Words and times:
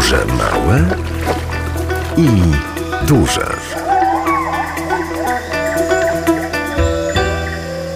Duże, 0.00 0.26
małe 0.26 0.84
i 2.16 2.28
duże. 3.06 3.46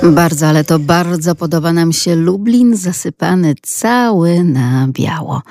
Bardzo, 0.03 0.47
ale 0.47 0.65
to 0.65 0.79
bardzo 0.79 1.35
podoba 1.35 1.73
nam 1.73 1.93
się 1.93 2.17
Lublin 2.17 2.77
zasypany 2.77 3.55
cały 3.63 4.45
na 4.45 4.87
biało. 4.89 5.43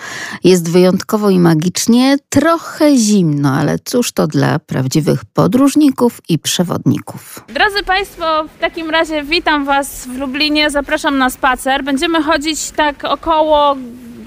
Jest 0.43 0.71
wyjątkowo 0.71 1.29
i 1.29 1.39
magicznie, 1.39 2.17
trochę 2.29 2.97
zimno, 2.97 3.53
ale 3.53 3.79
cóż 3.85 4.11
to 4.11 4.27
dla 4.27 4.59
prawdziwych 4.59 5.25
podróżników 5.25 6.21
i 6.29 6.39
przewodników. 6.39 7.43
Drodzy 7.47 7.83
Państwo, 7.83 8.43
w 8.57 8.59
takim 8.59 8.89
razie 8.89 9.23
witam 9.23 9.65
Was 9.65 10.07
w 10.07 10.17
Lublinie, 10.17 10.69
zapraszam 10.69 11.17
na 11.17 11.29
spacer. 11.29 11.83
Będziemy 11.83 12.23
chodzić 12.23 12.71
tak 12.71 13.03
około 13.03 13.75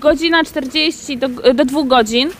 godzina 0.00 0.44
40 0.44 1.18
do, 1.18 1.28
do 1.28 1.64
dwóch 1.64 1.86
godzin. 1.86 2.30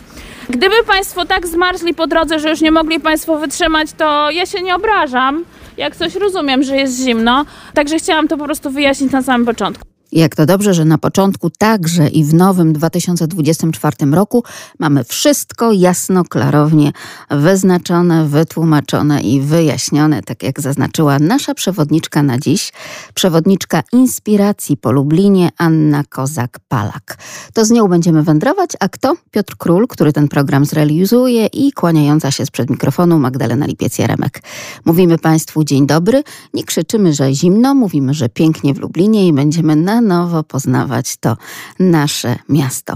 Gdyby 0.49 0.75
Państwo 0.87 1.25
tak 1.25 1.47
zmarzli 1.47 1.93
po 1.93 2.07
drodze, 2.07 2.39
że 2.39 2.49
już 2.49 2.61
nie 2.61 2.71
mogli 2.71 2.99
Państwo 2.99 3.37
wytrzymać, 3.37 3.87
to 3.97 4.31
ja 4.31 4.45
się 4.45 4.61
nie 4.61 4.75
obrażam. 4.75 5.45
Jak 5.77 5.95
coś 5.95 6.15
rozumiem, 6.15 6.63
że 6.63 6.77
jest 6.77 7.03
zimno, 7.03 7.45
także 7.73 7.97
chciałam 7.97 8.27
to 8.27 8.37
po 8.37 8.45
prostu 8.45 8.71
wyjaśnić 8.71 9.11
na 9.11 9.21
samym 9.21 9.45
początku. 9.45 9.96
Jak 10.11 10.35
to 10.35 10.45
dobrze, 10.45 10.73
że 10.73 10.85
na 10.85 10.97
początku 10.97 11.49
także 11.49 12.07
i 12.07 12.23
w 12.23 12.33
nowym 12.33 12.73
2024 12.73 13.95
roku 14.11 14.43
mamy 14.79 15.03
wszystko 15.03 15.71
jasno, 15.71 16.23
klarownie 16.23 16.91
wyznaczone, 17.31 18.27
wytłumaczone 18.27 19.21
i 19.21 19.41
wyjaśnione, 19.41 20.23
tak 20.23 20.43
jak 20.43 20.61
zaznaczyła 20.61 21.19
nasza 21.19 21.53
przewodniczka 21.53 22.23
na 22.23 22.39
dziś, 22.39 22.71
przewodniczka 23.13 23.83
inspiracji 23.93 24.77
po 24.77 24.91
Lublinie 24.91 25.49
Anna 25.57 26.03
Kozak-Palak. 26.03 27.17
To 27.53 27.65
z 27.65 27.71
nią 27.71 27.87
będziemy 27.87 28.23
wędrować, 28.23 28.69
a 28.79 28.89
kto? 28.89 29.15
Piotr 29.31 29.55
Król, 29.57 29.87
który 29.87 30.13
ten 30.13 30.27
program 30.27 30.65
zrealizuje 30.65 31.45
i 31.45 31.71
kłaniająca 31.71 32.31
się 32.31 32.45
sprzed 32.45 32.69
mikrofonu 32.69 33.19
Magdalena 33.19 33.67
Lipiec-Jaremek. 33.67 34.41
Mówimy 34.85 35.17
Państwu 35.17 35.63
dzień 35.63 35.87
dobry, 35.87 36.23
nie 36.53 36.63
krzyczymy, 36.63 37.13
że 37.13 37.33
zimno, 37.33 37.75
mówimy, 37.75 38.13
że 38.13 38.29
pięknie 38.29 38.73
w 38.73 38.79
Lublinie 38.79 39.27
i 39.27 39.33
będziemy 39.33 39.75
na 39.75 39.96
nowo 40.01 40.43
poznawać 40.43 41.17
to 41.17 41.37
nasze 41.79 42.35
miasto. 42.49 42.95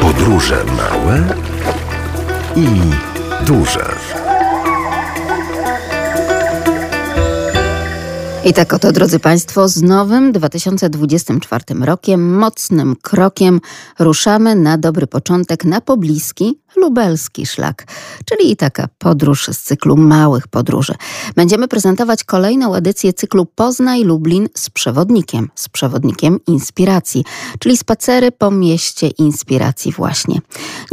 Podróże 0.00 0.64
małe 0.64 1.22
i 2.56 2.66
duże. 3.46 4.29
I 8.44 8.52
tak 8.52 8.72
oto, 8.72 8.92
drodzy 8.92 9.18
Państwo, 9.18 9.68
z 9.68 9.82
nowym 9.82 10.32
2024 10.32 11.64
rokiem, 11.80 12.38
mocnym 12.38 12.96
krokiem 13.02 13.60
ruszamy 13.98 14.54
na 14.54 14.78
dobry 14.78 15.06
początek 15.06 15.64
na 15.64 15.80
pobliski, 15.80 16.58
lubelski 16.76 17.46
szlak, 17.46 17.86
czyli 18.24 18.56
taka 18.56 18.88
podróż 18.98 19.46
z 19.52 19.62
cyklu 19.62 19.96
małych 19.96 20.48
podróży. 20.48 20.94
Będziemy 21.36 21.68
prezentować 21.68 22.24
kolejną 22.24 22.74
edycję 22.74 23.12
cyklu 23.12 23.46
Poznaj 23.46 24.04
Lublin 24.04 24.48
z 24.54 24.70
przewodnikiem, 24.70 25.48
z 25.54 25.68
przewodnikiem 25.68 26.38
inspiracji, 26.46 27.24
czyli 27.58 27.76
spacery 27.76 28.32
po 28.32 28.50
mieście 28.50 29.08
inspiracji 29.08 29.92
właśnie. 29.92 30.40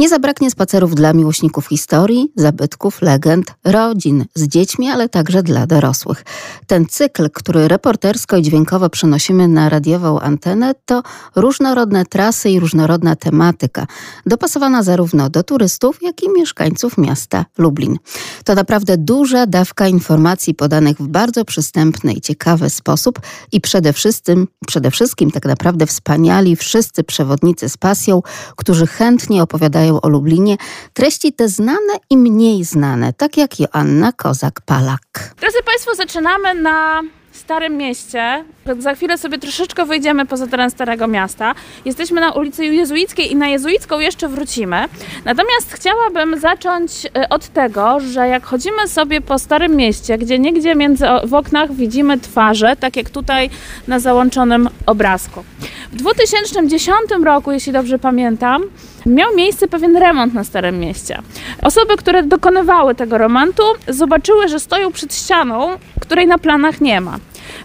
Nie 0.00 0.08
zabraknie 0.08 0.50
spacerów 0.50 0.94
dla 0.94 1.12
miłośników 1.12 1.66
historii, 1.66 2.32
zabytków, 2.36 3.02
legend, 3.02 3.54
rodzin 3.64 4.24
z 4.34 4.48
dziećmi, 4.48 4.88
ale 4.88 5.08
także 5.08 5.42
dla 5.42 5.66
dorosłych. 5.66 6.24
Ten 6.66 6.86
cykl, 6.86 7.30
który 7.38 7.68
reportersko 7.68 8.36
i 8.36 8.42
dźwiękowo 8.42 8.90
przenosimy 8.90 9.48
na 9.48 9.68
radiową 9.68 10.20
antenę, 10.20 10.74
to 10.84 11.02
różnorodne 11.36 12.04
trasy 12.04 12.50
i 12.50 12.60
różnorodna 12.60 13.16
tematyka, 13.16 13.86
dopasowana 14.26 14.82
zarówno 14.82 15.30
do 15.30 15.42
turystów, 15.42 16.02
jak 16.02 16.22
i 16.22 16.28
mieszkańców 16.30 16.98
miasta 16.98 17.44
Lublin. 17.58 17.98
To 18.44 18.54
naprawdę 18.54 18.96
duża 18.96 19.46
dawka 19.46 19.88
informacji 19.88 20.54
podanych 20.54 20.96
w 20.96 21.08
bardzo 21.08 21.44
przystępny 21.44 22.12
i 22.12 22.20
ciekawy 22.20 22.70
sposób 22.70 23.20
i 23.52 23.60
przede 23.60 23.92
wszystkim, 23.92 24.48
przede 24.66 24.90
wszystkim 24.90 25.30
tak 25.30 25.44
naprawdę 25.44 25.86
wspaniali 25.86 26.56
wszyscy 26.56 27.04
przewodnicy 27.04 27.68
z 27.68 27.76
pasją, 27.76 28.22
którzy 28.56 28.86
chętnie 28.86 29.42
opowiadają 29.42 30.00
o 30.00 30.08
Lublinie, 30.08 30.56
treści 30.92 31.32
te 31.32 31.48
znane 31.48 31.94
i 32.10 32.16
mniej 32.16 32.64
znane, 32.64 33.12
tak 33.12 33.36
jak 33.36 33.60
Joanna 33.60 34.12
Kozak-Palak. 34.12 35.34
Drodzy 35.40 35.58
Państwo, 35.64 35.94
zaczynamy 35.94 36.54
na 36.54 37.02
Starym 37.38 37.76
Mieście. 37.76 38.44
Za 38.78 38.94
chwilę 38.94 39.18
sobie 39.18 39.38
troszeczkę 39.38 39.84
wyjdziemy 39.84 40.26
poza 40.26 40.46
teren 40.46 40.70
Starego 40.70 41.06
Miasta. 41.06 41.54
Jesteśmy 41.84 42.20
na 42.20 42.32
ulicy 42.32 42.64
Jezuickiej 42.64 43.32
i 43.32 43.36
na 43.36 43.48
Jezuicką 43.48 43.98
jeszcze 43.98 44.28
wrócimy. 44.28 44.76
Natomiast 45.24 45.72
chciałabym 45.72 46.40
zacząć 46.40 47.06
e, 47.06 47.28
od 47.28 47.48
tego, 47.48 48.00
że 48.00 48.28
jak 48.28 48.46
chodzimy 48.46 48.88
sobie 48.88 49.20
po 49.20 49.38
Starym 49.38 49.76
Mieście, 49.76 50.18
gdzie 50.18 50.38
niegdzie 50.38 50.74
między 50.74 51.04
w 51.24 51.34
oknach 51.34 51.72
widzimy 51.72 52.18
twarze, 52.18 52.76
tak 52.76 52.96
jak 52.96 53.10
tutaj 53.10 53.50
na 53.88 53.98
załączonym 53.98 54.68
obrazku. 54.86 55.44
W 55.92 55.96
2010 55.96 56.96
roku, 57.24 57.52
jeśli 57.52 57.72
dobrze 57.72 57.98
pamiętam, 57.98 58.62
miał 59.06 59.36
miejsce 59.36 59.68
pewien 59.68 59.96
remont 59.96 60.34
na 60.34 60.44
Starym 60.44 60.80
Mieście. 60.80 61.22
Osoby, 61.62 61.96
które 61.96 62.22
dokonywały 62.22 62.94
tego 62.94 63.18
remontu, 63.18 63.62
zobaczyły, 63.88 64.48
że 64.48 64.60
stoją 64.60 64.92
przed 64.92 65.14
ścianą, 65.14 65.78
której 66.00 66.26
na 66.26 66.38
planach 66.38 66.80
nie 66.80 67.00
ma. 67.00 67.18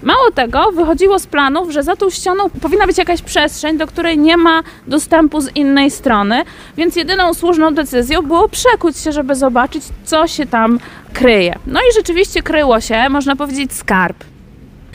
Mało 0.04 0.32
tego, 0.32 0.72
wychodziło 0.72 1.20
z 1.20 1.28
planów, 1.28 1.72
że 1.72 1.84
za 1.84 1.96
tą 1.96 2.10
ścianą 2.10 2.50
powinna 2.62 2.88
być 2.88 2.98
jakaś 2.98 3.22
przestrzeń, 3.22 3.78
do 3.78 3.88
której 3.88 4.18
nie 4.18 4.38
ma 4.38 4.64
dostępu 4.88 5.42
z 5.42 5.56
innej 5.56 5.92
strony, 5.92 6.44
więc 6.78 6.96
jedyną 6.96 7.34
słuszną 7.34 7.74
decyzją 7.74 8.22
było 8.22 8.50
przekuć 8.50 8.98
się, 8.98 9.12
żeby 9.12 9.36
zobaczyć, 9.36 9.84
co 10.06 10.28
się 10.28 10.46
tam 10.46 10.80
kryje. 11.14 11.56
No 11.68 11.80
i 11.80 11.94
rzeczywiście 11.96 12.42
kryło 12.42 12.82
się, 12.82 13.10
można 13.10 13.36
powiedzieć, 13.36 13.74
skarb 13.74 14.33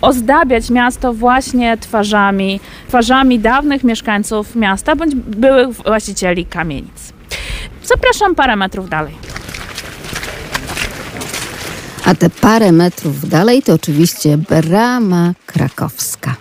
ozdabiać 0.00 0.70
miasto 0.70 1.12
właśnie 1.12 1.76
twarzami, 1.76 2.60
twarzami 2.88 3.38
dawnych 3.38 3.84
mieszkańców 3.84 4.56
miasta 4.56 4.96
bądź 4.96 5.14
byłych 5.14 5.68
właścicieli 5.68 6.46
kamienic. 6.46 7.12
Zapraszam 7.84 8.34
parę 8.34 8.56
metrów 8.56 8.88
dalej. 8.88 9.14
A 12.10 12.14
te 12.14 12.30
parę 12.30 12.72
metrów 12.72 13.28
dalej 13.28 13.62
to 13.62 13.74
oczywiście 13.74 14.38
brama 14.38 15.34
krakowska. 15.46 16.36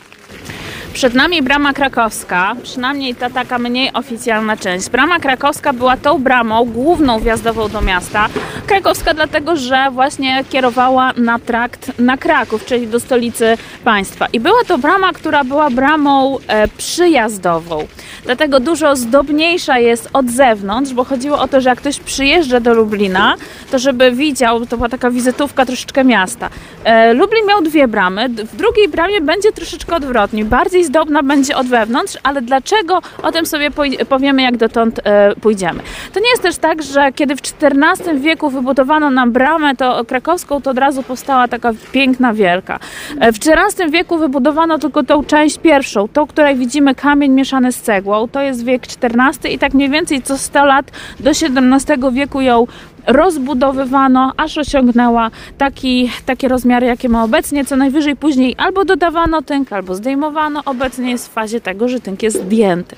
Przed 0.93 1.13
nami 1.13 1.41
brama 1.41 1.73
krakowska, 1.73 2.55
przynajmniej 2.63 3.15
ta 3.15 3.29
taka 3.29 3.59
mniej 3.59 3.93
oficjalna 3.93 4.57
część. 4.57 4.89
Brama 4.89 5.19
krakowska 5.19 5.73
była 5.73 5.97
tą 5.97 6.19
bramą 6.19 6.65
główną 6.65 7.19
wjazdową 7.19 7.69
do 7.69 7.81
miasta. 7.81 8.27
Krakowska 8.67 9.13
dlatego, 9.13 9.55
że 9.55 9.87
właśnie 9.91 10.43
kierowała 10.49 11.13
na 11.17 11.39
trakt 11.39 11.99
na 11.99 12.17
Kraków, 12.17 12.65
czyli 12.65 12.87
do 12.87 12.99
stolicy 12.99 13.57
państwa. 13.83 14.27
I 14.33 14.39
była 14.39 14.63
to 14.67 14.77
brama, 14.77 15.13
która 15.13 15.43
była 15.43 15.69
bramą 15.69 16.37
e, 16.47 16.67
przyjazdową. 16.67 17.87
Dlatego 18.23 18.59
dużo 18.59 18.95
zdobniejsza 18.95 19.79
jest 19.79 20.09
od 20.13 20.29
zewnątrz, 20.29 20.93
bo 20.93 21.03
chodziło 21.03 21.39
o 21.39 21.47
to, 21.47 21.61
że 21.61 21.69
jak 21.69 21.79
ktoś 21.79 21.99
przyjeżdża 21.99 22.59
do 22.59 22.73
Lublina, 22.73 23.35
to 23.71 23.79
żeby 23.79 24.11
widział, 24.11 24.65
to 24.65 24.77
była 24.77 24.89
taka 24.89 25.11
wizytówka 25.11 25.65
troszeczkę 25.65 26.03
miasta. 26.03 26.49
E, 26.83 27.13
Lublin 27.13 27.45
miał 27.47 27.61
dwie 27.61 27.87
bramy. 27.87 28.29
W 28.29 28.55
drugiej 28.55 28.87
bramie 28.87 29.21
będzie 29.21 29.51
troszeczkę 29.51 29.95
odwrotnie. 29.95 30.45
Bardziej 30.45 30.78
zdobna 30.83 31.23
będzie 31.23 31.55
od 31.55 31.67
wewnątrz, 31.67 32.17
ale 32.23 32.41
dlaczego? 32.41 33.01
O 33.23 33.31
tym 33.31 33.45
sobie 33.45 33.71
powiemy, 34.09 34.41
jak 34.41 34.57
dotąd 34.57 34.99
e, 35.03 35.35
pójdziemy. 35.35 35.79
To 36.13 36.19
nie 36.19 36.29
jest 36.29 36.41
też 36.41 36.57
tak, 36.57 36.83
że 36.83 37.11
kiedy 37.11 37.35
w 37.35 37.39
XIV 37.39 38.21
wieku 38.21 38.49
wybudowano 38.49 39.11
nam 39.11 39.31
bramę 39.31 39.75
to 39.75 40.05
krakowską, 40.05 40.61
to 40.61 40.71
od 40.71 40.77
razu 40.77 41.03
powstała 41.03 41.47
taka 41.47 41.71
piękna, 41.91 42.33
wielka. 42.33 42.79
E, 43.19 43.31
w 43.31 43.35
XIV 43.35 43.91
wieku 43.91 44.17
wybudowano 44.17 44.79
tylko 44.79 45.03
tą 45.03 45.23
część 45.23 45.57
pierwszą, 45.57 46.07
tą, 46.07 46.27
której 46.27 46.55
widzimy 46.55 46.95
kamień 46.95 47.31
mieszany 47.31 47.71
z 47.71 47.81
cegłą. 47.81 48.27
To 48.27 48.41
jest 48.41 48.65
wiek 48.65 48.83
XIV 48.83 49.51
i 49.51 49.59
tak 49.59 49.73
mniej 49.73 49.89
więcej 49.89 50.21
co 50.21 50.37
100 50.37 50.65
lat 50.65 50.91
do 51.19 51.29
XVII 51.29 52.11
wieku 52.11 52.41
ją 52.41 52.67
rozbudowywano, 53.07 54.33
aż 54.37 54.57
osiągnęła 54.57 55.31
taki, 55.57 56.11
takie 56.25 56.47
rozmiary, 56.47 56.87
jakie 56.87 57.09
ma 57.09 57.23
obecnie. 57.23 57.65
Co 57.65 57.75
najwyżej 57.75 58.15
później 58.15 58.55
albo 58.57 58.85
dodawano 58.85 59.41
tynk, 59.41 59.73
albo 59.73 59.95
zdejmowano. 59.95 60.61
Obecnie 60.65 61.11
jest 61.11 61.27
w 61.27 61.31
fazie 61.31 61.61
tego, 61.61 61.87
że 61.87 61.99
tynk 61.99 62.23
jest 62.23 62.43
zdjęty. 62.43 62.95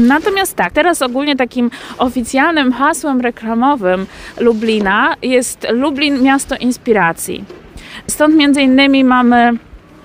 Natomiast 0.00 0.56
tak, 0.56 0.72
teraz 0.72 1.02
ogólnie 1.02 1.36
takim 1.36 1.70
oficjalnym 1.98 2.72
hasłem 2.72 3.20
reklamowym 3.20 4.06
Lublina 4.40 5.14
jest 5.22 5.66
Lublin 5.70 6.22
miasto 6.22 6.56
inspiracji. 6.56 7.44
Stąd 8.06 8.34
między 8.34 8.62
innymi 8.62 9.04
mamy 9.04 9.52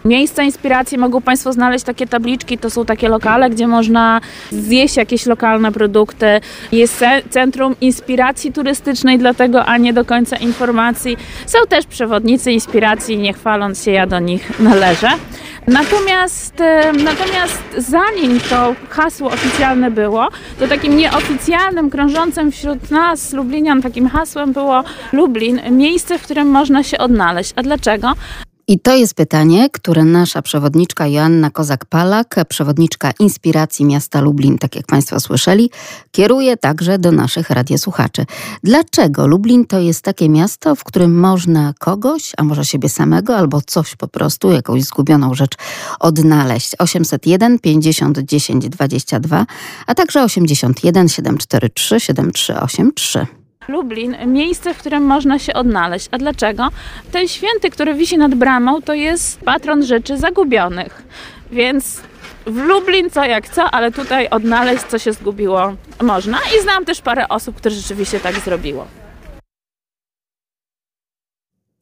Miejsca 0.05 0.43
inspiracji 0.43 0.97
mogą 0.97 1.21
Państwo 1.21 1.53
znaleźć 1.53 1.85
takie 1.85 2.07
tabliczki, 2.07 2.57
to 2.57 2.69
są 2.69 2.85
takie 2.85 3.09
lokale, 3.09 3.49
gdzie 3.49 3.67
można 3.67 4.21
zjeść 4.51 4.97
jakieś 4.97 5.25
lokalne 5.25 5.71
produkty. 5.71 6.25
Jest 6.71 7.05
centrum 7.29 7.75
inspiracji 7.81 8.53
turystycznej, 8.53 9.19
dlatego 9.19 9.65
a 9.65 9.77
nie 9.77 9.93
do 9.93 10.05
końca 10.05 10.37
informacji. 10.37 11.17
Są 11.45 11.59
też 11.69 11.85
przewodnicy 11.85 12.51
inspiracji, 12.51 13.17
nie 13.17 13.33
chwaląc 13.33 13.83
się, 13.83 13.91
ja 13.91 14.07
do 14.07 14.19
nich 14.19 14.59
należę. 14.59 15.09
Natomiast, 15.67 16.53
natomiast 17.03 17.63
zanim 17.77 18.39
to 18.49 18.75
hasło 18.89 19.27
oficjalne 19.27 19.91
było, 19.91 20.27
to 20.59 20.67
takim 20.67 20.97
nieoficjalnym, 20.97 21.89
krążącym 21.89 22.51
wśród 22.51 22.91
nas, 22.91 23.33
Lublinian, 23.33 23.81
takim 23.81 24.07
hasłem 24.07 24.53
było 24.53 24.83
Lublin, 25.13 25.61
miejsce, 25.71 26.19
w 26.19 26.23
którym 26.23 26.47
można 26.47 26.83
się 26.83 26.97
odnaleźć. 26.97 27.53
A 27.55 27.63
dlaczego? 27.63 28.13
I 28.67 28.79
to 28.79 28.95
jest 28.95 29.13
pytanie, 29.13 29.69
które 29.69 30.03
nasza 30.03 30.41
przewodniczka 30.41 31.07
Joanna 31.07 31.49
Kozak-Palak, 31.49 32.45
przewodniczka 32.45 33.11
Inspiracji 33.19 33.85
Miasta 33.85 34.21
Lublin, 34.21 34.57
tak 34.57 34.75
jak 34.75 34.85
Państwo 34.85 35.19
słyszeli, 35.19 35.69
kieruje 36.11 36.57
także 36.57 36.99
do 36.99 37.11
naszych 37.11 37.49
radiosłuchaczy. 37.49 38.25
Dlaczego 38.63 39.27
Lublin 39.27 39.65
to 39.65 39.79
jest 39.79 40.01
takie 40.01 40.29
miasto, 40.29 40.75
w 40.75 40.83
którym 40.83 41.19
można 41.19 41.73
kogoś, 41.79 42.31
a 42.37 42.43
może 42.43 42.65
siebie 42.65 42.89
samego, 42.89 43.37
albo 43.37 43.61
coś 43.61 43.95
po 43.95 44.07
prostu, 44.07 44.51
jakąś 44.51 44.83
zgubioną 44.83 45.33
rzecz 45.33 45.55
odnaleźć? 45.99 46.75
801 46.79 47.59
50 47.59 48.19
10 48.19 48.69
22, 48.69 49.45
a 49.87 49.95
także 49.95 50.23
81 50.23 51.09
743 51.09 51.99
7383. 51.99 53.40
Lublin, 53.67 54.17
miejsce, 54.25 54.73
w 54.73 54.77
którym 54.77 55.03
można 55.03 55.39
się 55.39 55.53
odnaleźć. 55.53 56.07
A 56.11 56.17
dlaczego? 56.17 56.69
Ten 57.11 57.27
święty, 57.27 57.69
który 57.69 57.93
wisi 57.93 58.17
nad 58.17 58.35
bramą, 58.35 58.81
to 58.81 58.93
jest 58.93 59.39
patron 59.39 59.83
rzeczy 59.83 60.17
zagubionych. 60.17 61.03
Więc 61.51 62.01
w 62.45 62.57
Lublin 62.57 63.09
co 63.09 63.23
jak 63.23 63.49
co, 63.49 63.71
ale 63.71 63.91
tutaj 63.91 64.29
odnaleźć, 64.29 64.83
co 64.83 64.99
się 64.99 65.13
zgubiło, 65.13 65.73
można. 66.01 66.37
I 66.57 66.61
znam 66.61 66.85
też 66.85 67.01
parę 67.01 67.27
osób, 67.27 67.55
które 67.55 67.75
rzeczywiście 67.75 68.19
tak 68.19 68.35
zrobiło. 68.35 68.87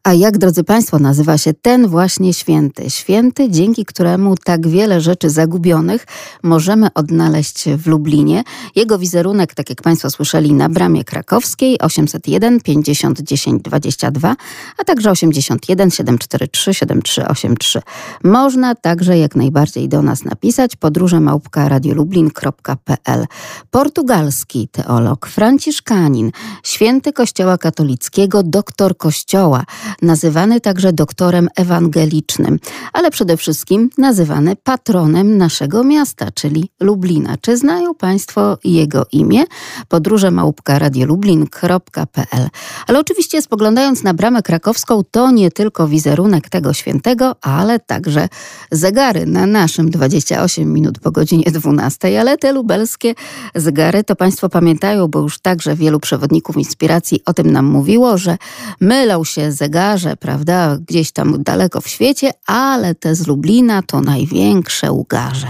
A 0.04 0.14
jak, 0.14 0.38
drodzy 0.38 0.64
Państwo, 0.64 1.00
nazywa 1.00 1.38
się 1.38 1.54
ten 1.54 1.88
właśnie 1.88 2.34
święty? 2.34 2.90
Święty, 2.90 3.50
dzięki 3.50 3.86
któremu 3.86 4.36
tak 4.38 4.68
wiele 4.68 5.02
rzeczy 5.02 5.30
zagubionych 5.30 6.06
możemy 6.44 6.94
odnaleźć 6.94 7.66
w 7.78 7.88
Lublinie. 7.88 8.44
Jego 8.76 9.00
wizerunek, 9.00 9.54
tak 9.54 9.70
jak 9.70 9.82
Państwo 9.82 10.10
słyszeli, 10.10 10.54
na 10.54 10.70
bramie 10.70 11.04
krakowskiej 11.04 11.80
801 11.80 12.62
50 12.62 13.22
10 13.22 13.64
22, 13.64 14.36
a 14.78 14.84
także 14.84 15.12
81 15.12 15.92
743 15.92 16.74
7383. 16.74 17.82
Można 18.24 18.76
także 18.76 19.18
jak 19.18 19.36
najbardziej 19.36 19.90
do 19.90 20.02
nas 20.02 20.24
napisać 20.24 20.76
podróże 20.76 21.22
radiolublin.pl. 21.56 23.26
Portugalski 23.72 24.68
teolog, 24.68 25.28
franciszkanin, 25.28 26.32
święty 26.64 27.14
Kościoła 27.14 27.58
katolickiego, 27.58 28.44
doktor 28.44 28.98
Kościoła, 28.98 29.64
nazywany 30.02 30.62
także 30.62 30.94
doktorem 30.94 31.50
ewangelicznym, 31.56 32.60
ale 32.94 33.12
przede 33.12 33.38
wszystkim 33.38 33.90
nazywany 33.98 34.56
patronem 34.56 35.38
naszego 35.38 35.84
miasta, 35.84 36.32
czyli 36.32 36.70
Lublina. 36.80 37.38
Czy 37.42 37.58
znają 37.58 37.96
Państwo 37.96 38.58
jego 38.64 39.06
imię? 39.12 39.44
Podróże 39.88 40.32
małpka 40.32 40.80
radiolublin.pl 40.80 42.50
Ale 42.88 43.00
oczywiście 43.00 43.42
spoglądając 43.42 44.04
na 44.04 44.14
bramę 44.14 44.42
krakowską, 44.42 45.02
to 45.12 45.32
nie 45.32 45.52
tylko 45.52 45.88
wizerunek 45.88 46.50
tego 46.50 46.74
świętego, 46.74 47.36
ale 47.42 47.80
także 47.80 48.30
zegary 48.72 49.26
na 49.26 49.46
naszym 49.46 49.90
28 49.90 50.74
minut 50.74 51.00
po 51.00 51.12
godzinie 51.12 51.44
12, 51.52 52.22
ale 52.22 52.38
te 52.38 52.54
lubelskie 52.54 53.16
zegary 53.56 54.04
to 54.04 54.16
Państwo 54.16 54.50
pamiętają, 54.50 55.08
bo 55.08 55.20
już 55.20 55.40
także 55.40 55.76
wielu 55.76 56.00
przewodników 56.00 56.58
inspiracji 56.58 57.22
o 57.26 57.34
tym 57.34 57.52
nam 57.52 57.66
mówiło, 57.66 58.18
że 58.18 58.38
mylą 58.82 59.24
się 59.24 59.52
zegary 59.52 59.79
ugarze, 59.80 60.18
prawda, 60.18 60.78
gdzieś 60.88 61.12
tam 61.12 61.44
daleko 61.44 61.82
w 61.82 61.88
świecie, 61.88 62.32
ale 62.46 62.96
te 62.96 63.16
z 63.16 63.28
Lublina 63.28 63.82
to 63.82 64.02
największe 64.02 64.92
ugarze. 64.92 65.48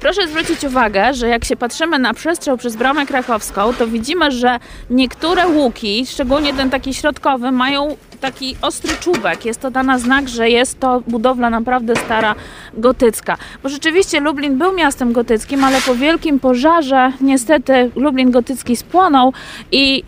Proszę 0.00 0.28
zwrócić 0.28 0.64
uwagę, 0.64 1.14
że 1.14 1.28
jak 1.28 1.44
się 1.44 1.56
patrzymy 1.56 1.98
na 1.98 2.14
przestrzał 2.14 2.56
przez 2.56 2.76
bramę 2.76 3.06
krakowską, 3.06 3.72
to 3.72 3.86
widzimy, 3.86 4.30
że 4.30 4.58
niektóre 4.90 5.48
łuki, 5.48 6.06
szczególnie 6.06 6.54
ten 6.54 6.70
taki 6.70 6.94
środkowy, 6.94 7.52
mają 7.52 7.96
taki 8.20 8.56
ostry 8.62 8.96
czubek. 9.00 9.44
Jest 9.44 9.60
to 9.60 9.70
dla 9.70 9.82
nas 9.82 10.02
znak, 10.02 10.28
że 10.28 10.50
jest 10.50 10.80
to 10.80 11.02
budowla 11.06 11.50
naprawdę 11.50 11.96
stara, 11.96 12.34
gotycka. 12.74 13.36
Bo 13.62 13.68
rzeczywiście 13.68 14.20
Lublin 14.20 14.58
był 14.58 14.72
miastem 14.72 15.12
gotyckim, 15.12 15.64
ale 15.64 15.80
po 15.80 15.94
wielkim 15.94 16.40
pożarze 16.40 17.12
niestety 17.20 17.90
Lublin 17.96 18.30
gotycki 18.30 18.76
spłonął 18.76 19.32
i 19.72 20.02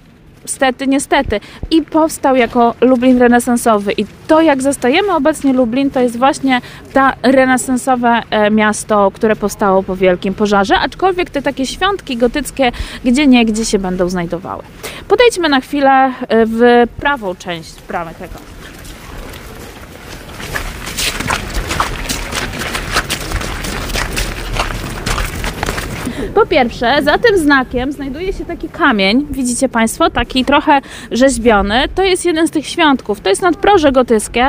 Stety, 0.45 0.87
niestety. 0.87 1.41
I 1.71 1.83
powstał 1.83 2.37
jako 2.37 2.75
Lublin 2.81 3.19
renesansowy. 3.19 3.93
I 3.93 4.07
to, 4.29 4.41
jak 4.41 4.63
zastajemy 4.63 5.15
obecnie 5.15 5.53
Lublin, 5.53 5.91
to 5.91 6.01
jest 6.01 6.19
właśnie 6.19 6.61
ta 6.93 7.13
renesansowe 7.23 8.23
e, 8.31 8.51
miasto, 8.51 9.11
które 9.11 9.37
powstało 9.37 9.83
po 9.83 9.97
wielkim 9.97 10.35
pożarze, 10.35 10.79
aczkolwiek 10.79 11.31
te 11.31 11.43
takie 11.43 11.67
świątki 11.67 12.17
gotyckie 12.17 12.73
gdzie 13.05 13.27
nie, 13.27 13.45
gdzie 13.45 13.65
się 13.65 13.79
będą 13.79 14.09
znajdowały. 14.09 14.63
Podejdźmy 15.09 15.49
na 15.49 15.61
chwilę 15.61 15.91
e, 15.91 16.13
w 16.47 16.87
prawą 17.01 17.35
część 17.35 17.75
bramy 17.89 18.11
tego. 18.15 18.52
Po 26.35 26.47
pierwsze, 26.47 27.03
za 27.03 27.19
tym 27.19 27.39
znakiem 27.39 27.93
znajduje 27.93 28.33
się 28.33 28.45
taki 28.45 28.69
kamień, 28.69 29.27
widzicie 29.31 29.69
Państwo, 29.69 30.11
taki 30.11 30.45
trochę 30.45 30.81
rzeźbiony. 31.11 31.85
To 31.95 32.03
jest 32.03 32.25
jeden 32.25 32.49
z 32.49 32.51
tych 32.51 32.67
świątków. 32.67 33.21
To 33.21 33.31
jest 33.31 33.43
nadproże 33.43 33.93
gotyckie, 33.93 34.49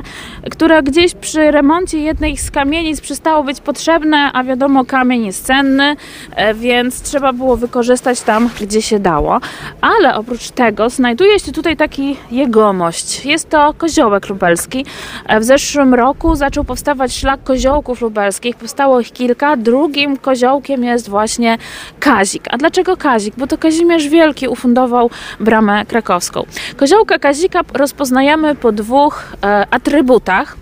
które 0.51 0.84
gdzieś 0.84 1.13
przy 1.13 1.51
remoncie 1.51 2.00
jednej 2.00 2.38
z 2.38 2.51
kamienic 2.51 3.01
przestało 3.01 3.44
być 3.44 3.62
potrzebne, 3.62 4.32
a 4.34 4.44
wiadomo, 4.44 4.86
kamień 4.86 5.25
jest 5.25 5.46
cenny, 5.46 5.96
e, 6.36 6.53
więc 6.53 7.01
trzeba 7.01 7.34
było 7.34 7.58
wykorzystać 7.58 8.22
tam, 8.22 8.50
gdzie 8.62 8.82
się 8.82 9.00
dało. 9.00 9.39
Ale 9.82 10.15
oprócz 10.15 10.50
tego 10.50 10.89
znajduje 10.89 11.39
się 11.39 11.51
tutaj 11.51 11.77
taki 11.77 12.18
jegomość. 12.32 13.25
Jest 13.25 13.50
to 13.50 13.74
koziołek 13.77 14.30
lubelski. 14.30 14.86
E, 15.27 15.39
w 15.39 15.44
zeszłym 15.44 15.94
roku 15.94 16.36
zaczął 16.36 16.63
powstawać 16.63 17.13
szlak 17.13 17.44
koziołków 17.44 18.01
lubelskich. 18.01 18.56
Powstało 18.56 19.00
ich 19.00 19.12
kilka. 19.12 19.58
Drugim 19.58 20.18
koziołkiem 20.18 20.84
jest 20.84 21.10
właśnie 21.10 21.58
Kazik. 22.00 22.43
A 22.50 22.58
dlaczego 22.58 22.98
Kazik? 22.98 23.34
Bo 23.38 23.48
to 23.48 23.58
Kazimierz 23.58 24.08
Wielki 24.08 24.48
ufundował 24.48 25.10
bramę 25.39 25.86
krakowską. 25.86 26.46
Koziołka 26.77 27.20
Kazika 27.20 27.62
rozpoznajemy 27.74 28.55
po 28.55 28.72
dwóch 28.72 29.24
e, 29.43 29.67
atrybutach, 29.72 30.58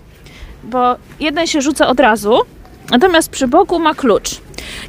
bo 0.64 0.96
jeden 1.20 1.46
się 1.46 1.62
rzuca 1.62 1.86
od 1.86 2.00
razu, 2.00 2.38
natomiast 2.90 3.30
przy 3.30 3.48
boku 3.48 3.78
ma 3.78 3.94
klucz. 3.94 4.40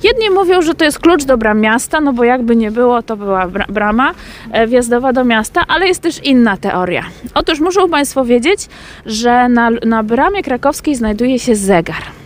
Jedni 0.04 0.30
mówią, 0.30 0.62
że 0.62 0.74
to 0.74 0.86
jest 0.86 1.00
klucz 1.00 1.24
do 1.24 1.38
bram 1.38 1.60
miasta, 1.60 2.02
no 2.02 2.14
bo 2.14 2.24
jakby 2.24 2.56
nie 2.56 2.72
było, 2.72 3.04
to 3.04 3.18
była 3.18 3.48
brama 3.70 4.12
e, 4.52 4.68
wjazdowa 4.68 5.14
do 5.14 5.24
miasta, 5.24 5.64
ale 5.68 5.88
jest 5.88 6.02
też 6.02 6.24
inna 6.24 6.58
teoria. 6.58 7.04
Otóż 7.34 7.60
muszą 7.60 7.90
Państwo 7.90 8.26
wiedzieć, 8.26 8.68
że 9.06 9.50
na, 9.50 9.70
na 9.70 10.04
bramie 10.04 10.44
krakowskiej 10.44 10.96
znajduje 10.96 11.40
się 11.40 11.56
zegar. 11.56 12.23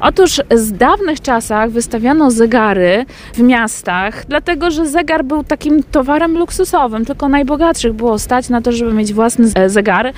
Otóż 0.00 0.40
z 0.50 0.72
dawnych 0.72 1.20
czasach 1.20 1.70
wystawiano 1.70 2.30
zegary 2.30 3.04
w 3.34 3.38
miastach, 3.38 4.24
dlatego 4.28 4.70
że 4.70 4.86
zegar 4.86 5.24
był 5.24 5.44
takim 5.44 5.82
towarem 5.82 6.38
luksusowym, 6.38 7.04
tylko 7.04 7.28
najbogatszych 7.28 7.92
było 7.92 8.18
stać 8.18 8.48
na 8.48 8.60
to, 8.60 8.72
żeby 8.72 8.92
mieć 8.92 9.12
własny 9.12 9.68
zegar, 9.68 10.12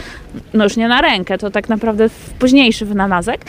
no 0.55 0.65
już 0.65 0.77
nie 0.77 0.89
na 0.89 1.01
rękę, 1.01 1.39
to 1.39 1.51
tak 1.51 1.69
naprawdę 1.69 2.09
późniejszy 2.39 2.87
wynalazek, 2.87 3.41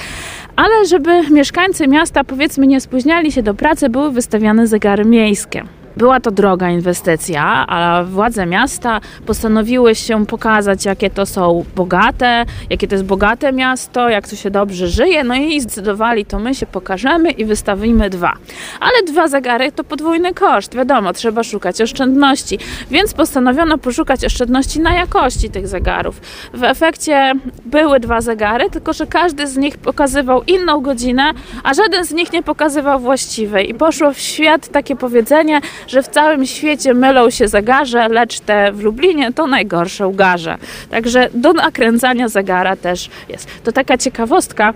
ale 0.55 0.85
żeby 0.85 1.29
mieszkańcy 1.29 1.87
miasta 1.87 2.23
powiedzmy 2.23 2.67
nie 2.67 2.81
spóźniali 2.81 3.31
się 3.31 3.43
do 3.43 3.53
pracy, 3.53 3.89
były 3.89 4.11
wystawiane 4.11 4.67
zegary 4.67 5.05
miejskie. 5.05 5.63
Była 5.97 6.19
to 6.19 6.31
droga 6.31 6.69
inwestycja, 6.69 7.67
a 7.67 8.03
władze 8.03 8.45
miasta 8.45 9.01
postanowiły 9.25 9.95
się 9.95 10.25
pokazać, 10.25 10.85
jakie 10.85 11.09
to 11.09 11.25
są 11.25 11.65
bogate, 11.75 12.45
jakie 12.69 12.87
to 12.87 12.95
jest 12.95 13.05
bogate 13.05 13.53
miasto, 13.53 14.09
jak 14.09 14.27
to 14.27 14.35
się 14.35 14.51
dobrze 14.51 14.87
żyje, 14.87 15.23
no 15.23 15.35
i 15.35 15.61
zdecydowali, 15.61 16.25
to 16.25 16.39
my 16.39 16.55
się 16.55 16.65
pokażemy 16.65 17.31
i 17.31 17.45
wystawimy 17.45 18.09
dwa. 18.09 18.33
Ale 18.79 19.03
dwa 19.07 19.27
zegary 19.27 19.71
to 19.71 19.83
podwójny 19.83 20.33
koszt, 20.33 20.75
wiadomo, 20.75 21.13
trzeba 21.13 21.43
szukać 21.43 21.81
oszczędności, 21.81 22.59
więc 22.91 23.13
postanowiono 23.13 23.77
poszukać 23.77 24.25
oszczędności 24.25 24.79
na 24.79 24.93
jakości 24.95 25.49
tych 25.49 25.67
zegarów. 25.67 26.21
W 26.53 26.63
efekcie 26.63 27.33
były 27.65 27.99
dwa 27.99 28.21
zegary, 28.21 28.69
tylko 28.69 28.93
że 28.93 29.07
każdy 29.07 29.47
z 29.47 29.57
nich 29.57 29.77
pokazywał 29.77 30.43
inną 30.43 30.81
godzinę, 30.81 31.31
a 31.63 31.73
żaden 31.73 32.05
z 32.05 32.11
nich 32.11 32.33
nie 32.33 32.43
pokazywał 32.43 32.99
właściwej. 32.99 33.69
I 33.69 33.73
poszło 33.73 34.13
w 34.13 34.19
świat 34.19 34.67
takie 34.67 34.95
powiedzenie, 34.95 35.61
że 35.87 36.03
w 36.03 36.07
całym 36.07 36.45
świecie 36.45 36.93
mylą 36.93 37.29
się 37.29 37.47
zegarze, 37.47 38.09
lecz 38.09 38.39
te 38.39 38.71
w 38.71 38.83
Lublinie 38.83 39.33
to 39.33 39.47
najgorsze 39.47 40.07
ugarze. 40.07 40.57
Także 40.89 41.29
do 41.33 41.53
nakręcania 41.53 42.29
zegara 42.29 42.75
też 42.75 43.09
jest. 43.29 43.47
To 43.63 43.71
taka 43.71 43.97
ciekawostka. 43.97 44.73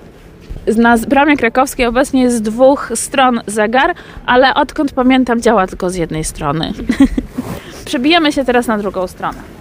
Na 0.77 0.97
bramie 0.97 1.37
krakowskiej 1.37 1.85
obecnie 1.85 2.21
jest 2.21 2.35
z 2.35 2.41
dwóch 2.41 2.91
stron 2.95 3.41
zegar, 3.47 3.95
ale 4.25 4.53
odkąd 4.53 4.91
pamiętam 4.91 5.41
działa 5.41 5.67
tylko 5.67 5.89
z 5.89 5.95
jednej 5.95 6.23
strony. 6.23 6.73
Przebijemy 7.85 8.31
się 8.31 8.45
teraz 8.45 8.67
na 8.67 8.77
drugą 8.77 9.07
stronę. 9.07 9.58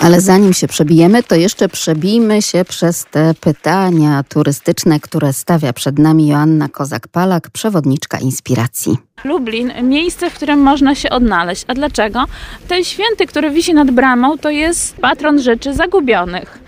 Ale 0.00 0.20
zanim 0.20 0.52
się 0.52 0.68
przebijemy, 0.68 1.22
to 1.22 1.34
jeszcze 1.34 1.68
przebijmy 1.68 2.42
się 2.42 2.64
przez 2.64 3.04
te 3.10 3.34
pytania 3.40 4.24
turystyczne, 4.28 5.00
które 5.00 5.32
stawia 5.32 5.72
przed 5.72 5.98
nami 5.98 6.28
Joanna 6.28 6.68
Kozak-Palak, 6.68 7.40
przewodniczka 7.52 8.18
inspiracji. 8.18 8.98
Lublin, 9.24 9.72
miejsce, 9.82 10.30
w 10.30 10.34
którym 10.34 10.60
można 10.60 10.94
się 10.94 11.10
odnaleźć. 11.10 11.64
A 11.68 11.74
dlaczego? 11.74 12.24
Ten 12.68 12.84
święty, 12.84 13.26
który 13.26 13.50
wisi 13.50 13.74
nad 13.74 13.90
bramą, 13.90 14.38
to 14.38 14.50
jest 14.50 14.96
patron 14.96 15.38
rzeczy 15.38 15.74
zagubionych. 15.74 16.58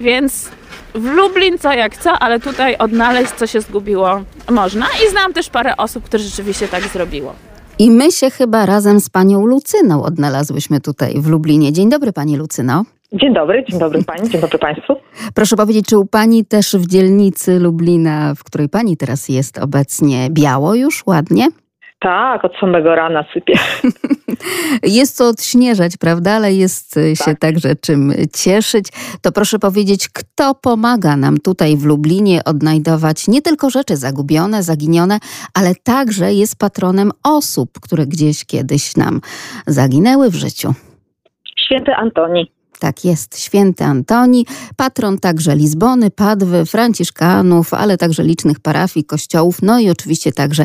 Więc 0.00 0.48
w 0.94 1.04
Lublin 1.04 1.58
co 1.58 1.72
jak 1.72 1.96
co, 1.96 2.18
ale 2.18 2.40
tutaj 2.40 2.76
odnaleźć, 2.76 3.32
co 3.32 3.46
się 3.46 3.60
zgubiło, 3.60 4.20
można. 4.50 4.86
I 5.06 5.10
znam 5.10 5.32
też 5.32 5.50
parę 5.50 5.76
osób, 5.76 6.04
które 6.04 6.22
rzeczywiście 6.22 6.68
tak 6.68 6.82
zrobiło. 6.88 7.34
I 7.80 7.90
my 7.90 8.12
się 8.12 8.30
chyba 8.30 8.66
razem 8.66 9.00
z 9.00 9.10
panią 9.10 9.46
Lucyną 9.46 10.02
odnalazłyśmy 10.02 10.80
tutaj 10.80 11.20
w 11.20 11.26
Lublinie. 11.26 11.72
Dzień 11.72 11.90
dobry, 11.90 12.12
pani 12.12 12.36
Lucyno. 12.36 12.84
Dzień 13.12 13.34
dobry, 13.34 13.64
dzień 13.68 13.80
dobry 13.80 14.04
pani, 14.04 14.30
dzień 14.30 14.40
dobry 14.40 14.58
państwu. 14.58 14.92
Proszę 15.34 15.56
powiedzieć, 15.56 15.86
czy 15.86 15.98
u 15.98 16.06
pani 16.06 16.44
też 16.44 16.76
w 16.76 16.86
dzielnicy 16.86 17.58
Lublina, 17.58 18.34
w 18.34 18.44
której 18.44 18.68
pani 18.68 18.96
teraz 18.96 19.28
jest 19.28 19.58
obecnie, 19.58 20.28
biało 20.30 20.74
już 20.74 21.06
ładnie? 21.06 21.48
Tak, 22.00 22.44
od 22.44 22.56
samego 22.60 22.94
rana 22.94 23.24
sypie. 23.34 23.54
jest 24.98 25.16
co 25.16 25.28
odśnieżać, 25.28 25.96
prawda? 25.96 26.32
Ale 26.32 26.52
jest 26.52 26.94
tak. 26.94 27.26
się 27.26 27.36
także 27.36 27.76
czym 27.76 28.12
cieszyć. 28.34 28.86
To 29.22 29.32
proszę 29.32 29.58
powiedzieć, 29.58 30.08
kto 30.08 30.54
pomaga 30.54 31.16
nam 31.16 31.38
tutaj 31.38 31.76
w 31.76 31.84
Lublinie 31.84 32.44
odnajdować 32.44 33.28
nie 33.28 33.42
tylko 33.42 33.70
rzeczy 33.70 33.96
zagubione, 33.96 34.62
zaginione, 34.62 35.18
ale 35.54 35.74
także 35.84 36.32
jest 36.32 36.58
patronem 36.58 37.10
osób, 37.24 37.70
które 37.82 38.06
gdzieś 38.06 38.44
kiedyś 38.44 38.96
nam 38.96 39.20
zaginęły 39.66 40.30
w 40.30 40.34
życiu. 40.34 40.74
Święty 41.64 41.94
Antoni. 41.94 42.57
Tak 42.80 43.04
jest, 43.04 43.44
święty 43.44 43.84
Antoni, 43.84 44.46
patron 44.76 45.18
także 45.18 45.56
Lizbony, 45.56 46.10
Padwy, 46.10 46.64
Franciszkanów, 46.66 47.74
ale 47.74 47.96
także 47.96 48.22
licznych 48.22 48.60
parafii, 48.60 49.06
kościołów, 49.06 49.62
no 49.62 49.78
i 49.80 49.90
oczywiście 49.90 50.32
także 50.32 50.64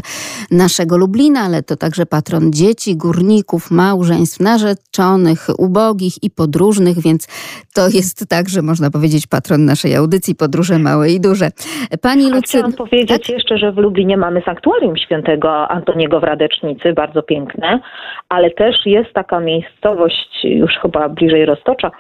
naszego 0.52 0.98
Lublina, 0.98 1.40
ale 1.40 1.64
to 1.64 1.76
także 1.76 2.06
patron 2.06 2.54
dzieci, 2.54 2.98
górników, 2.98 3.72
małżeństw, 3.72 4.40
narzeczonych, 4.40 5.48
ubogich 5.58 6.24
i 6.24 6.30
podróżnych, 6.30 7.02
więc 7.02 7.28
to 7.76 7.90
jest 7.90 8.30
także, 8.30 8.62
można 8.62 8.92
powiedzieć, 8.92 9.28
patron 9.28 9.66
naszej 9.66 9.96
audycji 9.96 10.36
Podróże 10.36 10.80
Małe 10.80 11.10
i 11.10 11.20
Duże. 11.22 11.50
Pani 12.02 12.32
Lucy... 12.32 12.48
Chciałam 12.48 12.74
powiedzieć 12.74 13.28
tak? 13.28 13.30
jeszcze, 13.30 13.58
że 13.58 13.72
w 13.72 13.78
Lublinie 13.78 14.18
mamy 14.18 14.42
sanktuarium 14.42 14.98
świętego 14.98 15.68
Antoniego 15.72 16.20
w 16.20 16.24
Radecznicy, 16.24 16.94
bardzo 16.94 17.24
piękne, 17.24 17.80
ale 18.30 18.52
też 18.52 18.76
jest 18.86 19.14
taka 19.14 19.40
miejscowość, 19.40 20.30
już 20.44 20.72
chyba 20.82 21.10
bliżej 21.10 21.46
Roztocza, 21.46 21.92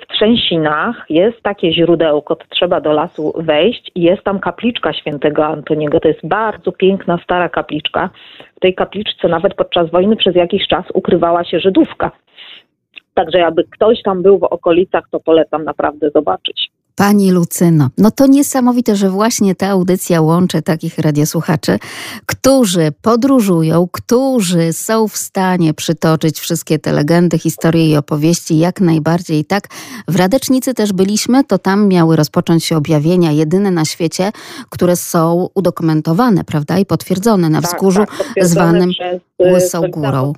w 0.00 0.02
Trzęsinach 0.08 1.06
jest 1.08 1.42
takie 1.42 1.72
źródełko, 1.72 2.36
to 2.36 2.44
trzeba 2.48 2.80
do 2.80 2.92
lasu 2.92 3.32
wejść 3.36 3.90
i 3.94 4.02
jest 4.02 4.22
tam 4.22 4.40
kapliczka 4.40 4.92
świętego 4.92 5.46
Antoniego. 5.46 6.00
To 6.00 6.08
jest 6.08 6.26
bardzo 6.26 6.72
piękna, 6.72 7.18
stara 7.24 7.48
kapliczka. 7.48 8.10
W 8.56 8.60
tej 8.60 8.74
kapliczce 8.74 9.28
nawet 9.28 9.54
podczas 9.54 9.90
wojny 9.90 10.16
przez 10.16 10.34
jakiś 10.36 10.66
czas 10.68 10.84
ukrywała 10.94 11.44
się 11.44 11.60
Żydówka. 11.60 12.10
Także 13.14 13.38
jakby 13.38 13.64
ktoś 13.64 14.02
tam 14.02 14.22
był 14.22 14.38
w 14.38 14.44
okolicach, 14.44 15.04
to 15.10 15.20
polecam 15.20 15.64
naprawdę 15.64 16.10
zobaczyć. 16.10 16.70
Pani 16.94 17.30
Lucyno, 17.30 17.88
no 17.98 18.10
to 18.10 18.26
niesamowite, 18.26 18.96
że 18.96 19.10
właśnie 19.10 19.54
ta 19.54 19.68
audycja 19.68 20.20
łączy 20.20 20.62
takich 20.62 20.98
radiosłuchaczy, 20.98 21.78
którzy 22.26 22.92
podróżują, 23.02 23.88
którzy 23.92 24.72
są 24.72 25.08
w 25.08 25.16
stanie 25.16 25.74
przytoczyć 25.74 26.40
wszystkie 26.40 26.78
te 26.78 26.92
legendy, 26.92 27.38
historie 27.38 27.90
i 27.90 27.96
opowieści 27.96 28.58
jak 28.58 28.80
najbardziej. 28.80 29.44
Tak, 29.44 29.68
w 30.08 30.16
Radecznicy 30.16 30.74
też 30.74 30.92
byliśmy, 30.92 31.44
to 31.44 31.58
tam 31.58 31.88
miały 31.88 32.16
rozpocząć 32.16 32.64
się 32.64 32.76
objawienia, 32.76 33.32
jedyne 33.32 33.70
na 33.70 33.84
świecie, 33.84 34.32
które 34.70 34.96
są 34.96 35.48
udokumentowane, 35.54 36.44
prawda, 36.44 36.78
i 36.78 36.86
potwierdzone 36.86 37.50
na 37.50 37.62
tak, 37.62 37.70
wzgórzu 37.70 38.04
tak, 38.34 38.46
zwanym 38.46 38.90
y, 39.40 39.52
Łysą 39.52 39.82
Górą. 39.90 40.32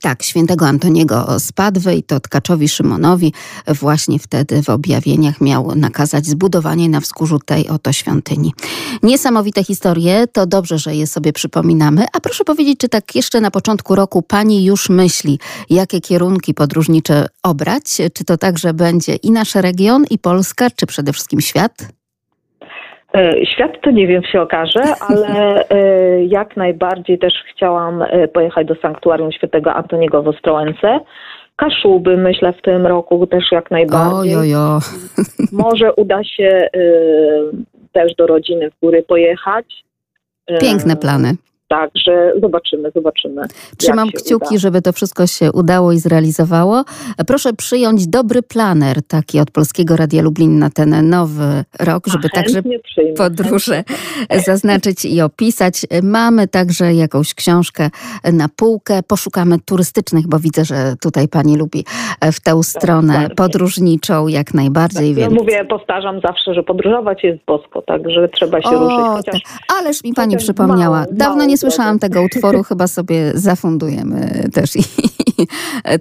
Tak, 0.00 0.22
świętego 0.22 0.66
Antoniego 0.66 1.40
z 1.40 1.52
Padwy 1.52 1.94
i 1.94 2.02
to 2.02 2.20
Tkaczowi 2.20 2.68
Szymonowi 2.68 3.32
właśnie 3.66 4.18
wtedy 4.18 4.62
w 4.62 4.68
objawieniach 4.68 5.40
miał 5.40 5.74
nakazać 5.74 6.26
zbudowanie 6.26 6.88
na 6.88 7.00
wzgórzu 7.00 7.38
tej 7.38 7.68
oto 7.68 7.92
świątyni. 7.92 8.52
Niesamowite 9.02 9.64
historie, 9.64 10.26
to 10.32 10.46
dobrze, 10.46 10.78
że 10.78 10.94
je 10.94 11.06
sobie 11.06 11.32
przypominamy. 11.32 12.06
A 12.12 12.20
proszę 12.20 12.44
powiedzieć, 12.44 12.78
czy 12.78 12.88
tak 12.88 13.14
jeszcze 13.14 13.40
na 13.40 13.50
początku 13.50 13.94
roku 13.94 14.22
pani 14.22 14.64
już 14.64 14.88
myśli, 14.88 15.38
jakie 15.70 16.00
kierunki 16.00 16.54
podróżnicze 16.54 17.26
obrać? 17.42 17.84
Czy 18.14 18.24
to 18.24 18.36
także 18.36 18.74
będzie 18.74 19.14
i 19.14 19.30
nasz 19.30 19.54
region, 19.54 20.04
i 20.10 20.18
Polska, 20.18 20.70
czy 20.70 20.86
przede 20.86 21.12
wszystkim 21.12 21.40
świat? 21.40 21.88
E, 23.14 23.46
świat 23.46 23.80
to 23.82 23.90
nie 23.90 24.06
wiem, 24.06 24.22
się 24.22 24.40
okaże, 24.40 24.82
ale 25.08 25.64
e, 25.68 26.24
jak 26.24 26.56
najbardziej 26.56 27.18
też 27.18 27.32
chciałam 27.52 28.02
e, 28.02 28.28
pojechać 28.28 28.66
do 28.66 28.74
sanktuarium 28.74 29.32
świętego 29.32 29.74
Antoniego 29.74 30.22
w 30.22 30.28
Ostrołęce. 30.28 31.00
Kaszuby 31.56 32.16
myślę 32.16 32.52
w 32.52 32.62
tym 32.62 32.86
roku 32.86 33.26
też 33.26 33.44
jak 33.52 33.70
najbardziej. 33.70 34.36
Ojojo. 34.36 34.78
Może 35.52 35.92
uda 35.92 36.24
się 36.24 36.68
też 37.92 38.14
do 38.14 38.26
rodziny 38.26 38.70
w 38.70 38.80
góry 38.80 39.02
pojechać. 39.02 39.84
Piękne 40.60 40.96
plany. 40.96 41.34
Także 41.68 42.32
zobaczymy, 42.42 42.90
zobaczymy. 42.94 43.42
Trzymam 43.78 44.08
kciuki, 44.08 44.46
uda. 44.50 44.58
żeby 44.58 44.82
to 44.82 44.92
wszystko 44.92 45.26
się 45.26 45.52
udało 45.52 45.92
i 45.92 45.98
zrealizowało. 45.98 46.84
Proszę 47.26 47.52
przyjąć 47.52 48.06
dobry 48.06 48.42
planer 48.42 49.02
taki 49.02 49.40
od 49.40 49.50
Polskiego 49.50 49.96
Radia 49.96 50.22
Lublin 50.22 50.58
na 50.58 50.70
ten 50.70 51.08
nowy 51.08 51.64
rok, 51.80 52.06
żeby 52.06 52.28
także 52.28 52.62
przyjmę. 52.62 53.14
podróże 53.14 53.84
zaznaczyć 54.46 55.04
i 55.04 55.20
opisać. 55.20 55.86
Mamy 56.02 56.48
także 56.48 56.94
jakąś 56.94 57.34
książkę 57.34 57.90
na 58.32 58.48
półkę. 58.56 59.02
Poszukamy 59.02 59.56
turystycznych, 59.64 60.28
bo 60.28 60.38
widzę, 60.38 60.64
że 60.64 60.94
tutaj 61.00 61.28
pani 61.28 61.56
lubi 61.56 61.84
w 62.32 62.40
tę 62.40 62.54
tak, 62.54 62.64
stronę 62.64 63.28
podróżniczą 63.36 64.28
jak 64.28 64.54
najbardziej. 64.54 65.14
Tak, 65.14 65.16
więc... 65.16 65.32
Ja 65.32 65.40
mówię, 65.40 65.64
powtarzam 65.64 66.20
zawsze, 66.20 66.54
że 66.54 66.62
podróżować 66.62 67.24
jest 67.24 67.44
bosko, 67.46 67.82
także 67.82 68.28
trzeba 68.28 68.62
się 68.62 68.68
o, 68.68 68.78
ruszyć. 68.78 69.26
Chociaż, 69.26 69.42
tak. 69.42 69.78
Ależ 69.78 70.04
mi 70.04 70.14
pani 70.14 70.36
przypomniała. 70.36 70.98
Mało, 70.98 71.12
Dawno 71.12 71.36
mało 71.36 71.53
nie 71.54 71.58
słyszałam 71.58 71.98
tego 71.98 72.22
utworu, 72.22 72.62
chyba 72.70 72.86
sobie 72.86 73.32
zafundujemy 73.34 74.48
też 74.52 74.76
i 74.76 74.82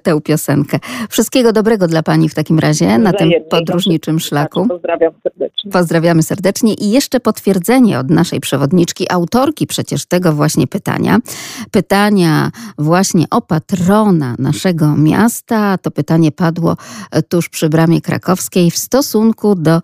tę 0.03 0.21
piosenkę. 0.21 0.79
Wszystkiego 1.09 1.53
dobrego 1.53 1.87
dla 1.87 2.03
Pani 2.03 2.29
w 2.29 2.33
takim 2.33 2.59
razie 2.59 2.97
na 2.97 3.13
tym 3.13 3.31
podróżniczym 3.49 4.19
szlaku. 4.19 4.67
Pozdrawiam 4.67 5.13
serdecznie. 5.23 5.71
Pozdrawiamy 5.71 6.23
serdecznie 6.23 6.73
i 6.73 6.91
jeszcze 6.91 7.19
potwierdzenie 7.19 7.99
od 7.99 8.09
naszej 8.09 8.39
przewodniczki, 8.39 9.11
autorki 9.11 9.67
przecież 9.67 10.05
tego 10.05 10.33
właśnie 10.33 10.67
pytania. 10.67 11.19
Pytania 11.71 12.51
właśnie 12.77 13.25
o 13.29 13.41
patrona 13.41 14.35
naszego 14.39 14.95
miasta. 14.95 15.77
To 15.77 15.91
pytanie 15.91 16.31
padło 16.31 16.77
tuż 17.29 17.49
przy 17.49 17.69
bramie 17.69 18.01
krakowskiej 18.01 18.71
w 18.71 18.77
stosunku 18.77 19.55
do 19.55 19.81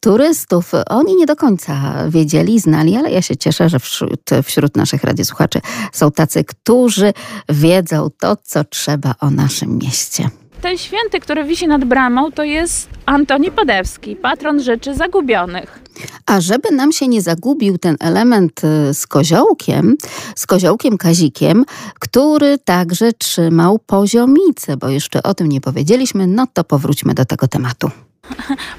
turystów. 0.00 0.72
Oni 0.88 1.16
nie 1.16 1.26
do 1.26 1.36
końca 1.36 1.94
wiedzieli, 2.08 2.60
znali, 2.60 2.96
ale 2.96 3.10
ja 3.10 3.22
się 3.22 3.36
cieszę, 3.36 3.68
że 3.68 3.78
wśród, 3.78 4.30
wśród 4.42 4.76
naszych 4.76 5.04
radiosłuchaczy 5.12 5.60
są 5.92 6.10
tacy, 6.10 6.44
którzy 6.44 7.12
wiedzą 7.48 8.08
to, 8.20 8.36
co 8.42 8.64
trzeba 8.64 9.14
o 9.20 9.30
naszym 9.30 9.78
mieście. 9.78 10.28
ten 10.62 10.78
święty, 10.78 11.20
który 11.20 11.44
wisi 11.44 11.66
nad 11.68 11.84
bramą, 11.84 12.32
to 12.32 12.44
jest 12.44 12.88
Antoni 13.06 13.50
Padewski, 13.50 14.16
patron 14.16 14.62
rzeczy 14.62 14.94
zagubionych. 14.94 15.82
A 16.26 16.40
żeby 16.40 16.70
nam 16.70 16.92
się 16.92 17.08
nie 17.08 17.22
zagubił 17.22 17.78
ten 17.78 17.96
element 18.00 18.60
y, 18.64 18.94
z 18.94 19.06
koziołkiem, 19.06 19.96
z 20.36 20.46
koziołkiem 20.46 20.98
Kazikiem, 20.98 21.64
który 21.98 22.58
także 22.58 23.12
trzymał 23.12 23.78
poziomicę, 23.78 24.76
bo 24.76 24.88
jeszcze 24.88 25.22
o 25.22 25.34
tym 25.34 25.48
nie 25.48 25.60
powiedzieliśmy, 25.60 26.26
no 26.26 26.46
to 26.52 26.64
powróćmy 26.64 27.14
do 27.14 27.24
tego 27.24 27.48
tematu. 27.48 27.90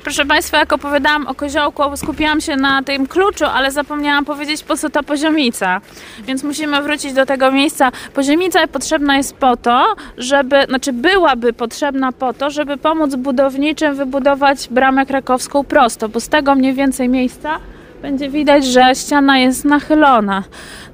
Proszę 0.03 0.25
Państwa, 0.25 0.57
jak 0.57 0.73
opowiadałam 0.73 1.27
o 1.27 1.35
koziołku, 1.35 1.83
skupiłam 1.95 2.41
się 2.41 2.55
na 2.55 2.83
tym 2.83 3.07
kluczu, 3.07 3.45
ale 3.45 3.71
zapomniałam 3.71 4.25
powiedzieć, 4.25 4.63
po 4.63 4.77
co 4.77 4.89
ta 4.89 5.03
poziomica. 5.03 5.81
Więc 6.19 6.43
musimy 6.43 6.81
wrócić 6.81 7.13
do 7.13 7.25
tego 7.25 7.51
miejsca. 7.51 7.91
Poziomica 8.13 8.67
potrzebna 8.67 9.17
jest 9.17 9.35
po 9.35 9.57
to, 9.57 9.95
żeby, 10.17 10.65
znaczy 10.69 10.93
byłaby 10.93 11.53
potrzebna 11.53 12.11
po 12.11 12.33
to, 12.33 12.49
żeby 12.49 12.77
pomóc 12.77 13.15
budowniczym 13.15 13.95
wybudować 13.95 14.67
bramę 14.71 15.05
krakowską 15.05 15.63
prosto, 15.63 16.09
bo 16.09 16.19
z 16.19 16.29
tego 16.29 16.55
mniej 16.55 16.73
więcej 16.73 17.09
miejsca 17.09 17.59
będzie 18.03 18.29
widać, 18.29 18.65
że 18.65 18.95
ściana 18.95 19.37
jest 19.39 19.65
nachylona. 19.65 20.43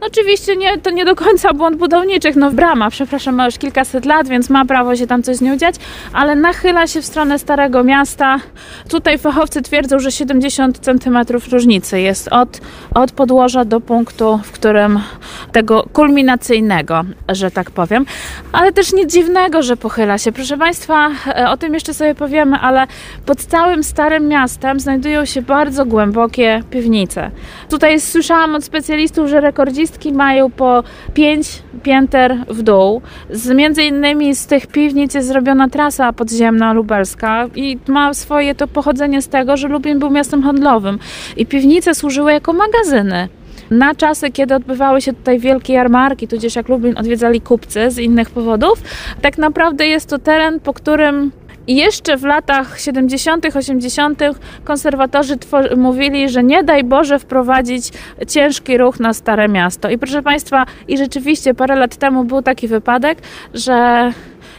No 0.01 0.07
oczywiście 0.07 0.55
nie, 0.55 0.77
to 0.77 0.89
nie 0.89 1.05
do 1.05 1.15
końca 1.15 1.53
błąd 1.53 1.77
budowniczych, 1.77 2.35
no 2.35 2.51
brama, 2.51 2.89
przepraszam, 2.89 3.35
ma 3.35 3.45
już 3.45 3.57
kilkaset 3.57 4.05
lat, 4.05 4.27
więc 4.27 4.49
ma 4.49 4.65
prawo 4.65 4.95
się 4.95 5.07
tam 5.07 5.23
coś 5.23 5.35
z 5.35 5.41
nią 5.41 5.57
dziać, 5.57 5.75
ale 6.13 6.35
nachyla 6.35 6.87
się 6.87 7.01
w 7.01 7.05
stronę 7.05 7.39
Starego 7.39 7.83
Miasta. 7.83 8.37
Tutaj 8.89 9.17
fachowcy 9.17 9.61
twierdzą, 9.61 9.99
że 9.99 10.11
70 10.11 10.79
cm 10.79 11.17
różnicy 11.51 12.01
jest 12.01 12.27
od, 12.27 12.61
od 12.95 13.11
podłoża 13.11 13.65
do 13.65 13.81
punktu, 13.81 14.39
w 14.43 14.51
którym 14.51 14.99
tego 15.51 15.85
kulminacyjnego, 15.93 17.01
że 17.29 17.51
tak 17.51 17.71
powiem, 17.71 18.05
ale 18.51 18.71
też 18.71 18.93
nic 18.93 19.13
dziwnego, 19.13 19.63
że 19.63 19.77
pochyla 19.77 20.17
się. 20.17 20.31
Proszę 20.31 20.57
Państwa, 20.57 21.09
e, 21.27 21.49
o 21.49 21.57
tym 21.57 21.73
jeszcze 21.73 21.93
sobie 21.93 22.15
powiemy, 22.15 22.57
ale 22.57 22.87
pod 23.25 23.39
całym 23.45 23.83
Starym 23.83 24.27
Miastem 24.27 24.79
znajdują 24.79 25.25
się 25.25 25.41
bardzo 25.41 25.85
głębokie 25.85 26.63
piwnice. 26.71 26.99
Tutaj 27.70 28.01
słyszałam 28.01 28.56
od 28.56 28.63
specjalistów, 28.63 29.29
że 29.29 29.41
rekordzistą 29.41 29.89
piwnicki 29.89 30.13
mają 30.13 30.51
po 30.51 30.84
5 31.13 31.63
pięter 31.84 32.38
w 32.48 32.62
dół. 32.62 33.01
Z, 33.29 33.50
między 33.50 33.84
innymi 33.84 34.36
z 34.36 34.48
tych 34.48 34.68
piwnic 34.68 35.13
jest 35.13 35.27
zrobiona 35.27 35.70
trasa 35.70 36.13
podziemna 36.13 36.74
lubelska 36.74 37.48
i 37.56 37.77
ma 37.88 38.13
swoje 38.13 38.56
to 38.56 38.68
pochodzenie 38.68 39.22
z 39.22 39.27
tego, 39.27 39.58
że 39.58 39.68
Lublin 39.68 40.00
był 40.00 40.10
miastem 40.10 40.44
handlowym 40.44 41.00
i 41.38 41.46
piwnice 41.46 41.96
służyły 41.96 42.32
jako 42.32 42.53
magazyny 42.53 43.29
na 43.72 43.96
czasy, 43.96 44.32
kiedy 44.32 44.56
odbywały 44.56 45.01
się 45.01 45.13
tutaj 45.13 45.39
wielkie 45.39 45.74
jarmarki, 45.74 46.27
tudzież 46.27 46.56
jak 46.56 46.70
Lublin 46.70 46.98
odwiedzali 46.98 47.41
kupcy 47.41 47.91
z 47.91 47.98
innych 47.98 48.29
powodów, 48.29 48.82
tak 49.22 49.38
naprawdę 49.38 49.88
jest 49.88 50.10
to 50.10 50.20
teren, 50.20 50.60
po 50.60 50.74
którym 50.74 51.32
i 51.69 51.75
jeszcze 51.75 52.17
w 52.17 52.23
latach 52.23 52.79
70., 52.79 53.45
80. 53.55 54.21
konserwatorzy 54.63 55.35
mówili, 55.77 56.29
że 56.29 56.43
nie 56.43 56.63
daj 56.63 56.83
Boże 56.83 57.19
wprowadzić 57.19 57.91
ciężki 58.27 58.77
ruch 58.77 58.99
na 58.99 59.13
Stare 59.13 59.47
Miasto. 59.47 59.89
I 59.89 59.97
proszę 59.97 60.21
Państwa, 60.21 60.65
i 60.88 60.97
rzeczywiście 60.97 61.53
parę 61.53 61.75
lat 61.75 61.95
temu 61.95 62.23
był 62.23 62.41
taki 62.41 62.67
wypadek, 62.67 63.17
że 63.53 64.11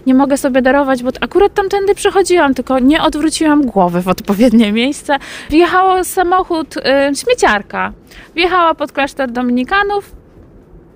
nie 0.06 0.14
mogę 0.14 0.36
sobie 0.36 0.62
darować, 0.62 1.02
bo 1.02 1.10
akurat 1.20 1.54
tamtędy 1.54 1.94
przechodziłam, 1.94 2.54
tylko 2.54 2.78
nie 2.78 3.02
odwróciłam 3.02 3.66
głowy 3.66 4.02
w 4.02 4.08
odpowiednie 4.08 4.72
miejsce. 4.72 5.16
Wjechał 5.50 6.04
samochód 6.04 6.76
y, 6.76 6.80
śmieciarka. 7.16 7.92
Wjechała 8.34 8.74
pod 8.74 8.92
klasztor 8.92 9.30
Dominikanów, 9.30 10.19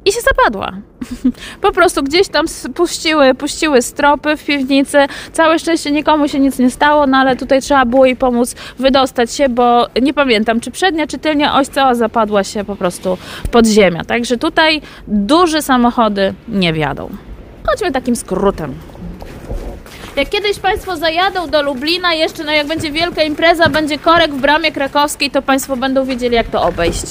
i 0.05 0.13
się 0.13 0.21
zapadła. 0.21 0.73
Po 1.61 1.73
prostu 1.73 2.03
gdzieś 2.03 2.29
tam 2.29 2.47
puściły, 2.75 3.35
puściły 3.35 3.83
stropy 3.83 4.37
w 4.37 4.45
piwnicy. 4.45 4.99
Całe 5.33 5.59
szczęście 5.59 5.91
nikomu 5.91 6.29
się 6.29 6.39
nic 6.39 6.59
nie 6.59 6.71
stało, 6.71 7.07
no 7.07 7.19
ale 7.19 7.37
tutaj 7.37 7.63
trzeba 7.63 7.85
było 7.85 8.07
jej 8.07 8.17
pomóc 8.17 8.55
wydostać 8.79 9.33
się, 9.33 9.49
bo 9.49 9.87
nie 10.03 10.15
pamiętam, 10.15 10.61
czy 10.61 10.71
przednia, 10.71 11.07
czy 11.07 11.19
tylnia 11.19 11.59
oś 11.59 11.67
cała 11.67 11.95
zapadła 11.95 12.45
się 12.45 12.65
po 12.65 12.77
prostu 12.77 13.19
pod 13.51 13.67
ziemię. 13.67 14.01
Także 14.07 14.37
tutaj 14.37 14.83
duże 15.09 15.63
samochody 15.63 16.35
nie 16.49 16.73
wjadą. 16.73 17.11
Chodźmy 17.67 17.93
takim 17.93 18.17
skrótem. 18.17 18.75
Jak 20.17 20.29
kiedyś 20.29 20.59
Państwo 20.59 20.97
zajadą 20.97 21.51
do 21.51 21.63
Lublina, 21.63 22.15
jeszcze 22.15 22.45
no 22.45 22.53
jak 22.53 22.67
będzie 22.67 22.93
wielka 22.93 23.23
impreza, 23.23 23.69
będzie 23.69 23.99
korek 23.99 24.35
w 24.35 24.41
bramie 24.41 24.73
krakowskiej, 24.73 25.31
to 25.31 25.43
Państwo 25.43 25.77
będą 25.77 26.05
wiedzieli, 26.05 26.35
jak 26.35 26.49
to 26.49 26.63
obejść. 26.63 27.05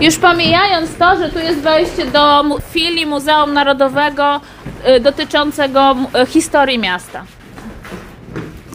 Już 0.00 0.16
pomijając 0.16 0.94
to, 0.94 1.16
że 1.16 1.28
tu 1.28 1.38
jest 1.38 1.60
wejście 1.60 2.06
do 2.06 2.44
filii 2.70 3.06
Muzeum 3.06 3.52
Narodowego 3.52 4.40
y, 4.96 5.00
dotyczącego 5.00 5.96
y, 6.22 6.26
historii 6.26 6.78
miasta. 6.78 7.24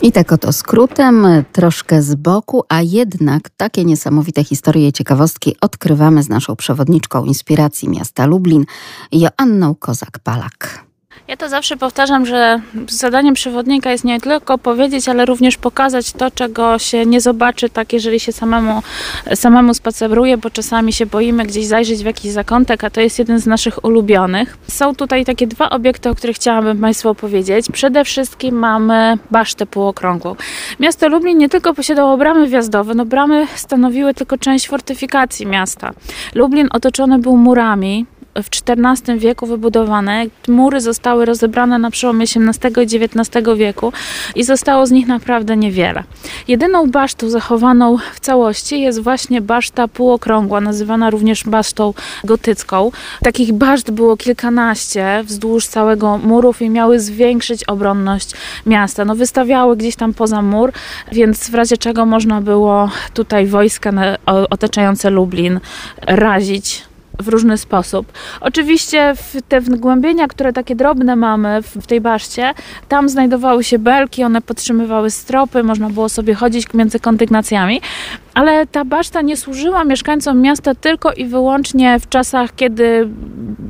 I 0.01 0.11
tak 0.11 0.31
oto 0.31 0.53
skrótem, 0.53 1.27
troszkę 1.51 2.01
z 2.01 2.15
boku, 2.15 2.63
a 2.69 2.81
jednak 2.81 3.49
takie 3.49 3.85
niesamowite 3.85 4.43
historie 4.43 4.87
i 4.87 4.93
ciekawostki 4.93 5.55
odkrywamy 5.61 6.23
z 6.23 6.29
naszą 6.29 6.55
przewodniczką 6.55 7.25
inspiracji 7.25 7.89
miasta 7.89 8.25
Lublin, 8.25 8.65
Joanną 9.11 9.75
Kozak-Palak. 9.75 10.84
Ja 11.27 11.37
to 11.37 11.49
zawsze 11.49 11.77
powtarzam, 11.77 12.25
że 12.25 12.61
zadaniem 12.89 13.33
przewodnika 13.33 13.91
jest 13.91 14.03
nie 14.03 14.21
tylko 14.21 14.57
powiedzieć, 14.57 15.09
ale 15.09 15.25
również 15.25 15.57
pokazać 15.57 16.11
to, 16.11 16.31
czego 16.31 16.79
się 16.79 17.05
nie 17.05 17.21
zobaczy, 17.21 17.69
tak 17.69 17.93
jeżeli 17.93 18.19
się 18.19 18.31
samemu, 18.31 18.81
samemu 19.35 19.73
spaceruje, 19.73 20.37
bo 20.37 20.49
czasami 20.49 20.93
się 20.93 21.05
boimy 21.05 21.45
gdzieś 21.45 21.65
zajrzeć 21.65 22.03
w 22.03 22.05
jakiś 22.05 22.31
zakątek, 22.31 22.83
a 22.83 22.89
to 22.89 23.01
jest 23.01 23.19
jeden 23.19 23.39
z 23.39 23.45
naszych 23.45 23.85
ulubionych. 23.85 24.57
Są 24.67 24.95
tutaj 24.95 25.25
takie 25.25 25.47
dwa 25.47 25.69
obiekty, 25.69 26.09
o 26.09 26.15
których 26.15 26.35
chciałabym 26.35 26.81
Państwu 26.81 27.09
opowiedzieć. 27.09 27.65
Przede 27.71 28.03
wszystkim 28.03 28.55
mamy 28.55 29.17
basztę 29.31 29.65
półokrągłą. 29.65 30.35
Miasto 30.79 31.09
Lublin 31.09 31.37
nie 31.37 31.49
tylko 31.49 31.73
posiadało 31.73 32.17
bramy 32.17 32.47
wjazdowe, 32.47 32.93
no 32.93 33.05
bramy 33.05 33.47
stanowiły 33.55 34.13
tylko 34.13 34.37
część 34.37 34.67
fortyfikacji 34.67 35.45
miasta. 35.45 35.93
Lublin 36.35 36.67
otoczony 36.71 37.19
był 37.19 37.37
murami, 37.37 38.05
w 38.43 38.47
XIV 38.69 39.19
wieku 39.19 39.45
wybudowane. 39.45 40.25
Mury 40.47 40.81
zostały 40.81 41.25
rozebrane 41.25 41.79
na 41.79 41.91
przełomie 41.91 42.23
XVIII 42.23 42.83
i 42.83 43.05
XIX 43.05 43.45
wieku 43.55 43.93
i 44.35 44.43
zostało 44.43 44.87
z 44.87 44.91
nich 44.91 45.07
naprawdę 45.07 45.57
niewiele. 45.57 46.03
Jedyną 46.47 46.91
basztą 46.91 47.29
zachowaną 47.29 47.97
w 48.13 48.19
całości 48.19 48.81
jest 48.81 49.01
właśnie 49.01 49.41
baszta 49.41 49.87
półokrągła, 49.87 50.61
nazywana 50.61 51.09
również 51.09 51.43
basztą 51.43 51.93
gotycką. 52.23 52.91
Takich 53.23 53.53
baszt 53.53 53.91
było 53.91 54.17
kilkanaście 54.17 55.23
wzdłuż 55.23 55.67
całego 55.67 56.17
murów 56.17 56.61
i 56.61 56.69
miały 56.69 56.99
zwiększyć 56.99 57.63
obronność 57.63 58.31
miasta. 58.65 59.05
No, 59.05 59.15
wystawiały 59.15 59.77
gdzieś 59.77 59.95
tam 59.95 60.13
poza 60.13 60.41
mur, 60.41 60.71
więc 61.11 61.49
w 61.49 61.53
razie 61.53 61.77
czego 61.77 62.05
można 62.05 62.41
było 62.41 62.89
tutaj 63.13 63.47
wojska 63.47 63.91
otaczające 64.49 65.09
Lublin 65.09 65.59
razić 66.07 66.83
w 67.19 67.27
różny 67.27 67.57
sposób. 67.57 68.11
Oczywiście 68.41 69.13
te 69.47 69.61
wgłębienia, 69.61 70.27
które 70.27 70.53
takie 70.53 70.75
drobne 70.75 71.15
mamy 71.15 71.61
w 71.61 71.87
tej 71.87 72.01
baszcie, 72.01 72.53
tam 72.87 73.09
znajdowały 73.09 73.63
się 73.63 73.79
belki, 73.79 74.23
one 74.23 74.41
podtrzymywały 74.41 75.11
stropy, 75.11 75.63
można 75.63 75.89
było 75.89 76.09
sobie 76.09 76.33
chodzić 76.33 76.73
między 76.73 76.99
kondygnacjami, 76.99 77.81
ale 78.33 78.67
ta 78.67 78.85
baszta 78.85 79.21
nie 79.21 79.37
służyła 79.37 79.83
mieszkańcom 79.83 80.41
miasta 80.41 80.75
tylko 80.75 81.13
i 81.13 81.25
wyłącznie 81.25 81.99
w 81.99 82.09
czasach, 82.09 82.55
kiedy 82.55 83.09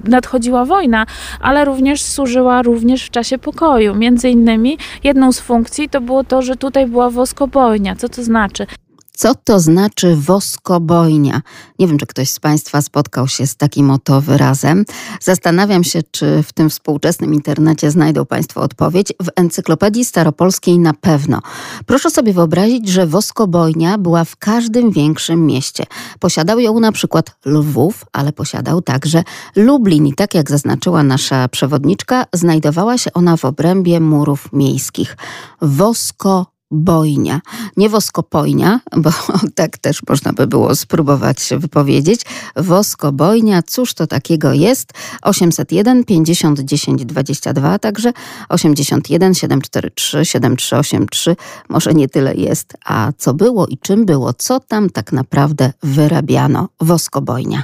nadchodziła 0.04 0.66
wojna, 0.66 1.06
ale 1.42 1.66
również 1.66 2.02
służyła 2.02 2.62
również 2.62 3.04
w 3.04 3.10
czasie 3.10 3.38
pokoju. 3.38 3.96
Między 3.96 4.30
innymi 4.30 4.78
jedną 5.04 5.32
z 5.32 5.40
funkcji 5.40 5.90
to 5.90 6.02
było 6.02 6.24
to, 6.24 6.42
że 6.42 6.56
tutaj 6.56 6.86
była 6.86 7.10
woskobojnia. 7.10 7.96
Co 7.96 8.10
to 8.10 8.24
znaczy? 8.24 8.68
Co 9.16 9.36
to 9.36 9.60
znaczy 9.60 10.16
woskobojnia? 10.16 11.42
Nie 11.80 11.88
wiem, 11.88 11.98
czy 11.98 12.06
ktoś 12.06 12.30
z 12.30 12.40
Państwa 12.40 12.82
spotkał 12.82 13.28
się 13.28 13.48
z 13.48 13.56
takim 13.56 13.92
oto 13.92 14.22
wyrazem. 14.22 14.86
Zastanawiam 15.22 15.84
się, 15.84 16.02
czy 16.12 16.44
w 16.44 16.54
tym 16.54 16.70
współczesnym 16.70 17.34
internecie 17.34 17.92
znajdą 17.92 18.26
Państwo 18.26 18.62
odpowiedź. 18.62 19.14
W 19.24 19.30
encyklopedii 19.36 20.06
staropolskiej 20.06 20.80
na 20.80 20.94
pewno. 20.94 21.42
Proszę 21.86 22.10
sobie 22.10 22.34
wyobrazić, 22.34 22.88
że 22.88 23.08
woskobojnia 23.08 23.98
była 23.98 24.24
w 24.24 24.36
każdym 24.36 24.92
większym 24.92 25.46
mieście. 25.46 25.84
Posiadał 26.20 26.60
ją 26.60 26.80
na 26.80 26.92
przykład 26.92 27.36
Lwów, 27.46 28.06
ale 28.14 28.32
posiadał 28.34 28.82
także 28.82 29.24
Lublin. 29.56 30.08
I 30.08 30.14
tak 30.14 30.36
jak 30.36 30.50
zaznaczyła 30.50 31.04
nasza 31.04 31.48
przewodniczka, 31.48 32.26
znajdowała 32.34 32.98
się 32.98 33.14
ona 33.14 33.38
w 33.38 33.46
obrębie 33.46 34.00
murów 34.00 34.50
miejskich. 34.54 35.18
Wosko 35.62 36.55
bojnia. 36.72 37.42
Nie 37.78 37.90
woskopojnia, 37.90 38.80
bo 38.98 39.10
tak 39.56 39.78
też 39.78 40.00
można 40.10 40.34
by 40.34 40.48
było 40.48 40.76
spróbować 40.76 41.42
się 41.42 41.60
wypowiedzieć. 41.60 42.22
Woskobojnia, 42.56 43.64
cóż 43.64 43.94
to 43.94 44.08
takiego 44.08 44.54
jest? 44.54 44.94
801 45.22 46.04
50 46.04 46.60
10 46.60 47.06
22, 47.06 47.80
także 47.80 48.14
81 48.50 49.34
743 49.34 50.26
7383. 50.26 51.36
Może 51.70 51.94
nie 51.94 52.10
tyle 52.10 52.36
jest, 52.36 52.74
a 52.86 53.12
co 53.18 53.34
było 53.34 53.68
i 53.68 53.78
czym 53.78 54.06
było, 54.06 54.34
co 54.34 54.60
tam 54.60 54.90
tak 54.90 55.12
naprawdę 55.12 55.74
wyrabiano. 55.84 56.70
Woskobojnia. 56.82 57.64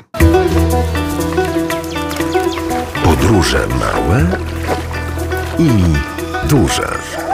Podróże 3.04 3.68
małe 3.68 4.38
i 5.60 5.70
duże. 6.50 7.31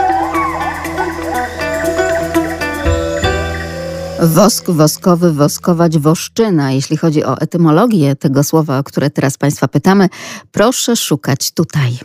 Wosk, 4.21 4.69
woskowy, 4.69 5.33
woskować, 5.33 5.97
woszczyna. 5.97 6.71
Jeśli 6.71 6.97
chodzi 6.97 7.23
o 7.23 7.37
etymologię 7.37 8.15
tego 8.15 8.43
słowa, 8.43 8.79
o 8.79 8.83
które 8.83 9.09
teraz 9.09 9.37
Państwa 9.37 9.67
pytamy, 9.67 10.09
proszę 10.51 10.95
szukać 10.95 11.51
tutaj. 11.51 11.97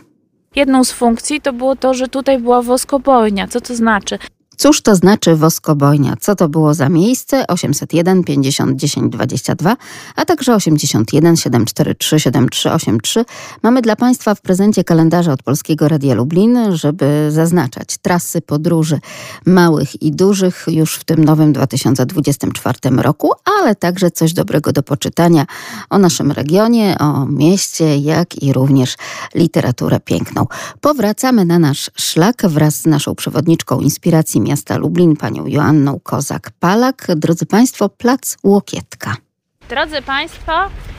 Jedną 0.55 0.83
z 0.83 0.91
funkcji 0.91 1.41
to 1.41 1.53
było 1.53 1.75
to, 1.75 1.93
że 1.93 2.07
tutaj 2.07 2.39
była 2.39 2.61
woskobojnia. 2.61 3.47
Co 3.47 3.61
to 3.61 3.75
znaczy? 3.75 4.19
Cóż 4.57 4.81
to 4.81 4.95
znaczy 4.95 5.35
woskobojnia? 5.35 6.15
Co 6.19 6.35
to 6.35 6.49
było 6.49 6.73
za 6.73 6.89
miejsce? 6.89 7.47
801 7.47 8.23
50 8.23 8.75
10 8.75 9.11
22, 9.11 9.77
a 10.15 10.25
także 10.25 10.55
81 10.55 11.37
743 11.37 12.19
7383. 12.19 13.25
Mamy 13.63 13.81
dla 13.81 13.95
Państwa 13.95 14.35
w 14.35 14.41
prezencie 14.41 14.83
kalendarze 14.83 15.31
od 15.31 15.43
Polskiego 15.43 15.87
Radia 15.87 16.15
Lublin, 16.15 16.57
żeby 16.71 17.27
zaznaczać 17.31 17.97
trasy 17.97 18.41
podróży 18.41 18.99
małych 19.45 20.01
i 20.01 20.11
dużych 20.11 20.65
już 20.67 20.95
w 20.95 21.03
tym 21.03 21.23
nowym 21.23 21.53
2024 21.53 22.77
roku, 22.97 23.31
ale 23.59 23.75
także 23.75 24.11
coś 24.11 24.33
dobrego 24.33 24.71
do 24.71 24.83
poczytania 24.83 25.45
o 25.89 25.97
naszym 25.97 26.31
regionie, 26.31 26.97
o 26.99 27.25
mieście, 27.25 27.97
jak 27.97 28.43
i 28.43 28.53
również 28.53 28.95
literaturę 29.35 29.99
piękną. 29.99 30.47
Powracamy 30.81 31.45
na 31.45 31.59
nasz 31.59 31.91
szlak 31.95 32.41
wraz 32.47 32.75
z 32.75 32.85
naszą 32.85 33.15
przewodniczką 33.15 33.79
inspiracji 33.79 34.41
miasta 34.43 34.77
Lublin, 34.77 35.15
panią 35.15 35.47
Joanną 35.47 35.99
Kozak-Palak. 36.03 37.15
Drodzy 37.15 37.45
Państwo, 37.45 37.89
plac 37.89 38.37
Łokietka. 38.43 39.15
Drodzy 39.69 40.01
Państwo, 40.01 40.51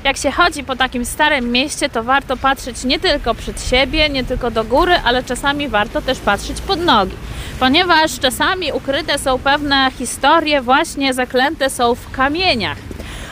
jak 0.05 0.17
się 0.17 0.31
chodzi 0.31 0.65
po 0.65 0.77
takim 0.77 1.05
starym 1.05 1.53
mieście, 1.53 1.89
to 1.89 2.03
warto 2.03 2.37
patrzeć 2.37 2.85
nie 2.85 2.99
tylko 2.99 3.35
przed 3.35 3.63
siebie, 3.63 4.09
nie 4.09 4.25
tylko 4.25 4.51
do 4.51 4.65
góry, 4.65 4.93
ale 5.05 5.23
czasami 5.23 5.69
warto 5.69 6.03
też 6.03 6.19
patrzeć 6.19 6.61
pod 6.61 6.81
nogi. 6.81 7.17
Ponieważ 7.61 8.19
czasami 8.19 8.73
ukryte 8.73 9.19
są 9.19 9.39
pewne 9.39 9.91
historie, 9.99 10.63
właśnie 10.63 11.15
zaklęte 11.15 11.71
są 11.71 11.95
w 11.95 12.11
kamieniach. 12.11 12.79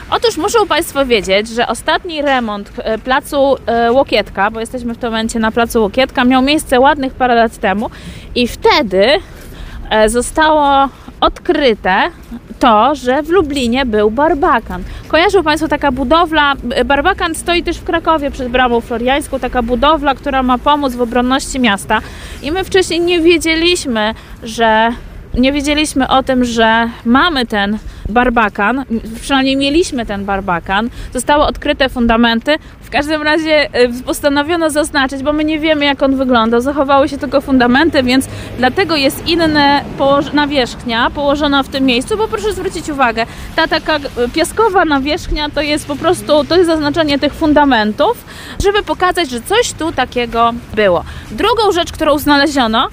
Otóż 0.09 0.37
muszą 0.37 0.67
Państwo 0.67 1.05
wiedzieć, 1.05 1.47
że 1.47 1.67
ostatni 1.67 2.21
remont 2.21 2.71
e, 2.77 2.97
placu 2.97 3.55
e, 3.65 3.91
Łokietka, 3.91 4.51
bo 4.51 4.59
jesteśmy 4.59 4.93
w 4.93 4.97
tym 4.97 5.09
momencie 5.09 5.39
na 5.39 5.51
placu 5.51 5.81
Łokietka, 5.81 6.25
miał 6.25 6.41
miejsce 6.41 6.79
ładnych 6.79 7.13
parę 7.13 7.35
lat 7.35 7.57
temu 7.57 7.89
i 8.35 8.47
wtedy 8.47 9.07
zostało 10.07 10.89
odkryte 11.21 12.11
to, 12.59 12.95
że 12.95 13.23
w 13.23 13.29
Lublinie 13.29 13.85
był 13.85 14.11
barbakan. 14.11 14.83
Kojarzą 15.07 15.43
Państwo 15.43 15.67
taka 15.67 15.91
budowla, 15.91 16.53
barbakan 16.85 17.35
stoi 17.35 17.63
też 17.63 17.77
w 17.77 17.83
Krakowie 17.83 18.31
przed 18.31 18.47
bramą 18.47 18.81
floriańską, 18.81 19.39
taka 19.39 19.61
budowla, 19.61 20.15
która 20.15 20.43
ma 20.43 20.57
pomóc 20.57 20.95
w 20.95 21.01
obronności 21.01 21.59
miasta 21.59 21.99
i 22.41 22.51
my 22.51 22.63
wcześniej 22.63 22.99
nie 22.99 23.21
wiedzieliśmy, 23.21 24.13
że 24.43 24.89
nie 25.33 25.51
wiedzieliśmy 25.51 26.07
o 26.07 26.23
tym, 26.23 26.45
że 26.45 26.89
mamy 27.05 27.45
ten 27.45 27.77
barbakan, 28.09 28.85
przynajmniej 29.21 29.57
mieliśmy 29.57 30.05
ten 30.05 30.25
barbakan, 30.25 30.89
zostały 31.13 31.43
odkryte 31.43 31.89
fundamenty. 31.89 32.55
W 32.81 32.89
każdym 32.89 33.21
razie 33.21 33.81
y, 33.83 34.03
postanowiono 34.05 34.69
zaznaczyć, 34.69 35.23
bo 35.23 35.33
my 35.33 35.43
nie 35.43 35.59
wiemy 35.59 35.85
jak 35.85 36.03
on 36.03 36.15
wyglądał, 36.15 36.61
zachowały 36.61 37.09
się 37.09 37.17
tylko 37.17 37.41
fundamenty, 37.41 38.03
więc 38.03 38.27
dlatego 38.57 38.95
jest 38.95 39.27
inna 39.27 39.81
nawierzchnia 40.33 41.09
położona 41.09 41.63
w 41.63 41.69
tym 41.69 41.85
miejscu, 41.85 42.17
bo 42.17 42.27
proszę 42.27 42.53
zwrócić 42.53 42.89
uwagę, 42.89 43.25
ta 43.55 43.67
taka 43.67 43.99
piaskowa 44.33 44.85
nawierzchnia 44.85 45.49
to 45.49 45.61
jest 45.61 45.87
po 45.87 45.95
prostu, 45.95 46.43
to 46.43 46.55
jest 46.55 46.67
zaznaczenie 46.67 47.19
tych 47.19 47.33
fundamentów, 47.33 48.25
żeby 48.63 48.83
pokazać, 48.83 49.29
że 49.29 49.41
coś 49.41 49.73
tu 49.73 49.91
takiego 49.91 50.53
było. 50.73 51.03
Drugą 51.31 51.71
rzecz, 51.71 51.91
którą 51.91 52.19
znaleziono, 52.19 52.87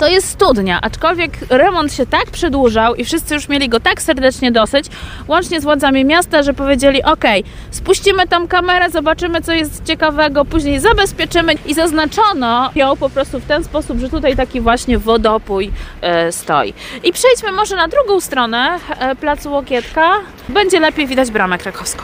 to 0.00 0.08
jest 0.08 0.28
studnia, 0.28 0.80
aczkolwiek 0.82 1.32
remont 1.50 1.94
się 1.94 2.06
tak 2.06 2.24
przedłużał 2.30 2.94
i 2.94 3.04
wszyscy 3.04 3.34
już 3.34 3.48
mieli 3.48 3.68
go 3.68 3.80
tak 3.80 4.02
serdecznie 4.02 4.52
dosyć, 4.52 4.86
łącznie 5.28 5.60
z 5.60 5.64
władzami 5.64 6.04
miasta, 6.04 6.42
że 6.42 6.54
powiedzieli: 6.54 7.02
OK, 7.02 7.24
spuścimy 7.70 8.28
tam 8.28 8.48
kamerę, 8.48 8.90
zobaczymy, 8.90 9.40
co 9.40 9.52
jest 9.52 9.84
ciekawego, 9.84 10.44
później 10.44 10.80
zabezpieczymy 10.80 11.52
i 11.66 11.74
zaznaczono 11.74 12.70
ją 12.74 12.96
po 12.96 13.10
prostu 13.10 13.40
w 13.40 13.44
ten 13.44 13.64
sposób, 13.64 13.98
że 13.98 14.08
tutaj 14.08 14.36
taki 14.36 14.60
właśnie 14.60 14.98
wodopój 14.98 15.70
e, 16.00 16.32
stoi. 16.32 16.74
I 17.04 17.12
przejdźmy 17.12 17.52
może 17.52 17.76
na 17.76 17.88
drugą 17.88 18.20
stronę 18.20 18.78
e, 18.98 19.16
placu 19.16 19.52
Łokietka, 19.52 20.12
będzie 20.48 20.80
lepiej 20.80 21.06
widać 21.06 21.30
bramę 21.30 21.58
krakowską. 21.58 22.02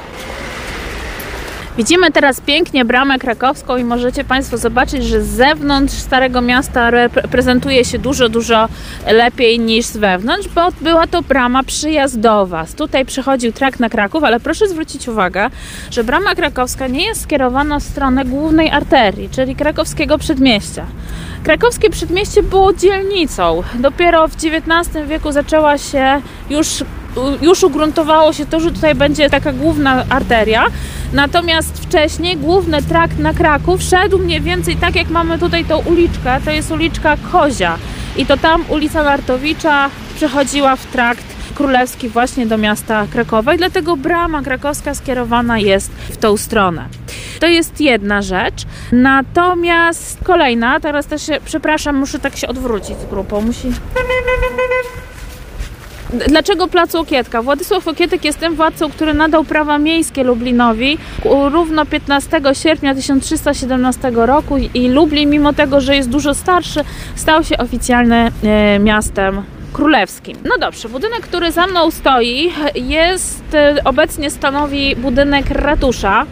Widzimy 1.76 2.10
teraz 2.10 2.40
pięknie 2.40 2.84
bramę 2.84 3.18
krakowską 3.18 3.76
i 3.76 3.84
możecie 3.84 4.24
Państwo 4.24 4.58
zobaczyć, 4.58 5.04
że 5.04 5.22
z 5.22 5.28
zewnątrz 5.28 5.94
Starego 5.94 6.40
Miasta 6.40 6.90
prezentuje 7.30 7.84
się 7.84 7.98
dużo, 7.98 8.28
dużo 8.28 8.68
lepiej 9.06 9.58
niż 9.58 9.86
z 9.86 9.96
wewnątrz, 9.96 10.48
bo 10.48 10.68
była 10.80 11.06
to 11.06 11.22
brama 11.22 11.62
przyjazdowa. 11.62 12.66
Tutaj 12.76 13.04
przychodził 13.04 13.52
trakt 13.52 13.80
na 13.80 13.88
Kraków, 13.88 14.24
ale 14.24 14.40
proszę 14.40 14.68
zwrócić 14.68 15.08
uwagę, 15.08 15.50
że 15.90 16.04
brama 16.04 16.34
krakowska 16.34 16.86
nie 16.86 17.06
jest 17.06 17.22
skierowana 17.22 17.78
w 17.78 17.82
stronę 17.82 18.24
głównej 18.24 18.70
arterii, 18.70 19.28
czyli 19.28 19.56
krakowskiego 19.56 20.18
przedmieścia. 20.18 20.86
Krakowskie 21.44 21.90
przedmieście 21.90 22.42
było 22.42 22.72
dzielnicą. 22.72 23.62
Dopiero 23.74 24.28
w 24.28 24.34
XIX 24.34 25.06
wieku 25.08 25.32
zaczęła 25.32 25.78
się 25.78 26.20
już 26.50 26.84
już 27.42 27.62
ugruntowało 27.62 28.32
się 28.32 28.46
to, 28.46 28.60
że 28.60 28.72
tutaj 28.72 28.94
będzie 28.94 29.30
taka 29.30 29.52
główna 29.52 30.04
arteria. 30.10 30.66
Natomiast 31.12 31.78
wcześniej 31.78 32.36
główny 32.36 32.82
trakt 32.82 33.18
na 33.18 33.34
Kraków 33.34 33.82
szedł 33.82 34.18
mniej 34.18 34.40
więcej 34.40 34.76
tak, 34.76 34.94
jak 34.94 35.10
mamy 35.10 35.38
tutaj 35.38 35.64
tą 35.64 35.78
uliczkę. 35.78 36.40
To 36.44 36.50
jest 36.50 36.70
uliczka 36.70 37.16
Kozia. 37.32 37.78
I 38.16 38.26
to 38.26 38.36
tam 38.36 38.64
ulica 38.68 39.04
Wartowicza 39.04 39.90
przechodziła 40.16 40.76
w 40.76 40.86
trakt 40.86 41.24
królewski 41.54 42.08
właśnie 42.08 42.46
do 42.46 42.58
miasta 42.58 43.06
Krakowa 43.12 43.54
i 43.54 43.58
dlatego 43.58 43.96
brama 43.96 44.42
krakowska 44.42 44.94
skierowana 44.94 45.58
jest 45.58 45.90
w 45.92 46.16
tą 46.16 46.36
stronę. 46.36 46.88
To 47.40 47.46
jest 47.46 47.80
jedna 47.80 48.22
rzecz. 48.22 48.64
Natomiast 48.92 50.18
kolejna, 50.24 50.80
teraz 50.80 51.06
też 51.06 51.26
się, 51.26 51.38
przepraszam, 51.44 51.96
muszę 51.96 52.18
tak 52.18 52.36
się 52.36 52.48
odwrócić 52.48 52.98
z 52.98 53.04
grupą. 53.10 53.40
Musi... 53.40 53.72
Dlaczego 56.28 56.68
Placu 56.68 56.98
Okietka? 56.98 57.42
Władysław 57.42 57.88
Okietek 57.88 58.24
jest 58.24 58.38
tym 58.38 58.54
władcą, 58.54 58.90
który 58.90 59.14
nadał 59.14 59.44
prawa 59.44 59.78
miejskie 59.78 60.24
Lublinowi 60.24 60.98
równo 61.24 61.86
15 61.86 62.40
sierpnia 62.52 62.94
1317 62.94 64.10
roku 64.14 64.56
i 64.74 64.88
Lublin, 64.88 65.30
mimo 65.30 65.52
tego, 65.52 65.80
że 65.80 65.96
jest 65.96 66.08
dużo 66.08 66.34
starszy, 66.34 66.80
stał 67.14 67.44
się 67.44 67.58
oficjalnie 67.58 68.32
e, 68.44 68.78
miastem 68.78 69.42
królewskim. 69.72 70.36
No 70.44 70.58
dobrze, 70.58 70.88
budynek, 70.88 71.20
który 71.20 71.52
za 71.52 71.66
mną 71.66 71.90
stoi, 71.90 72.52
jest 72.74 73.54
e, 73.54 73.74
obecnie 73.84 74.30
stanowi 74.30 74.96
budynek 74.96 75.50
ratusza. 75.50 76.26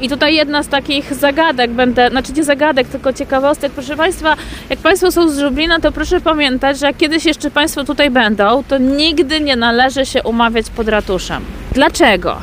I 0.00 0.08
tutaj 0.08 0.34
jedna 0.34 0.62
z 0.62 0.68
takich 0.68 1.14
zagadek 1.14 1.70
będę, 1.70 2.10
znaczy 2.10 2.32
nie 2.32 2.44
zagadek, 2.44 2.88
tylko 2.88 3.12
ciekawostek. 3.12 3.72
Proszę 3.72 3.96
Państwa, 3.96 4.36
jak 4.70 4.78
Państwo 4.78 5.12
są 5.12 5.28
z 5.28 5.38
Lublina, 5.38 5.80
to 5.80 5.92
proszę 5.92 6.20
pamiętać, 6.20 6.78
że 6.78 6.86
jak 6.86 6.96
kiedyś 6.96 7.24
jeszcze 7.24 7.50
Państwo 7.50 7.84
tutaj 7.84 8.10
będą, 8.10 8.64
to 8.68 8.78
nigdy 8.78 9.40
nie 9.40 9.56
należy 9.56 10.06
się 10.06 10.22
umawiać 10.22 10.70
pod 10.70 10.88
ratuszem. 10.88 11.44
Dlaczego? 11.72 12.36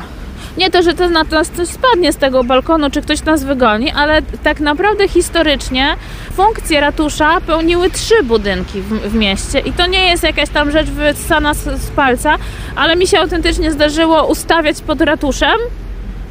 Nie 0.58 0.70
to, 0.70 0.82
że 0.82 0.94
to 0.94 1.08
na 1.08 1.24
nas 1.24 1.50
coś 1.50 1.68
spadnie 1.68 2.12
z 2.12 2.16
tego 2.16 2.44
balkonu, 2.44 2.90
czy 2.90 3.02
ktoś 3.02 3.24
nas 3.24 3.44
wygoni, 3.44 3.90
ale 3.90 4.22
tak 4.22 4.60
naprawdę 4.60 5.08
historycznie 5.08 5.96
funkcję 6.32 6.80
ratusza 6.80 7.40
pełniły 7.40 7.90
trzy 7.90 8.22
budynki 8.22 8.80
w, 8.80 8.88
w 8.88 9.14
mieście 9.14 9.58
i 9.58 9.72
to 9.72 9.86
nie 9.86 10.10
jest 10.10 10.22
jakaś 10.22 10.48
tam 10.48 10.70
rzecz 10.70 10.86
wyssana 10.86 11.54
z, 11.54 11.82
z 11.82 11.90
palca, 11.90 12.36
ale 12.76 12.96
mi 12.96 13.06
się 13.06 13.18
autentycznie 13.20 13.72
zdarzyło 13.72 14.26
ustawiać 14.26 14.80
pod 14.80 15.00
ratuszem 15.00 15.58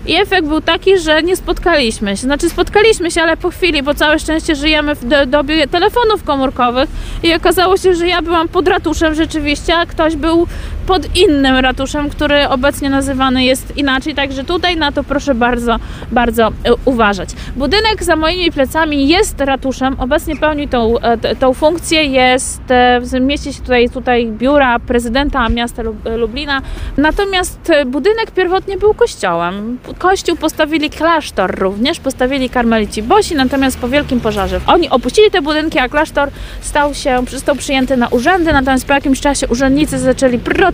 i 0.06 0.16
efekt 0.16 0.48
był 0.48 0.62
taki, 0.62 1.00
że 1.00 1.24
nie 1.24 1.36
spotkaliśmy 1.36 2.18
się. 2.18 2.24
Znaczy 2.24 2.50
spotkaliśmy 2.50 3.12
się, 3.12 3.22
ale 3.22 3.38
po 3.38 3.50
chwili, 3.50 3.84
bo 3.84 3.94
całe 3.94 4.20
szczęście 4.20 4.56
żyjemy 4.56 4.96
w 4.96 5.06
dobie 5.28 5.68
telefonów 5.68 6.24
komórkowych 6.24 6.90
i 7.24 7.34
okazało 7.34 7.78
się, 7.78 7.96
że 7.96 8.08
ja 8.08 8.22
byłam 8.22 8.48
pod 8.48 8.68
ratuszem 8.68 9.16
rzeczywiście, 9.16 9.76
a 9.76 9.86
ktoś 9.86 10.16
był 10.16 10.48
pod 10.88 11.16
innym 11.16 11.56
ratuszem, 11.56 12.10
który 12.10 12.48
obecnie 12.48 12.90
nazywany 12.90 13.44
jest 13.44 13.78
inaczej. 13.78 14.16
Także 14.16 14.44
tutaj 14.44 14.78
na 14.78 14.92
to 14.92 15.04
proszę 15.04 15.36
bardzo, 15.36 15.80
bardzo 16.12 16.48
e, 16.48 16.52
uważać. 16.86 17.30
Budynek 17.56 18.04
za 18.04 18.16
moimi 18.16 18.52
plecami 18.52 19.08
jest 19.08 19.40
ratuszem, 19.40 19.96
obecnie 20.00 20.36
pełni 20.36 20.68
tą, 20.68 21.00
e, 21.00 21.36
tą 21.36 21.54
funkcję. 21.54 22.04
Jest, 22.04 22.62
e, 22.72 23.20
mieści 23.22 23.54
się 23.54 23.62
tutaj, 23.62 23.90
tutaj 23.90 24.28
biura 24.28 24.80
prezydenta 24.80 25.50
miasta 25.50 25.84
Lublina. 26.18 26.62
Natomiast 26.98 27.72
budynek 27.86 28.32
pierwotnie 28.32 28.78
był 28.78 28.94
kościołem. 28.94 29.78
Kościół 29.98 30.36
postawili 30.36 30.90
klasztor 30.90 31.60
również, 31.60 32.00
postawili 32.00 32.50
karmelici 32.50 33.04
bosi, 33.04 33.36
natomiast 33.36 33.80
po 33.80 33.90
wielkim 33.90 34.20
pożarze 34.20 34.60
oni 34.68 34.90
opuścili 34.90 35.32
te 35.32 35.42
budynki, 35.42 35.80
a 35.80 35.90
klasztor 35.90 36.30
stał 36.62 36.94
się, 36.94 37.22
został 37.32 37.56
przyjęty 37.56 37.98
na 37.98 38.08
urzędy, 38.08 38.54
natomiast 38.54 38.88
po 38.88 38.94
jakimś 38.94 39.22
czasie 39.22 39.48
urzędnicy 39.48 40.00
zaczęli 40.00 40.40
protestować, 40.40 40.73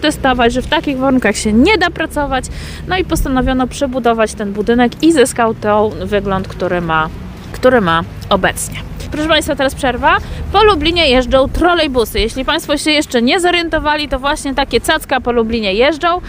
że 0.49 0.61
w 0.61 0.67
takich 0.67 0.97
warunkach 0.97 1.35
się 1.35 1.53
nie 1.53 1.77
da 1.77 1.89
pracować, 1.89 2.45
no 2.87 2.97
i 2.97 3.05
postanowiono 3.05 3.67
przebudować 3.67 4.33
ten 4.33 4.53
budynek 4.53 5.03
i 5.03 5.11
zyskał 5.11 5.53
to 5.53 5.89
wygląd, 5.89 6.47
który 6.47 6.81
ma, 6.81 7.09
który 7.51 7.81
ma 7.81 8.03
obecnie. 8.29 8.79
proszę 9.11 9.27
Państwa, 9.27 9.55
teraz 9.55 9.75
przerwa. 9.75 10.17
Po 10.51 10.63
Lublinie 10.63 11.09
jeżdżą 11.09 11.49
trolejbusy. 11.49 12.19
Jeśli 12.19 12.45
Państwo 12.45 12.77
się 12.77 12.91
jeszcze 12.91 13.21
nie 13.21 13.39
zorientowali, 13.39 14.09
to 14.09 14.19
właśnie 14.19 14.55
takie 14.55 14.81
cacka 14.81 15.21
po 15.21 15.31
Lublinie 15.31 15.73
jeżdżą. 15.73 16.21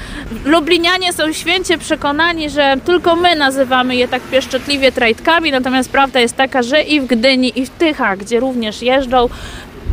Lublinianie 0.45 1.13
są 1.13 1.33
święcie 1.33 1.79
przekonani, 1.79 2.51
że 2.51 2.75
tylko 2.85 3.17
my 3.17 3.37
nazywamy 3.37 3.97
je 3.97 4.09
tak 4.09 4.23
pieszczotliwie 4.23 4.93
trajtkami, 4.93 5.51
natomiast 5.51 5.91
prawda 5.91 6.21
jest 6.21 6.37
taka, 6.37 6.63
że 6.63 6.83
i 6.83 7.01
w 7.01 7.07
Gdyni, 7.07 7.59
i 7.59 7.67
w 7.67 7.71
Tychach, 7.71 8.19
gdzie 8.19 8.41
również 8.41 8.83
jeżdżą, 8.83 9.29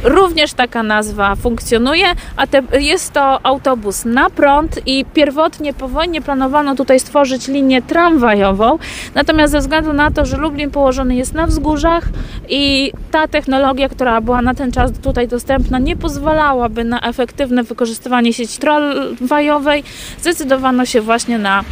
Również 0.03 0.53
taka 0.53 0.83
nazwa 0.83 1.35
funkcjonuje, 1.35 2.05
a 2.37 2.47
te, 2.47 2.61
jest 2.79 3.13
to 3.13 3.45
autobus 3.45 4.05
na 4.05 4.29
prąd 4.29 4.79
i 4.85 5.05
pierwotnie 5.13 5.73
po 5.73 5.87
wojnie 5.87 6.21
planowano 6.21 6.75
tutaj 6.75 6.99
stworzyć 6.99 7.47
linię 7.47 7.81
tramwajową, 7.81 8.79
natomiast 9.15 9.51
ze 9.51 9.59
względu 9.59 9.93
na 9.93 10.11
to, 10.11 10.25
że 10.25 10.37
Lublin 10.37 10.71
położony 10.71 11.15
jest 11.15 11.33
na 11.33 11.47
wzgórzach 11.47 12.03
i 12.49 12.91
ta 13.11 13.27
technologia, 13.27 13.89
która 13.89 14.21
była 14.21 14.41
na 14.41 14.53
ten 14.53 14.71
czas 14.71 14.91
tutaj 15.03 15.27
dostępna, 15.27 15.79
nie 15.79 15.95
pozwalałaby 15.95 16.83
na 16.83 17.01
efektywne 17.01 17.63
wykorzystywanie 17.63 18.33
sieci 18.33 18.59
tramwajowej, 18.59 19.83
zdecydowano 20.21 20.85
się 20.85 21.01
właśnie 21.01 21.37
na 21.37 21.63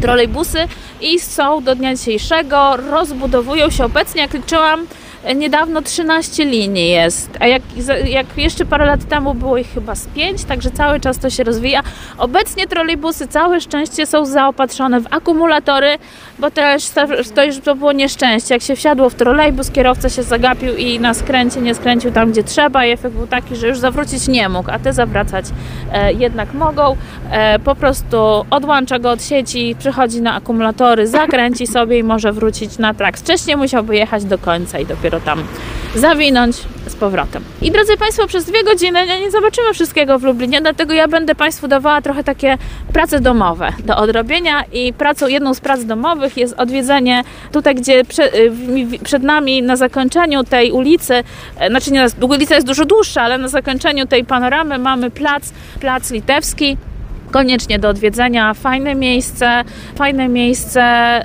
trolejbusy 0.00 0.58
i 1.00 1.20
są 1.20 1.62
do 1.62 1.74
dnia 1.74 1.94
dzisiejszego, 1.94 2.76
rozbudowują 2.76 3.70
się. 3.70 3.84
Obecnie, 3.84 4.20
jak 4.20 4.34
liczyłam, 4.34 4.86
niedawno 5.34 5.82
13 5.82 6.44
linii 6.44 6.88
jest, 6.88 7.30
a 7.40 7.46
jak, 7.46 7.62
jak 8.08 8.26
jeszcze 8.36 8.64
parę 8.64 8.86
lat 8.86 9.04
temu 9.08 9.34
było 9.34 9.56
ich 9.56 9.68
chyba 9.74 9.94
z 9.94 10.06
5, 10.06 10.44
także 10.44 10.70
cały 10.70 11.00
czas 11.00 11.18
to 11.18 11.30
się 11.30 11.44
rozwija. 11.44 11.82
Obecnie 12.18 12.66
trolejbusy 12.66 13.28
całe 13.28 13.60
szczęście 13.60 14.06
są 14.06 14.26
zaopatrzone 14.26 15.00
w 15.00 15.06
akumulatory, 15.10 15.98
bo 16.38 16.50
też 16.50 16.84
to 17.34 17.44
już 17.44 17.58
to 17.58 17.74
było 17.74 17.92
nieszczęście. 17.92 18.54
Jak 18.54 18.62
się 18.62 18.76
wsiadło 18.76 19.10
w 19.10 19.14
trolejbus, 19.14 19.70
kierowca 19.70 20.08
się 20.08 20.22
zagapił 20.22 20.76
i 20.76 21.00
na 21.00 21.14
skręcie 21.14 21.60
nie 21.60 21.74
skręcił 21.74 22.12
tam, 22.12 22.32
gdzie 22.32 22.44
trzeba 22.44 22.86
i 22.86 22.90
efekt 22.90 23.14
był 23.14 23.26
taki, 23.26 23.56
że 23.56 23.68
już 23.68 23.78
zawrócić 23.78 24.28
nie 24.28 24.48
mógł, 24.48 24.70
a 24.70 24.78
te 24.78 24.92
zawracać 24.92 25.44
e, 25.92 26.12
jednak 26.12 26.54
mogą. 26.54 26.96
E, 27.30 27.58
po 27.58 27.74
prostu 27.74 28.16
odłącza 28.50 28.98
go 28.98 29.10
od 29.10 29.24
sieci, 29.24 29.76
przychodzi 29.78 30.22
na 30.22 30.34
akumulatory, 30.34 31.06
zakręci 31.06 31.66
sobie 31.66 31.98
i 31.98 32.02
może 32.02 32.32
wrócić 32.32 32.78
na 32.78 32.94
trak. 32.94 33.16
Wcześniej 33.16 33.56
musiałby 33.56 33.96
jechać 33.96 34.24
do 34.24 34.38
końca 34.38 34.78
i 34.78 34.86
dopiero 34.86 35.15
tam 35.20 35.42
zawinąć 35.94 36.56
z 36.86 36.96
powrotem. 36.96 37.44
I 37.62 37.70
drodzy 37.70 37.96
Państwo, 37.96 38.26
przez 38.26 38.44
dwie 38.44 38.64
godziny 38.64 39.06
nie 39.20 39.30
zobaczymy 39.30 39.74
wszystkiego 39.74 40.18
w 40.18 40.22
Lublinie, 40.22 40.60
dlatego 40.60 40.94
ja 40.94 41.08
będę 41.08 41.34
Państwu 41.34 41.68
dawała 41.68 42.02
trochę 42.02 42.24
takie 42.24 42.58
prace 42.92 43.20
domowe 43.20 43.72
do 43.84 43.96
odrobienia 43.96 44.64
i 44.72 44.92
pracą, 44.92 45.26
jedną 45.26 45.54
z 45.54 45.60
prac 45.60 45.84
domowych 45.84 46.36
jest 46.36 46.54
odwiedzenie 46.58 47.24
tutaj, 47.52 47.74
gdzie 47.74 48.04
prze, 48.04 48.30
przed 49.04 49.22
nami 49.22 49.62
na 49.62 49.76
zakończeniu 49.76 50.44
tej 50.44 50.72
ulicy, 50.72 51.24
e, 51.58 51.70
znaczy 51.70 51.92
nie, 51.92 52.06
ulica 52.20 52.54
jest 52.54 52.66
dużo 52.66 52.84
dłuższa, 52.84 53.22
ale 53.22 53.38
na 53.38 53.48
zakończeniu 53.48 54.06
tej 54.06 54.24
panoramy 54.24 54.78
mamy 54.78 55.10
plac, 55.10 55.52
plac 55.80 56.10
litewski 56.10 56.76
koniecznie 57.30 57.78
do 57.78 57.88
odwiedzenia. 57.88 58.54
Fajne 58.54 58.94
miejsce, 58.94 59.64
fajne 59.96 60.28
miejsce 60.28 60.82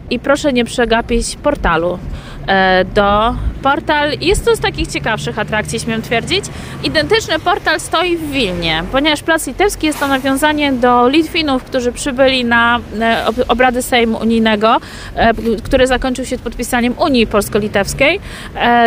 i 0.10 0.20
proszę 0.20 0.54
nie 0.54 0.66
przegapić 0.66 1.36
portalu. 1.36 2.00
E, 2.48 2.86
do 2.86 3.36
portal. 3.62 4.12
Jest 4.22 4.46
to 4.46 4.56
z 4.56 4.60
takich 4.60 4.88
ciekawszych 4.88 5.40
atrakcji, 5.40 5.80
śmiem 5.80 6.02
twierdzić. 6.02 6.46
Identyczny 6.84 7.40
portal 7.40 7.80
stoi 7.80 8.18
w 8.18 8.32
Wilnie, 8.32 8.84
ponieważ 8.92 9.24
Plac 9.24 9.48
Litewski 9.48 9.88
jest 9.88 10.00
to 10.00 10.08
nawiązanie 10.08 10.74
do 10.74 11.10
Litwinów, 11.10 11.64
którzy 11.64 11.92
przybyli 11.92 12.46
na 12.46 12.80
e, 13.02 13.26
obrady 13.48 13.82
Sejmu 13.82 14.18
Unijnego, 14.18 14.78
e, 15.16 15.34
który 15.64 15.88
zakończył 15.88 16.26
się 16.26 16.38
podpisaniem 16.38 16.94
Unii 16.98 17.28
Polsko-Litewskiej. 17.28 18.20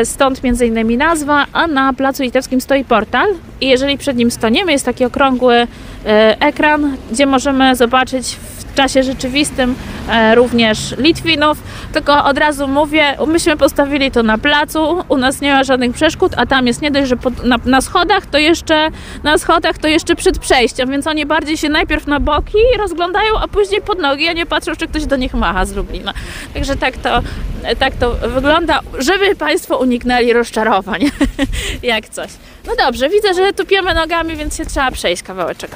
Stąd 0.04 0.42
między 0.42 0.66
innymi 0.66 0.96
nazwa, 0.96 1.46
a 1.52 1.66
na 1.66 1.92
Placu 1.92 2.22
Litewskim 2.22 2.60
stoi 2.60 2.84
portal 2.84 3.28
i 3.60 3.68
jeżeli 3.68 3.98
przed 3.98 4.16
nim 4.16 4.30
stoniemy, 4.30 4.72
jest 4.72 4.84
taki 4.84 5.04
okrągły 5.04 5.66
ekran, 6.40 6.96
gdzie 7.12 7.26
możemy 7.26 7.76
zobaczyć 7.76 8.36
w 8.58 8.63
czasie 8.74 9.02
rzeczywistym 9.02 9.74
e, 10.08 10.34
również 10.34 10.94
Litwinów, 10.98 11.58
tylko 11.92 12.24
od 12.24 12.38
razu 12.38 12.68
mówię, 12.68 13.16
myśmy 13.26 13.56
postawili 13.56 14.10
to 14.10 14.22
na 14.22 14.38
placu, 14.38 15.04
u 15.08 15.16
nas 15.16 15.40
nie 15.40 15.52
ma 15.52 15.64
żadnych 15.64 15.92
przeszkód, 15.92 16.32
a 16.36 16.46
tam 16.46 16.66
jest 16.66 16.82
nie 16.82 16.90
dość, 16.90 17.08
że 17.08 17.16
pod, 17.16 17.44
na, 17.44 17.56
na, 17.64 17.80
schodach, 17.80 18.26
to 18.26 18.38
jeszcze 18.38 18.88
na 19.22 19.38
schodach 19.38 19.78
to 19.78 19.88
jeszcze 19.88 20.16
przed 20.16 20.38
przejściem, 20.38 20.90
więc 20.90 21.06
oni 21.06 21.26
bardziej 21.26 21.56
się 21.56 21.68
najpierw 21.68 22.06
na 22.06 22.20
boki 22.20 22.58
rozglądają, 22.78 23.38
a 23.42 23.48
później 23.48 23.82
pod 23.82 23.98
nogi, 23.98 24.28
a 24.28 24.32
nie 24.32 24.46
patrzą, 24.46 24.72
czy 24.76 24.86
ktoś 24.86 25.06
do 25.06 25.16
nich 25.16 25.34
macha 25.34 25.64
z 25.64 25.76
Lublina. 25.76 26.12
Także 26.54 26.76
tak 26.76 26.96
to, 26.96 27.22
tak 27.78 27.96
to 27.96 28.14
wygląda, 28.14 28.80
żeby 28.98 29.36
Państwo 29.36 29.78
uniknęli 29.78 30.32
rozczarowań, 30.32 31.00
jak 31.82 32.08
coś. 32.08 32.30
No 32.66 32.72
dobrze, 32.76 33.08
widzę, 33.08 33.34
że 33.34 33.52
tupiemy 33.52 33.94
nogami, 33.94 34.36
więc 34.36 34.56
się 34.56 34.66
trzeba 34.66 34.90
przejść 34.90 35.22
kawałeczek. 35.22 35.70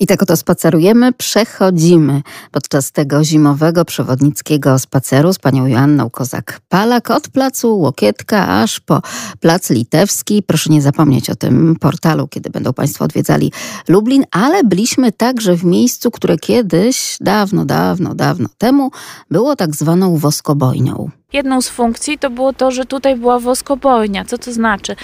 I 0.00 0.06
tak 0.06 0.22
oto 0.22 0.36
spacerujemy, 0.36 1.12
przechodzimy 1.12 2.22
podczas 2.52 2.92
tego 2.92 3.24
zimowego 3.24 3.84
przewodnickiego 3.84 4.78
spaceru 4.78 5.32
z 5.32 5.38
panią 5.38 5.66
Joanną 5.66 6.08
Kozak-Palak 6.08 7.16
od 7.16 7.28
placu 7.28 7.78
Łokietka 7.78 8.48
aż 8.48 8.80
po 8.80 9.02
plac 9.40 9.70
Litewski. 9.70 10.42
Proszę 10.42 10.70
nie 10.70 10.82
zapomnieć 10.82 11.30
o 11.30 11.34
tym 11.34 11.76
portalu, 11.80 12.28
kiedy 12.28 12.50
będą 12.50 12.72
państwo 12.72 13.04
odwiedzali 13.04 13.52
Lublin, 13.88 14.24
ale 14.30 14.64
byliśmy 14.64 15.12
także 15.12 15.56
w 15.56 15.64
miejscu, 15.64 16.10
które 16.10 16.38
kiedyś, 16.38 17.16
dawno, 17.20 17.64
dawno, 17.64 18.14
dawno 18.14 18.48
temu 18.58 18.90
było 19.30 19.56
tak 19.56 19.76
zwaną 19.76 20.16
woskobojnią. 20.16 21.10
Jedną 21.32 21.60
z 21.60 21.68
funkcji 21.68 22.18
to 22.18 22.30
było 22.30 22.52
to, 22.52 22.70
że 22.70 22.84
tutaj 22.84 23.16
była 23.16 23.40
woskobojnia. 23.40 24.24
Co 24.24 24.38
to 24.38 24.52
znaczy? 24.52 24.96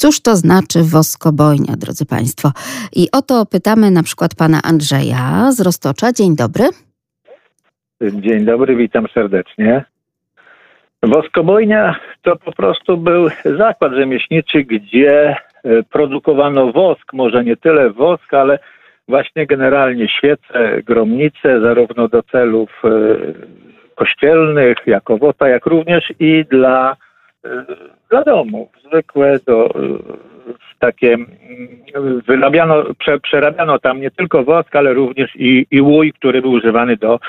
Cóż 0.00 0.20
to 0.20 0.36
znaczy 0.36 0.78
woskobojnia, 0.82 1.74
drodzy 1.76 2.06
Państwo? 2.06 2.48
I 2.96 3.08
o 3.18 3.22
to 3.22 3.46
pytamy 3.46 3.90
na 3.90 4.02
przykład 4.02 4.30
pana 4.34 4.58
Andrzeja 4.64 5.52
z 5.52 5.60
Roztocza. 5.60 6.12
Dzień 6.12 6.36
dobry. 6.36 6.64
Dzień 8.00 8.44
dobry, 8.44 8.76
witam 8.76 9.06
serdecznie. 9.14 9.84
Woskobojnia 11.02 12.00
to 12.22 12.36
po 12.36 12.52
prostu 12.52 12.96
był 12.96 13.28
zakład 13.44 13.92
rzemieślniczy, 13.92 14.64
gdzie 14.64 15.28
e, 15.30 15.36
produkowano 15.82 16.72
wosk, 16.72 17.12
może 17.12 17.44
nie 17.44 17.56
tyle 17.56 17.90
wosk, 17.90 18.34
ale 18.34 18.58
właśnie 19.08 19.46
generalnie 19.46 20.08
świece, 20.08 20.82
gromnice, 20.82 21.60
zarówno 21.60 22.08
do 22.08 22.22
celów 22.22 22.70
e, 22.84 22.88
kościelnych, 23.94 24.76
jako 24.86 25.18
wota, 25.18 25.48
jak 25.48 25.66
również 25.66 26.12
i 26.18 26.44
dla 26.50 26.96
dla 28.10 28.24
domów, 28.24 28.68
zwykłe, 28.84 29.38
do, 29.46 29.74
takie 30.78 31.14
mm, 31.14 32.20
wyrabiano, 32.26 32.84
prze, 32.98 33.20
przerabiano 33.20 33.78
tam 33.78 34.00
nie 34.00 34.10
tylko 34.10 34.44
wosk, 34.44 34.76
ale 34.76 34.94
również 34.94 35.30
i, 35.36 35.66
i 35.70 35.80
łój, 35.80 36.12
który 36.12 36.42
był 36.42 36.50
używany 36.50 36.96
do, 36.96 37.20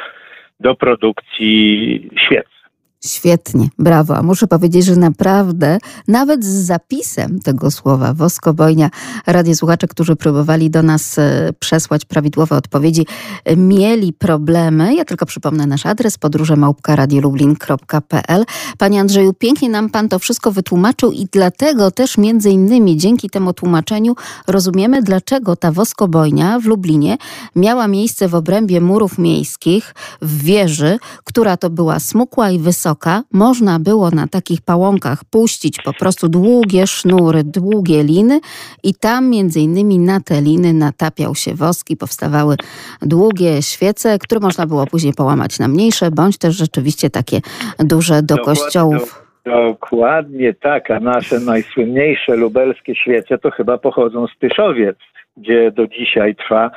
do 0.59 0.75
produkcji 0.75 2.09
świec. 2.17 2.58
Świetnie, 3.05 3.69
brawo. 3.77 4.17
A 4.17 4.23
muszę 4.23 4.47
powiedzieć, 4.47 4.85
że 4.85 4.95
naprawdę 4.95 5.77
nawet 6.07 6.45
z 6.45 6.65
zapisem 6.65 7.39
tego 7.39 7.71
słowa 7.71 8.13
woskobojnia 8.13 8.89
radiosłuchacze, 9.27 9.87
którzy 9.87 10.15
próbowali 10.15 10.69
do 10.69 10.83
nas 10.83 11.17
e, 11.17 11.49
przesłać 11.59 12.05
prawidłowe 12.05 12.55
odpowiedzi, 12.55 13.05
e, 13.45 13.55
mieli 13.55 14.13
problemy. 14.13 14.95
Ja 14.95 15.05
tylko 15.05 15.25
przypomnę 15.25 15.67
nasz 15.67 15.85
adres 15.85 16.17
podróże 16.17 16.55
małpka.radiolublin.pl. 16.55 18.45
Panie 18.77 19.01
Andrzeju, 19.01 19.33
pięknie 19.33 19.69
nam 19.69 19.89
pan 19.89 20.09
to 20.09 20.19
wszystko 20.19 20.51
wytłumaczył 20.51 21.11
i 21.11 21.27
dlatego 21.31 21.91
też 21.91 22.17
między 22.17 22.49
innymi 22.49 22.97
dzięki 22.97 23.29
temu 23.29 23.53
tłumaczeniu 23.53 24.15
rozumiemy, 24.47 25.03
dlaczego 25.03 25.55
ta 25.55 25.71
woskobojnia 25.71 26.59
w 26.59 26.65
Lublinie 26.65 27.17
miała 27.55 27.87
miejsce 27.87 28.27
w 28.27 28.35
obrębie 28.35 28.81
murów 28.81 29.17
miejskich 29.17 29.95
w 30.21 30.43
wieży, 30.43 30.99
która 31.23 31.57
to 31.57 31.69
była 31.69 31.99
smukła 31.99 32.49
i 32.51 32.59
wysoka 32.59 32.88
wysoka, 32.89 33.23
można 33.33 33.79
było 33.79 34.09
na 34.09 34.27
takich 34.27 34.61
pałąkach 34.61 35.19
puścić 35.31 35.77
po 35.85 35.93
prostu 35.93 36.29
długie 36.29 36.87
sznury, 36.87 37.43
długie 37.43 38.03
liny 38.03 38.39
i 38.83 38.93
tam 38.93 39.29
między 39.29 39.59
innymi 39.59 39.99
na 39.99 40.19
te 40.19 40.41
liny 40.41 40.73
natapiał 40.73 41.35
się 41.35 41.53
wosk 41.53 41.89
i 41.89 41.97
powstawały 41.97 42.55
długie 43.01 43.61
świece, 43.61 44.17
które 44.19 44.39
można 44.41 44.65
było 44.65 44.87
później 44.87 45.13
połamać 45.13 45.59
na 45.59 45.67
mniejsze, 45.67 46.11
bądź 46.11 46.37
też 46.37 46.55
rzeczywiście 46.55 47.09
takie 47.09 47.39
duże 47.79 48.23
do 48.23 48.37
kościołów. 48.37 49.25
Dokładnie 49.45 50.53
tak, 50.53 50.91
a 50.91 50.99
nasze 50.99 51.39
najsłynniejsze 51.39 52.35
lubelskie 52.35 52.95
świece 52.95 53.37
to 53.37 53.51
chyba 53.51 53.77
pochodzą 53.77 54.27
z 54.27 54.39
Tyszowiec, 54.39 54.97
gdzie 55.37 55.71
do 55.71 55.87
dzisiaj 55.87 56.35
trwa 56.35 56.71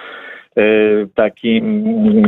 taki 1.15 1.57
mm, 1.57 2.23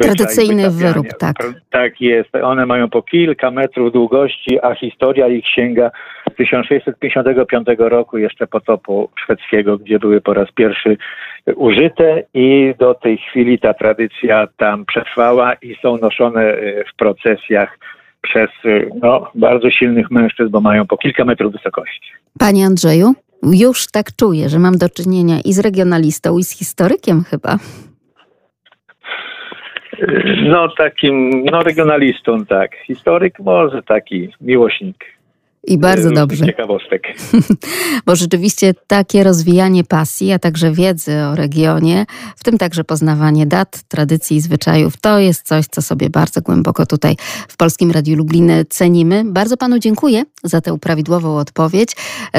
tradycyjny 0.00 0.70
wyrób, 0.70 1.06
tak. 1.18 1.36
Tak 1.70 2.00
jest. 2.00 2.34
One 2.42 2.66
mają 2.66 2.90
po 2.90 3.02
kilka 3.02 3.50
metrów 3.50 3.92
długości, 3.92 4.60
a 4.62 4.74
historia 4.74 5.28
ich 5.28 5.48
sięga 5.48 5.90
1655 6.36 7.66
roku, 7.78 8.18
jeszcze 8.18 8.46
potopu 8.46 9.08
szwedzkiego, 9.24 9.78
gdzie 9.78 9.98
były 9.98 10.20
po 10.20 10.34
raz 10.34 10.52
pierwszy 10.52 10.96
użyte 11.56 12.22
i 12.34 12.74
do 12.78 12.94
tej 12.94 13.18
chwili 13.18 13.58
ta 13.58 13.74
tradycja 13.74 14.46
tam 14.56 14.84
przetrwała 14.84 15.54
i 15.54 15.76
są 15.82 15.98
noszone 15.98 16.42
e, 16.42 16.84
w 16.84 16.96
procesjach 16.96 17.78
przez 18.22 18.50
no, 19.02 19.30
bardzo 19.34 19.70
silnych 19.70 20.10
mężczyzn, 20.10 20.50
bo 20.50 20.60
mają 20.60 20.86
po 20.86 20.96
kilka 20.96 21.24
metrów 21.24 21.52
wysokości. 21.52 22.12
Panie 22.38 22.66
Andrzeju, 22.66 23.14
już 23.52 23.86
tak 23.90 24.16
czuję, 24.16 24.48
że 24.48 24.58
mam 24.58 24.78
do 24.78 24.88
czynienia 24.88 25.36
i 25.44 25.52
z 25.52 25.58
regionalistą, 25.58 26.38
i 26.38 26.44
z 26.44 26.58
historykiem 26.58 27.24
chyba. 27.24 27.58
No 30.44 30.68
takim, 30.68 31.44
no 31.44 31.62
regionalistą, 31.62 32.46
tak. 32.46 32.70
Historyk 32.86 33.38
może 33.38 33.82
taki 33.82 34.28
miłośnik. 34.40 35.13
I 35.66 35.78
bardzo 35.78 36.10
dobrze. 36.10 36.46
Ciekawostek. 36.46 37.02
Bo 38.06 38.16
rzeczywiście 38.16 38.74
takie 38.86 39.24
rozwijanie 39.24 39.84
pasji, 39.84 40.32
a 40.32 40.38
także 40.38 40.72
wiedzy 40.72 41.22
o 41.22 41.36
regionie, 41.36 42.06
w 42.36 42.44
tym 42.44 42.58
także 42.58 42.84
poznawanie 42.84 43.46
dat, 43.46 43.82
tradycji 43.88 44.36
i 44.36 44.40
zwyczajów, 44.40 44.96
to 45.00 45.18
jest 45.18 45.46
coś, 45.46 45.66
co 45.66 45.82
sobie 45.82 46.10
bardzo 46.10 46.40
głęboko 46.40 46.86
tutaj 46.86 47.16
w 47.48 47.56
Polskim 47.56 47.90
Radiu 47.90 48.16
Lubliny 48.16 48.64
cenimy. 48.64 49.24
Bardzo 49.26 49.56
panu 49.56 49.78
dziękuję 49.78 50.24
za 50.44 50.60
tę 50.60 50.78
prawidłową 50.78 51.36
odpowiedź, 51.36 51.90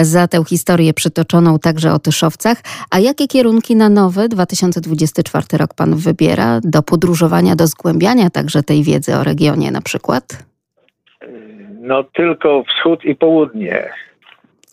za 0.01 0.27
tę 0.27 0.43
historię 0.47 0.93
przytoczoną 0.93 1.59
także 1.59 1.93
o 1.93 1.99
Tyszowcach. 1.99 2.57
A 2.89 2.99
jakie 2.99 3.27
kierunki 3.27 3.75
na 3.75 3.89
nowy 3.89 4.29
2024 4.29 5.45
rok 5.57 5.73
pan 5.73 5.95
wybiera 5.95 6.59
do 6.63 6.83
podróżowania, 6.83 7.55
do 7.55 7.67
zgłębiania 7.67 8.29
także 8.29 8.63
tej 8.63 8.83
wiedzy 8.83 9.15
o 9.15 9.23
regionie 9.23 9.71
na 9.71 9.81
przykład? 9.81 10.54
No 11.85 12.03
tylko 12.03 12.63
wschód 12.63 13.05
i 13.05 13.15
południe. 13.15 13.89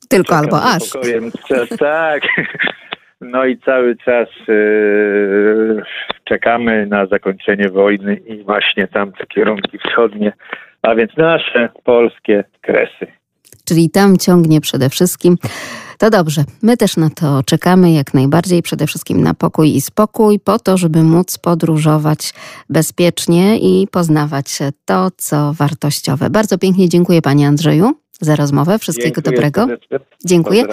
Tylko 0.08 0.24
Czekam 0.24 0.44
albo 0.44 0.62
aż. 0.62 0.82
Tak. 1.78 2.22
No 3.20 3.44
i 3.44 3.58
cały 3.58 3.96
czas 3.96 4.28
yy, 4.48 5.82
czekamy 6.24 6.86
na 6.86 7.06
zakończenie 7.06 7.68
wojny 7.68 8.14
i 8.14 8.44
właśnie 8.44 8.88
tamte 8.88 9.26
kierunki 9.26 9.78
wschodnie, 9.78 10.32
a 10.82 10.94
więc 10.94 11.16
nasze 11.16 11.68
polskie 11.84 12.44
kresy. 12.60 13.06
Czyli 13.64 13.90
tam 13.90 14.16
ciągnie 14.16 14.60
przede 14.60 14.88
wszystkim. 14.90 15.36
To 16.02 16.10
dobrze, 16.10 16.44
my 16.62 16.76
też 16.76 16.96
na 16.96 17.10
to 17.10 17.42
czekamy 17.42 17.92
jak 17.92 18.14
najbardziej, 18.14 18.62
przede 18.62 18.86
wszystkim 18.86 19.22
na 19.22 19.34
pokój 19.34 19.76
i 19.76 19.80
spokój, 19.80 20.40
po 20.40 20.58
to, 20.58 20.76
żeby 20.76 21.02
móc 21.02 21.38
podróżować 21.38 22.34
bezpiecznie 22.68 23.58
i 23.58 23.86
poznawać 23.86 24.58
to, 24.84 25.08
co 25.16 25.52
wartościowe. 25.52 26.30
Bardzo 26.30 26.58
pięknie 26.58 26.88
dziękuję 26.88 27.22
Panie 27.22 27.48
Andrzeju 27.48 28.01
za 28.22 28.36
rozmowę. 28.36 28.78
Wszystkiego 28.78 29.22
Dziękuję 29.22 29.36
dobrego. 29.36 29.66
Dziękuję. 30.24 30.64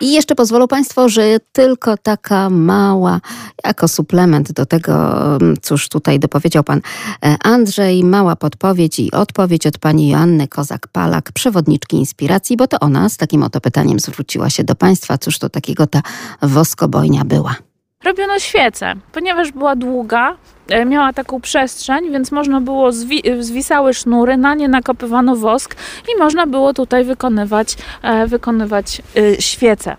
I 0.00 0.12
jeszcze 0.12 0.34
pozwolą 0.34 0.68
Państwo, 0.68 1.08
że 1.08 1.36
tylko 1.52 1.96
taka 1.96 2.50
mała, 2.50 3.20
jako 3.64 3.88
suplement 3.88 4.52
do 4.52 4.66
tego, 4.66 4.94
mm, 5.36 5.56
cóż 5.62 5.88
tutaj 5.88 6.18
dopowiedział 6.18 6.64
Pan 6.64 6.80
e, 7.24 7.36
Andrzej, 7.42 8.04
mała 8.04 8.36
podpowiedź 8.36 8.98
i 8.98 9.12
odpowiedź 9.12 9.66
od 9.66 9.78
Pani 9.78 10.08
Joanny 10.08 10.46
Kozak-Palak, 10.46 11.32
przewodniczki 11.34 11.96
inspiracji, 11.96 12.56
bo 12.56 12.66
to 12.66 12.80
ona 12.80 13.08
z 13.08 13.16
takim 13.16 13.42
oto 13.42 13.60
pytaniem 13.60 14.00
zwróciła 14.00 14.50
się 14.50 14.64
do 14.64 14.74
Państwa. 14.74 15.18
Cóż 15.18 15.38
to 15.38 15.48
takiego 15.48 15.86
ta 15.86 16.02
woskobojnia 16.42 17.24
była? 17.24 17.56
Robiono 18.04 18.38
świecę, 18.38 18.92
ponieważ 19.12 19.52
była 19.52 19.76
długa, 19.76 20.36
e, 20.68 20.84
miała 20.84 21.12
taką 21.12 21.40
przestrzeń, 21.40 22.10
więc 22.10 22.32
można 22.32 22.60
było, 22.60 22.90
zwi- 22.90 23.42
zwisały 23.42 23.94
sznury, 23.94 24.36
na 24.36 24.54
nie 24.54 24.68
nakopywano 24.68 25.36
wosk 25.36 25.76
i 26.14 26.18
można 26.18 26.46
było 26.46 26.72
tutaj 26.72 27.04
wykonywać, 27.04 27.76
e, 28.02 28.26
wykonywać 28.26 29.02
e, 29.16 29.42
świece. 29.42 29.96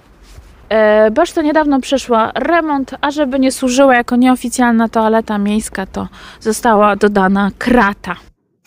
Beszta 1.12 1.42
niedawno 1.42 1.80
przeszła 1.80 2.32
remont, 2.36 2.96
a 3.02 3.12
żeby 3.12 3.40
nie 3.40 3.52
służyła 3.52 3.96
jako 3.96 4.16
nieoficjalna 4.16 4.90
toaleta 4.90 5.38
miejska, 5.38 5.86
to 5.86 6.08
została 6.40 6.96
dodana 6.96 7.52
krata 7.58 8.16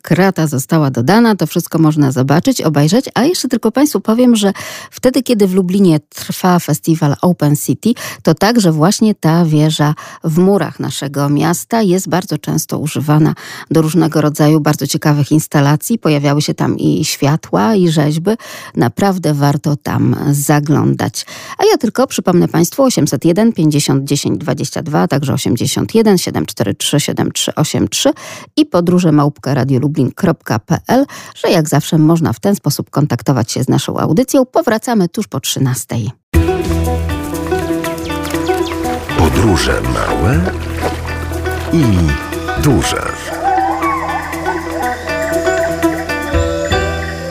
krata 0.03 0.47
została 0.47 0.91
dodana, 0.91 1.37
to 1.37 1.47
wszystko 1.47 1.79
można 1.79 2.13
zobaczyć, 2.13 2.63
obejrzeć, 2.63 3.05
a 3.15 3.25
jeszcze 3.25 3.49
tylko 3.49 3.73
Państwu 3.73 4.01
powiem, 4.01 4.37
że 4.37 4.53
wtedy, 4.91 5.23
kiedy 5.23 5.47
w 5.47 5.55
Lublinie 5.55 6.01
trwa 6.09 6.59
festiwal 6.59 7.17
Open 7.23 7.57
City, 7.57 7.93
to 8.23 8.35
także 8.35 8.73
właśnie 8.73 9.15
ta 9.15 9.45
wieża 9.45 9.95
w 10.25 10.39
murach 10.39 10.81
naszego 10.81 11.29
miasta 11.29 11.83
jest 11.83 12.09
bardzo 12.09 12.39
często 12.39 12.79
używana 12.79 13.35
do 13.71 13.83
różnego 13.83 14.21
rodzaju 14.21 14.61
bardzo 14.61 14.87
ciekawych 14.87 15.33
instalacji. 15.33 15.99
Pojawiały 15.99 16.43
się 16.43 16.55
tam 16.55 16.79
i 16.79 17.05
światła, 17.05 17.75
i 17.75 17.89
rzeźby. 17.89 18.31
Naprawdę 18.75 19.35
warto 19.35 19.77
tam 19.77 20.17
zaglądać. 20.31 21.27
A 21.59 21.65
ja 21.71 21.79
tylko 21.79 22.07
przypomnę 22.07 22.49
Państwu 22.49 22.83
801 22.83 23.53
50 23.53 24.05
10 24.05 24.39
22, 24.39 25.09
także 25.09 25.33
81 25.35 26.19
743 26.19 27.01
7383 27.01 28.13
i 28.57 28.67
podróże 28.67 29.13
małpka 29.13 29.55
Radio 29.55 29.81
lublin.pl, 29.89 31.07
że 31.35 31.51
jak 31.51 31.69
zawsze 31.69 31.99
można 31.99 32.33
w 32.33 32.41
ten 32.41 32.55
sposób 32.55 32.91
kontaktować 32.91 33.53
się 33.53 33.63
z 33.63 33.69
naszą 33.69 33.99
audycją. 33.99 34.47
Powracamy 34.47 35.09
tuż 35.09 35.29
po 35.29 35.41
13. 35.41 35.97
Podróże 39.19 39.81
małe 39.81 40.41
i 41.73 41.85
duże. 42.63 43.03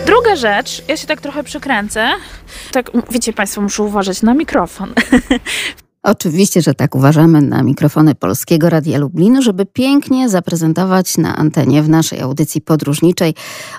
Druga 0.05 0.35
rzecz, 0.35 0.83
ja 0.87 0.97
się 0.97 1.07
tak 1.07 1.21
trochę 1.21 1.43
przykręcę. 1.43 2.09
Tak, 2.71 2.91
wiecie 3.11 3.33
Państwo, 3.33 3.61
muszę 3.61 3.83
uważać 3.83 4.21
na 4.21 4.33
mikrofon. 4.33 4.93
Oczywiście, 6.09 6.61
że 6.61 6.73
tak 6.73 6.95
uważamy 6.95 7.41
na 7.41 7.63
mikrofony 7.63 8.15
Polskiego 8.15 8.69
Radia 8.69 8.97
Lublin, 8.97 9.41
żeby 9.41 9.65
pięknie 9.65 10.29
zaprezentować 10.29 11.17
na 11.17 11.35
antenie 11.35 11.83
w 11.83 11.89
naszej 11.89 12.21
audycji 12.21 12.61
podróżniczej 12.61 13.33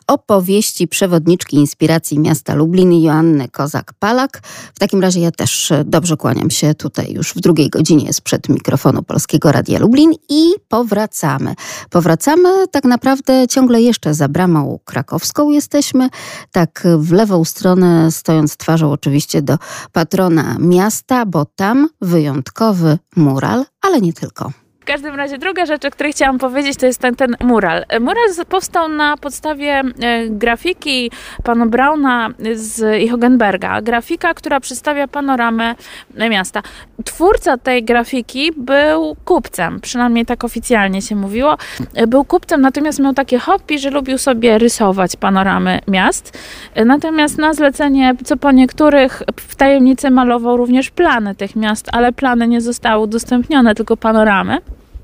opowieści 0.07 0.89
przewodniczki 0.89 1.57
inspiracji 1.57 2.19
miasta 2.19 2.55
Lublin 2.55 3.03
Joanny 3.03 3.49
Kozak-Palak. 3.49 4.29
W 4.75 4.79
takim 4.79 5.01
razie 5.01 5.21
ja 5.21 5.31
też 5.31 5.73
dobrze 5.85 6.17
kłaniam 6.17 6.51
się 6.51 6.75
tutaj 6.75 7.13
już 7.13 7.33
w 7.35 7.41
drugiej 7.41 7.71
godzinie 7.71 8.13
sprzed 8.13 8.49
mikrofonu 8.49 9.03
Polskiego 9.03 9.53
Radia 9.53 9.79
Lublin 9.79 10.13
i 10.29 10.55
powracamy. 10.69 11.55
Powracamy 11.91 12.69
tak 12.71 12.85
naprawdę 12.85 13.49
ciągle 13.49 13.83
jeszcze 13.83 14.15
za 14.15 14.29
bramą 14.29 14.79
krakowską 14.85 15.51
jesteśmy, 15.51 16.09
tak 16.53 16.89
w 16.99 17.13
lewą 17.13 17.45
stronę 17.45 18.11
stojąc 18.13 18.57
twarzą 18.57 18.93
oczywiście 18.93 19.43
do 19.43 19.59
patrona 19.93 20.57
miasta, 20.59 21.27
bo 21.27 21.45
tam 21.45 21.89
wy 22.01 22.18
wyjątkowy 22.19 22.99
mural, 23.17 23.65
ale 23.81 24.01
nie 24.01 24.13
tylko 24.13 24.53
każdym 24.89 25.15
razie 25.15 25.39
druga 25.39 25.67
rzecz, 25.67 25.85
o 25.85 25.91
której 25.91 26.13
chciałam 26.13 26.39
powiedzieć, 26.39 26.77
to 26.77 26.87
jest 26.87 27.01
ten, 27.01 27.17
ten 27.17 27.37
mural. 27.41 27.85
Mural 28.01 28.25
powstał 28.49 28.89
na 28.89 29.17
podstawie 29.17 29.83
e, 30.01 30.27
grafiki 30.29 31.11
pana 31.45 31.67
Brauna 31.67 32.31
z 32.55 33.11
Hogenberga. 33.11 33.83
Grafika, 33.83 34.35
która 34.35 34.61
przedstawia 34.61 35.09
panoramę 35.09 35.75
miasta. 36.31 36.63
Twórca 37.05 37.59
tej 37.59 37.85
grafiki 37.85 38.53
był 38.57 39.17
kupcem, 39.25 39.81
przynajmniej 39.81 40.27
tak 40.27 40.45
oficjalnie 40.45 41.03
się 41.03 41.17
mówiło. 41.17 41.57
Był 42.09 42.25
kupcem, 42.25 42.61
natomiast 42.61 42.99
miał 42.99 43.15
takie 43.15 43.39
hobby, 43.39 43.79
że 43.79 43.91
lubił 43.91 44.19
sobie 44.19 44.59
rysować 44.59 45.17
panoramy 45.17 45.81
miast. 45.89 46.39
Natomiast 46.87 47.39
na 47.39 47.55
zlecenie, 47.55 48.15
co 48.25 48.37
po 48.37 48.53
niektórych, 48.53 49.23
w 49.37 49.57
tajemnicy 49.57 50.11
malował 50.11 50.57
również 50.57 50.91
plany 50.91 51.35
tych 51.35 51.57
miast, 51.57 51.89
ale 51.93 52.13
plany 52.13 52.49
nie 52.49 52.61
zostały 52.61 53.03
udostępnione, 53.03 53.75
tylko 53.75 53.97
panoramy. 53.97 54.59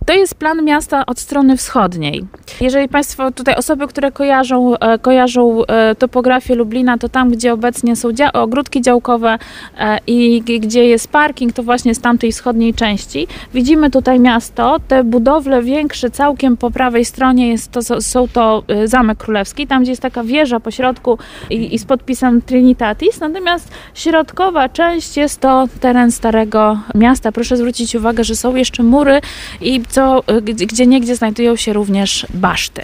To 0.07 0.13
jest 0.13 0.35
plan 0.35 0.65
miasta 0.65 1.07
od 1.07 1.19
strony 1.19 1.57
wschodniej. 1.57 2.25
Jeżeli 2.61 2.89
Państwo 2.89 3.31
tutaj 3.31 3.55
osoby, 3.55 3.89
które 3.89 4.13
kojarzą, 4.13 4.79
e, 4.79 4.99
kojarzą 4.99 5.65
e, 5.65 5.95
topografię 5.95 6.55
Lublina, 6.55 6.99
to 6.99 7.09
tam, 7.09 7.31
gdzie 7.31 7.53
obecnie 7.53 7.97
są 7.97 8.13
dzia 8.13 8.33
ogródki 8.33 8.83
działkowe 8.83 9.39
e, 9.79 9.99
i 10.07 10.43
gdzie 10.43 10.85
jest 10.85 11.09
parking, 11.09 11.53
to 11.53 11.63
właśnie 11.63 11.95
z 11.95 12.01
tamtej 12.01 12.33
wschodniej 12.33 12.75
części. 12.75 13.27
Widzimy 13.55 13.91
tutaj 13.91 14.21
miasto, 14.21 14.77
te 14.89 15.05
budowle 15.05 15.63
większe 15.63 16.11
całkiem 16.11 16.57
po 16.57 16.71
prawej 16.71 17.05
stronie 17.05 17.49
jest 17.49 17.71
to, 17.71 18.01
są 18.01 18.29
to 18.29 18.63
Zamek 18.85 19.19
Królewski, 19.19 19.67
tam 19.67 19.83
gdzie 19.83 19.93
jest 19.93 20.03
taka 20.03 20.25
wieża 20.25 20.61
po 20.61 20.71
środku 20.71 21.19
i, 21.51 21.75
i 21.75 21.79
z 21.79 21.85
podpisem 21.85 22.43
Trinitatis, 22.43 23.21
natomiast 23.21 23.69
środkowa 23.95 24.69
część 24.69 25.17
jest 25.17 25.41
to 25.41 25.69
teren 25.81 26.11
Starego 26.13 26.79
Miasta. 26.95 27.33
Proszę 27.33 27.57
zwrócić 27.57 27.95
uwagę, 27.95 28.25
że 28.25 28.37
są 28.37 28.57
jeszcze 28.57 28.83
mury 28.83 29.21
i 29.61 29.81
co, 29.95 30.23
y, 30.31 30.43
gdzie 30.43 30.87
niegdzie 30.87 31.17
znajdują 31.17 31.57
się 31.57 31.73
również 31.73 32.27
baszty. 32.35 32.83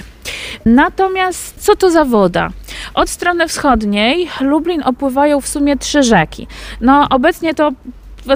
Natomiast 0.64 1.54
co 1.58 1.76
to 1.76 1.90
za 1.90 2.04
woda? 2.04 2.50
Od 2.94 3.10
strony 3.10 3.48
wschodniej 3.48 4.28
Lublin 4.40 4.82
opływają 4.82 5.40
w 5.40 5.48
sumie 5.48 5.76
trzy 5.76 6.02
rzeki. 6.02 6.46
No 6.80 7.06
obecnie 7.10 7.54
to 7.54 7.72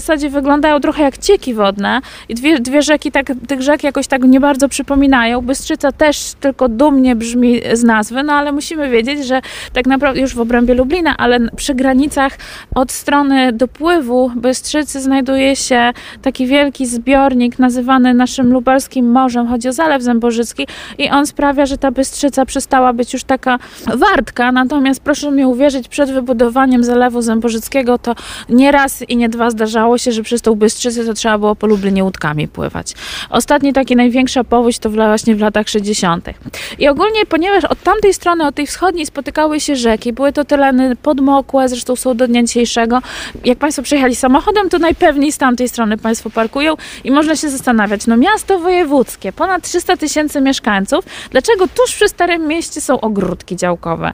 zasadzie 0.00 0.30
wyglądają 0.30 0.80
trochę 0.80 1.03
jak 1.03 1.18
cieki 1.18 1.55
wodne 1.55 2.01
i 2.28 2.34
dwie, 2.34 2.61
dwie 2.61 2.82
rzeki 2.82 3.12
tak, 3.12 3.26
tych 3.49 3.62
rzek 3.62 3.84
jakoś 3.84 4.07
tak 4.07 4.22
nie 4.22 4.40
bardzo 4.40 4.68
przypominają. 4.68 5.40
Bystrzyca 5.40 5.92
też 5.92 6.32
tylko 6.40 6.68
dumnie 6.68 7.16
brzmi 7.16 7.61
z 7.72 7.84
nazwy, 7.84 8.22
no 8.22 8.32
ale 8.32 8.53
musimy 8.53 8.90
wiedzieć, 8.90 9.26
że 9.26 9.40
tak 9.72 9.86
naprawdę 9.86 10.20
już 10.20 10.34
w 10.34 10.40
obrębie 10.40 10.74
Lublina, 10.74 11.16
ale 11.16 11.40
przy 11.57 11.74
granicach 11.74 12.32
od 12.74 12.92
strony 12.92 13.53
dopływu 13.53 14.30
Bystrzycy 14.36 15.01
znajduje 15.01 15.57
się 15.57 15.92
taki 16.22 16.47
wielki 16.47 16.86
zbiornik 16.86 17.59
nazywany 17.59 18.14
naszym 18.14 18.53
lubelskim 18.53 19.11
morzem. 19.11 19.47
Chodzi 19.47 19.68
o 19.68 19.72
Zalew 19.72 20.03
Zębożycki 20.03 20.66
i 20.99 21.11
on 21.11 21.26
sprawia, 21.26 21.66
że 21.66 21.78
ta 21.78 21.90
Bystrzyca 21.90 22.47
przestała 22.47 22.92
być 22.92 23.12
już 23.12 23.24
taka 23.24 23.59
wartka. 23.95 24.53
Natomiast 24.53 25.01
proszę 25.01 25.30
mi 25.30 25.45
uwierzyć, 25.45 25.88
przed 25.88 26.11
wybudowaniem 26.11 26.84
Zalewu 26.84 27.22
Zębożyckiego 27.22 27.99
to 27.99 28.14
nie 28.49 28.72
raz 28.72 29.09
i 29.09 29.16
nie 29.16 29.28
dwa 29.28 29.51
zdarzało 29.51 29.84
się, 29.99 30.12
że 30.12 30.22
przez 30.22 30.43
tą 30.43 30.55
Bystrzycę 30.55 31.05
to 31.05 31.14
trzeba 31.14 31.39
było 31.39 31.57
po 31.57 31.66
Lublinie 31.66 32.05
łódkami 32.05 32.49
pływać. 32.49 32.93
Ostatni 33.30 33.72
taki 33.72 33.97
największa 33.97 34.45
powódź 34.45 34.78
to 34.78 34.91
właśnie 34.91 35.37
w 35.37 35.41
latach 35.41 35.68
60. 35.68 36.28
I 36.78 36.89
ogólnie, 36.89 37.26
ponieważ 37.26 37.64
od 37.64 37.82
tamtej 37.82 38.14
strony, 38.14 38.47
od 38.47 38.55
tej 38.55 38.66
wschodniej 38.66 39.07
spotykały 39.07 39.61
się 39.61 39.76
rzeki, 39.76 40.12
były 40.12 40.32
to 40.32 40.45
tereny 40.45 40.97
podmokłe, 40.97 41.68
zresztą 41.68 41.97
są 41.97 42.16
do 42.16 42.28
dnia 42.28 42.43
dzisiejszego. 42.43 43.03
Jak 43.45 43.59
Państwo 43.59 43.82
przyjechali 43.82 44.16
samochodem, 44.16 44.70
to 44.70 44.78
najpewniej 44.78 45.32
z 45.32 45.39
tamtej 45.39 45.68
strony 45.68 45.99
Państwo 45.99 46.30
parkują 46.30 46.74
i 47.05 47.11
można 47.11 47.37
się 47.37 47.49
zastanawiać, 47.49 48.07
no 48.07 48.16
miasto 48.16 48.59
wojewódzkie, 48.59 49.32
ponad 49.32 49.62
300 49.62 49.97
tysięcy 49.97 50.41
mieszkańców, 50.41 51.05
dlaczego 51.30 51.68
tuż 51.68 51.95
przy 51.95 52.09
Starym 52.09 52.49
Mieście 52.49 52.80
są 52.80 53.01
ogródki 53.01 53.57
działkowe? 53.57 54.12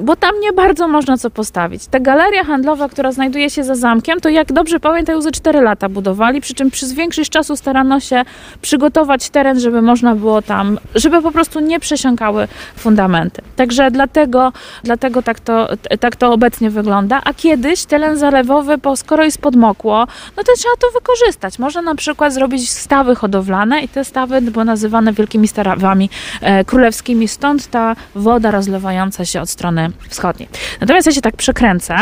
Bo 0.00 0.16
tam 0.16 0.40
nie 0.40 0.52
bardzo 0.52 0.88
można 0.88 1.16
co 1.16 1.30
postawić. 1.30 1.86
Ta 1.86 2.00
galeria 2.00 2.44
handlowa, 2.44 2.88
która 2.88 3.12
znajduje 3.12 3.50
się 3.50 3.64
za 3.64 3.74
zamkiem, 3.74 4.20
to 4.20 4.28
jak 4.28 4.52
dobrze 4.52 4.80
pamiętam, 4.80 5.22
ze 5.22 5.32
4 5.32 5.60
lata 5.60 5.88
budowali, 5.88 6.40
przy 6.40 6.54
czym 6.54 6.70
przez 6.70 6.92
większość 6.92 7.30
czasu 7.30 7.56
starano 7.56 8.00
się 8.00 8.22
przygotować 8.62 9.30
teren, 9.30 9.60
żeby 9.60 9.82
można 9.82 10.14
było 10.14 10.42
tam, 10.42 10.78
żeby 10.94 11.22
po 11.22 11.32
prostu 11.32 11.60
nie 11.60 11.80
przesiąkały 11.80 12.48
fundamenty. 12.76 13.42
Także 13.56 13.90
dlatego, 13.90 14.52
dlatego 14.84 15.22
tak, 15.22 15.40
to, 15.40 15.68
tak 16.00 16.16
to 16.16 16.32
obecnie 16.32 16.70
wygląda. 16.70 17.20
A 17.24 17.34
kiedyś 17.34 17.84
teren 17.84 18.16
zalewowy, 18.16 18.78
bo 18.78 18.96
skoro 18.96 19.24
jest 19.24 19.38
podmokło, 19.38 20.06
no 20.36 20.42
to 20.42 20.52
trzeba 20.56 20.74
to 20.80 20.86
wykorzystać. 20.98 21.58
Można 21.58 21.82
na 21.82 21.94
przykład 21.94 22.32
zrobić 22.32 22.70
stawy 22.70 23.14
hodowlane 23.14 23.80
i 23.80 23.88
te 23.88 24.04
stawy 24.04 24.40
były 24.40 24.64
nazywane 24.64 25.12
wielkimi 25.12 25.48
stawami 25.48 26.10
e, 26.40 26.64
królewskimi, 26.64 27.28
stąd 27.28 27.66
ta 27.66 27.96
woda 28.14 28.50
rozlewająca 28.50 29.24
się 29.24 29.40
od 29.40 29.50
strony 29.50 29.89
wschodniej. 30.08 30.48
Natomiast 30.80 31.06
ja 31.06 31.12
się 31.12 31.20
tak 31.20 31.36
przekręcę. 31.36 31.96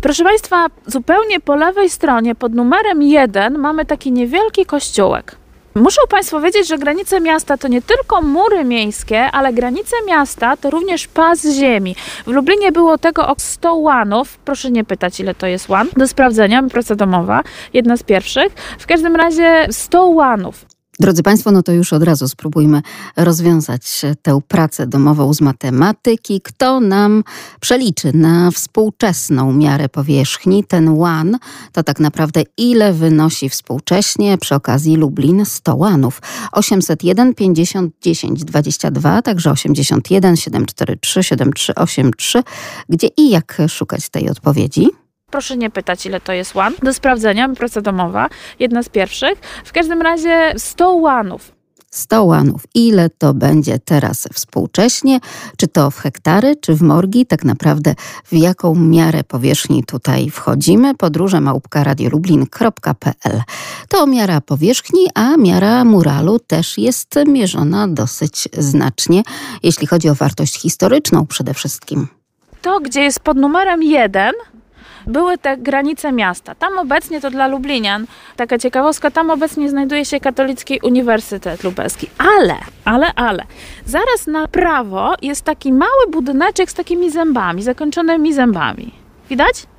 Proszę 0.00 0.24
Państwa, 0.24 0.66
zupełnie 0.86 1.40
po 1.40 1.56
lewej 1.56 1.90
stronie 1.90 2.34
pod 2.34 2.54
numerem 2.54 3.02
1 3.02 3.58
mamy 3.58 3.86
taki 3.86 4.12
niewielki 4.12 4.66
kościółek. 4.66 5.36
Muszą 5.74 6.02
Państwo 6.08 6.40
wiedzieć, 6.40 6.68
że 6.68 6.78
granice 6.78 7.20
miasta 7.20 7.56
to 7.56 7.68
nie 7.68 7.82
tylko 7.82 8.22
mury 8.22 8.64
miejskie, 8.64 9.30
ale 9.30 9.52
granice 9.52 9.96
miasta 10.06 10.56
to 10.56 10.70
również 10.70 11.08
pas 11.08 11.46
ziemi. 11.46 11.96
W 12.26 12.30
Lublinie 12.30 12.72
było 12.72 12.98
tego 12.98 13.28
o 13.28 13.34
100 13.38 13.74
łanów. 13.74 14.38
Proszę 14.38 14.70
nie 14.70 14.84
pytać, 14.84 15.20
ile 15.20 15.34
to 15.34 15.46
jest 15.46 15.68
łan. 15.68 15.88
Do 15.96 16.08
sprawdzenia, 16.08 16.62
praca 16.62 16.94
domowa, 16.94 17.42
jedna 17.72 17.96
z 17.96 18.02
pierwszych. 18.02 18.52
W 18.78 18.86
każdym 18.86 19.16
razie 19.16 19.66
100 19.70 20.06
łanów. 20.06 20.71
Drodzy 21.00 21.22
Państwo, 21.22 21.50
no 21.50 21.62
to 21.62 21.72
już 21.72 21.92
od 21.92 22.02
razu 22.02 22.28
spróbujmy 22.28 22.82
rozwiązać 23.16 24.02
tę 24.22 24.40
pracę 24.48 24.86
domową 24.86 25.34
z 25.34 25.40
matematyki. 25.40 26.40
Kto 26.40 26.80
nam 26.80 27.24
przeliczy 27.60 28.16
na 28.16 28.50
współczesną 28.50 29.52
miarę 29.52 29.88
powierzchni 29.88 30.64
ten 30.64 30.88
łan, 30.88 31.38
to 31.72 31.82
tak 31.82 32.00
naprawdę 32.00 32.42
ile 32.56 32.92
wynosi 32.92 33.48
współcześnie 33.48 34.38
przy 34.38 34.54
okazji 34.54 34.96
Lublin 34.96 35.46
100 35.46 35.76
łanów? 35.76 36.22
801 36.52 37.34
50 37.34 37.94
10 38.02 38.44
22, 38.44 39.22
także 39.22 39.50
81 39.50 40.36
743 40.36 41.22
7383. 41.22 42.42
Gdzie 42.88 43.08
i 43.16 43.30
jak 43.30 43.62
szukać 43.68 44.08
tej 44.08 44.30
odpowiedzi? 44.30 45.01
Proszę 45.32 45.56
nie 45.56 45.70
pytać, 45.70 46.06
ile 46.06 46.20
to 46.20 46.32
jest 46.32 46.54
łan. 46.54 46.74
Do 46.82 46.94
sprawdzenia, 46.94 47.48
praca 47.48 47.80
domowa, 47.80 48.28
jedna 48.58 48.82
z 48.82 48.88
pierwszych. 48.88 49.38
W 49.64 49.72
każdym 49.72 50.02
razie 50.02 50.54
100 50.56 50.94
łanów. 50.94 51.52
100 51.90 52.24
łanów. 52.24 52.62
Ile 52.74 53.10
to 53.10 53.34
będzie 53.34 53.78
teraz 53.78 54.28
współcześnie? 54.32 55.20
Czy 55.56 55.68
to 55.68 55.90
w 55.90 55.98
hektary, 55.98 56.56
czy 56.56 56.74
w 56.74 56.82
morgi? 56.82 57.26
Tak 57.26 57.44
naprawdę 57.44 57.94
w 58.24 58.32
jaką 58.32 58.74
miarę 58.74 59.24
powierzchni 59.24 59.84
tutaj 59.84 60.30
wchodzimy? 60.30 60.94
Podróże 60.94 61.40
małpka 61.40 61.84
radiolublin.pl 61.84 63.42
To 63.88 64.06
miara 64.06 64.40
powierzchni, 64.40 65.06
a 65.14 65.36
miara 65.36 65.84
muralu 65.84 66.38
też 66.38 66.78
jest 66.78 67.14
mierzona 67.26 67.88
dosyć 67.88 68.48
znacznie, 68.58 69.22
jeśli 69.62 69.86
chodzi 69.86 70.08
o 70.08 70.14
wartość 70.14 70.54
historyczną 70.60 71.26
przede 71.26 71.54
wszystkim. 71.54 72.08
To, 72.62 72.80
gdzie 72.80 73.00
jest 73.00 73.20
pod 73.20 73.36
numerem 73.36 73.82
1, 73.82 74.32
były 75.06 75.38
te 75.38 75.56
granice 75.56 76.12
miasta. 76.12 76.54
Tam 76.54 76.78
obecnie 76.78 77.20
to 77.20 77.30
dla 77.30 77.46
Lublinian, 77.46 78.06
taka 78.36 78.58
ciekawostka, 78.58 79.10
tam 79.10 79.30
obecnie 79.30 79.70
znajduje 79.70 80.04
się 80.04 80.20
Katolicki 80.20 80.80
Uniwersytet 80.82 81.64
Lubelski. 81.64 82.10
Ale, 82.18 82.56
ale, 82.84 83.14
ale, 83.14 83.44
zaraz 83.86 84.26
na 84.26 84.48
prawo 84.48 85.14
jest 85.22 85.44
taki 85.44 85.72
mały 85.72 86.06
budyneczek 86.10 86.70
z 86.70 86.74
takimi 86.74 87.10
zębami, 87.10 87.62
zakończonymi 87.62 88.34
zębami. 88.34 88.92
Widać? 89.30 89.71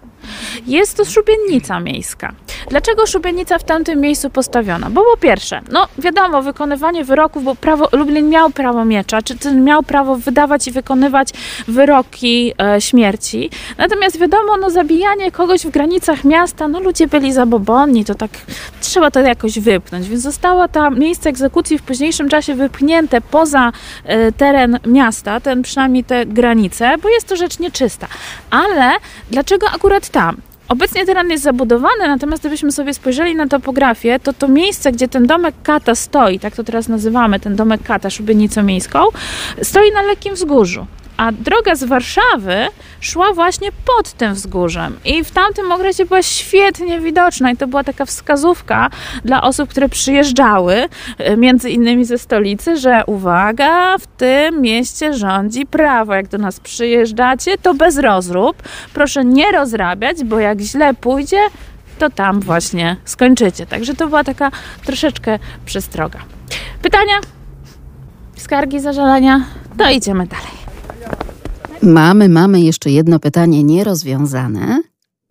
Jest 0.68 0.98
to 0.98 1.06
szubienica 1.06 1.80
miejska. 1.80 2.34
Dlaczego 2.70 3.08
szubienica 3.08 3.60
w 3.60 3.64
tamtym 3.64 4.00
miejscu 4.00 4.30
postawiona? 4.30 4.90
Bo 4.90 5.02
po 5.12 5.18
pierwsze, 5.18 5.62
no 5.72 5.88
wiadomo, 5.98 6.42
wykonywanie 6.42 7.04
wyroków, 7.04 7.44
bo 7.44 7.56
prawo, 7.56 7.90
Lublin 7.92 8.30
miał 8.30 8.50
prawo 8.50 8.86
miecza, 8.86 9.22
czy 9.22 9.56
miał 9.56 9.84
prawo 9.84 10.16
wydawać 10.16 10.68
i 10.68 10.72
wykonywać 10.72 11.30
wyroki 11.68 12.54
e, 12.62 12.82
śmierci. 12.82 13.50
Natomiast 13.78 14.20
wiadomo, 14.20 14.58
no 14.58 14.70
zabijanie 14.70 15.32
kogoś 15.32 15.66
w 15.66 15.70
granicach 15.70 16.24
miasta, 16.24 16.68
no 16.68 16.80
ludzie 16.80 17.08
byli 17.08 17.34
zabobonni, 17.34 18.06
to 18.06 18.16
tak 18.16 18.32
trzeba 18.82 19.12
to 19.12 19.20
jakoś 19.20 19.60
wypchnąć, 19.60 20.10
więc 20.10 20.22
zostało 20.22 20.68
to 20.68 20.92
miejsce 20.92 21.30
egzekucji 21.30 21.78
w 21.78 21.82
późniejszym 21.82 22.30
czasie 22.30 22.56
wypchnięte 22.56 23.22
poza 23.22 23.72
e, 24.06 24.32
teren 24.32 24.80
miasta, 24.86 25.40
ten 25.40 25.62
przynajmniej 25.62 26.04
te 26.04 26.26
granice, 26.26 26.98
bo 26.98 27.10
jest 27.10 27.28
to 27.28 27.36
rzecz 27.36 27.60
nieczysta. 27.60 28.08
Ale 28.50 28.92
dlaczego 29.32 29.68
akurat 29.70 30.10
tam? 30.14 30.38
Obecnie 30.70 31.06
teren 31.06 31.30
jest 31.32 31.44
zabudowany, 31.44 32.08
natomiast 32.08 32.42
gdybyśmy 32.44 32.72
sobie 32.72 32.94
spojrzeli 32.94 33.36
na 33.36 33.48
topografię, 33.48 34.20
to 34.20 34.34
to 34.34 34.48
miejsce, 34.48 34.92
gdzie 34.92 35.08
ten 35.08 35.28
domek 35.28 35.56
Kata 35.64 35.96
stoi, 35.96 36.40
tak 36.40 36.56
to 36.56 36.64
teraz 36.64 36.88
nazywamy, 36.88 37.40
ten 37.40 37.56
domek 37.56 37.84
Kata, 37.84 38.10
szubienicą 38.10 38.64
miejską, 38.64 39.00
stoi 39.62 39.92
na 39.92 40.02
lekkim 40.02 40.34
wzgórzu 40.34 40.86
a 41.24 41.32
droga 41.32 41.76
z 41.76 41.84
Warszawy 41.84 42.68
szła 43.00 43.34
właśnie 43.34 43.70
pod 43.86 44.14
tym 44.14 44.34
wzgórzem. 44.34 45.00
I 45.06 45.24
w 45.24 45.32
tamtym 45.32 45.72
okresie 45.72 46.06
była 46.06 46.24
świetnie 46.24 47.00
widoczna 47.00 47.52
i 47.52 47.58
to 47.58 47.68
była 47.68 47.84
taka 47.84 48.06
wskazówka 48.06 48.90
dla 49.26 49.42
osób, 49.42 49.70
które 49.70 49.90
przyjeżdżały, 49.90 50.76
e, 51.18 51.38
między 51.38 51.70
innymi 51.70 52.06
ze 52.06 52.18
stolicy, 52.18 52.78
że 52.78 53.04
uwaga, 53.06 53.98
w 53.98 54.08
tym 54.08 54.62
mieście 54.62 55.14
rządzi 55.14 55.66
prawo. 55.66 56.14
Jak 56.14 56.28
do 56.28 56.38
nas 56.38 56.60
przyjeżdżacie, 56.60 57.58
to 57.58 57.74
bez 57.74 57.98
rozrób. 57.98 58.64
Proszę 58.94 59.26
nie 59.26 59.52
rozrabiać, 59.52 60.24
bo 60.24 60.40
jak 60.40 60.60
źle 60.60 60.94
pójdzie, 60.94 61.40
to 62.00 62.10
tam 62.10 62.40
właśnie 62.40 62.96
skończycie. 63.06 63.66
Także 63.66 63.94
to 63.94 64.08
była 64.08 64.24
taka 64.24 64.52
troszeczkę 64.86 65.40
przestroga. 65.66 66.20
Pytania? 66.82 67.16
Skargi, 68.38 68.80
zażalenia? 68.80 69.42
To 69.78 69.90
idziemy 69.90 70.28
dalej. 70.28 70.63
Mamy, 71.86 72.30
mamy 72.30 72.60
jeszcze 72.60 72.90
jedno 72.90 73.20
pytanie 73.20 73.64
nierozwiązane. 73.64 74.82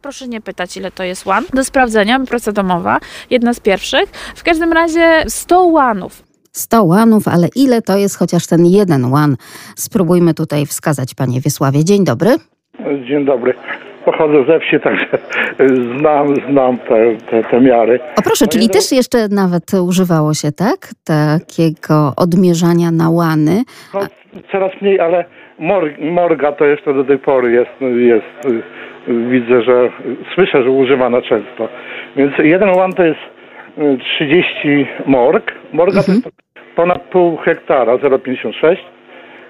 Proszę 0.02 0.28
nie 0.28 0.40
pytać, 0.40 0.76
ile 0.76 0.90
to 0.90 1.04
jest 1.04 1.26
łan. 1.26 1.44
Do 1.54 1.64
sprawdzenia, 1.64 2.20
praca 2.20 2.52
domowa, 2.52 2.98
jedna 3.30 3.54
z 3.54 3.60
pierwszych. 3.60 4.08
W 4.34 4.42
każdym 4.44 4.72
razie 4.72 5.22
100 5.26 5.64
łanów. 5.64 6.22
100 6.52 6.84
łanów, 6.84 7.28
ale 7.28 7.48
ile 7.56 7.82
to 7.82 7.96
jest 7.96 8.18
chociaż 8.18 8.46
ten 8.46 8.66
jeden 8.66 9.12
łan? 9.12 9.36
Spróbujmy 9.76 10.34
tutaj 10.34 10.66
wskazać, 10.66 11.14
panie 11.14 11.40
Wiesławie. 11.40 11.84
Dzień 11.84 12.04
dobry. 12.04 12.30
Dzień 13.08 13.24
dobry. 13.24 13.54
Pochodzę 14.04 14.44
ze 14.46 14.60
wsi, 14.60 14.80
także 14.80 15.18
znam, 15.98 16.34
znam 16.50 16.78
te, 16.78 17.16
te, 17.30 17.44
te 17.50 17.60
miary. 17.60 18.00
O 18.18 18.22
proszę, 18.22 18.46
czyli 18.46 18.66
no, 18.66 18.72
też 18.72 18.92
jeszcze 18.92 19.28
nawet 19.28 19.74
używało 19.74 20.34
się, 20.34 20.52
tak? 20.52 20.88
Takiego 21.04 22.12
odmierzania 22.16 22.90
na 22.90 23.10
łany. 23.10 23.62
No, 23.94 24.00
coraz 24.52 24.72
mniej, 24.82 25.00
ale 25.00 25.24
morga 25.98 26.52
to 26.52 26.64
jeszcze 26.64 26.94
do 26.94 27.04
tej 27.04 27.18
pory 27.18 27.52
jest, 27.52 27.70
jest 27.96 28.62
widzę, 29.08 29.62
że 29.62 29.90
słyszę, 30.34 30.62
że 30.62 30.70
używana 30.70 31.22
często. 31.22 31.68
Więc 32.16 32.32
jeden 32.38 32.68
łan 32.76 32.92
to 32.92 33.04
jest 33.04 33.20
30 34.16 34.68
y, 34.68 34.86
morg. 35.06 35.52
Morga 35.72 35.98
mhm. 35.98 36.22
to 36.22 36.28
jest 36.28 36.76
ponad 36.76 37.02
pół 37.02 37.36
hektara, 37.36 37.96
0,56 37.96 38.76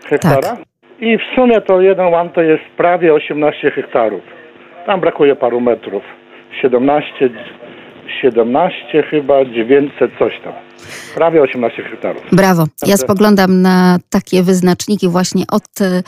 hektara. 0.09 0.41
Tak. 0.41 0.59
I 1.01 1.19
w 1.19 1.23
sumie 1.35 1.61
to 1.61 1.81
jeden 1.81 2.07
łan 2.07 2.31
to 2.31 2.43
jest 2.43 2.65
prawie 2.77 3.15
18 3.15 3.71
hektarów. 3.71 4.23
Tam 4.87 5.01
brakuje 5.01 5.37
paru 5.37 5.61
metrów. 5.61 6.03
17, 6.63 7.31
17 8.21 9.03
chyba 9.11 9.45
900 9.45 10.11
coś 10.19 10.33
tam. 10.45 10.53
Prawie 11.15 11.43
18 11.43 11.83
hektarów. 11.83 12.23
Brawo. 12.33 12.65
Ja 12.87 12.97
spoglądam 12.97 13.63
na 13.63 13.99
takie 14.11 14.43
wyznaczniki 14.43 15.09
właśnie 15.09 15.45
od 15.53 15.81
y, 15.81 16.03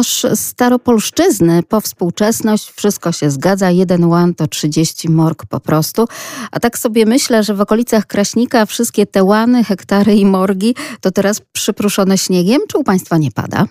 aż 0.00 0.08
staropolszczyzny 0.34 1.60
po 1.70 1.80
współczesność. 1.80 2.70
Wszystko 2.76 3.12
się 3.12 3.30
zgadza. 3.30 3.70
Jeden 3.70 4.04
łan 4.04 4.34
to 4.34 4.46
30 4.46 5.08
morg 5.10 5.42
po 5.50 5.60
prostu. 5.60 6.04
A 6.52 6.60
tak 6.60 6.78
sobie 6.78 7.06
myślę, 7.06 7.42
że 7.42 7.54
w 7.54 7.60
okolicach 7.60 8.06
Kraśnika 8.06 8.66
wszystkie 8.66 9.06
te 9.06 9.24
łany, 9.24 9.64
hektary 9.64 10.12
i 10.12 10.26
morgi 10.26 10.74
to 11.02 11.10
teraz 11.10 11.40
przypruszone 11.40 12.18
śniegiem. 12.18 12.60
Czy 12.72 12.78
u 12.78 12.84
Państwa 12.84 13.18
nie 13.18 13.30
pada? 13.36 13.64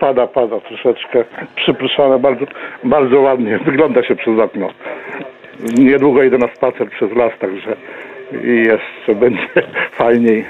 Pada, 0.00 0.26
pada 0.26 0.60
troszeczkę. 0.60 1.24
Przypruszone 1.56 2.18
bardzo, 2.18 2.44
bardzo 2.84 3.20
ładnie. 3.20 3.58
Wygląda 3.58 4.02
się 4.02 4.16
przez 4.16 4.38
okno. 4.38 4.68
Niedługo 5.78 6.22
idę 6.22 6.38
na 6.38 6.48
spacer 6.54 6.90
przez 6.90 7.12
las, 7.12 7.32
także 7.40 7.76
jeszcze 8.42 9.14
będzie 9.24 9.48
fajniej. 9.92 10.44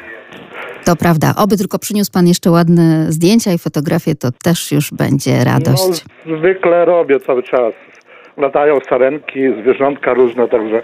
To 0.84 0.96
prawda. 0.96 1.34
Oby 1.36 1.56
tylko 1.56 1.78
przyniósł 1.78 2.12
Pan 2.12 2.26
jeszcze 2.26 2.50
ładne 2.50 3.06
zdjęcia 3.12 3.52
i 3.52 3.58
fotografie, 3.58 4.14
to 4.14 4.28
też 4.44 4.72
już 4.72 4.90
będzie 4.92 5.44
radość. 5.44 6.04
No, 6.26 6.38
zwykle 6.38 6.84
robię 6.84 7.20
cały 7.20 7.42
czas. 7.42 7.74
Latają 8.36 8.78
sarenki, 8.88 9.40
zwierzątka 9.62 10.14
różne, 10.14 10.48
także 10.48 10.82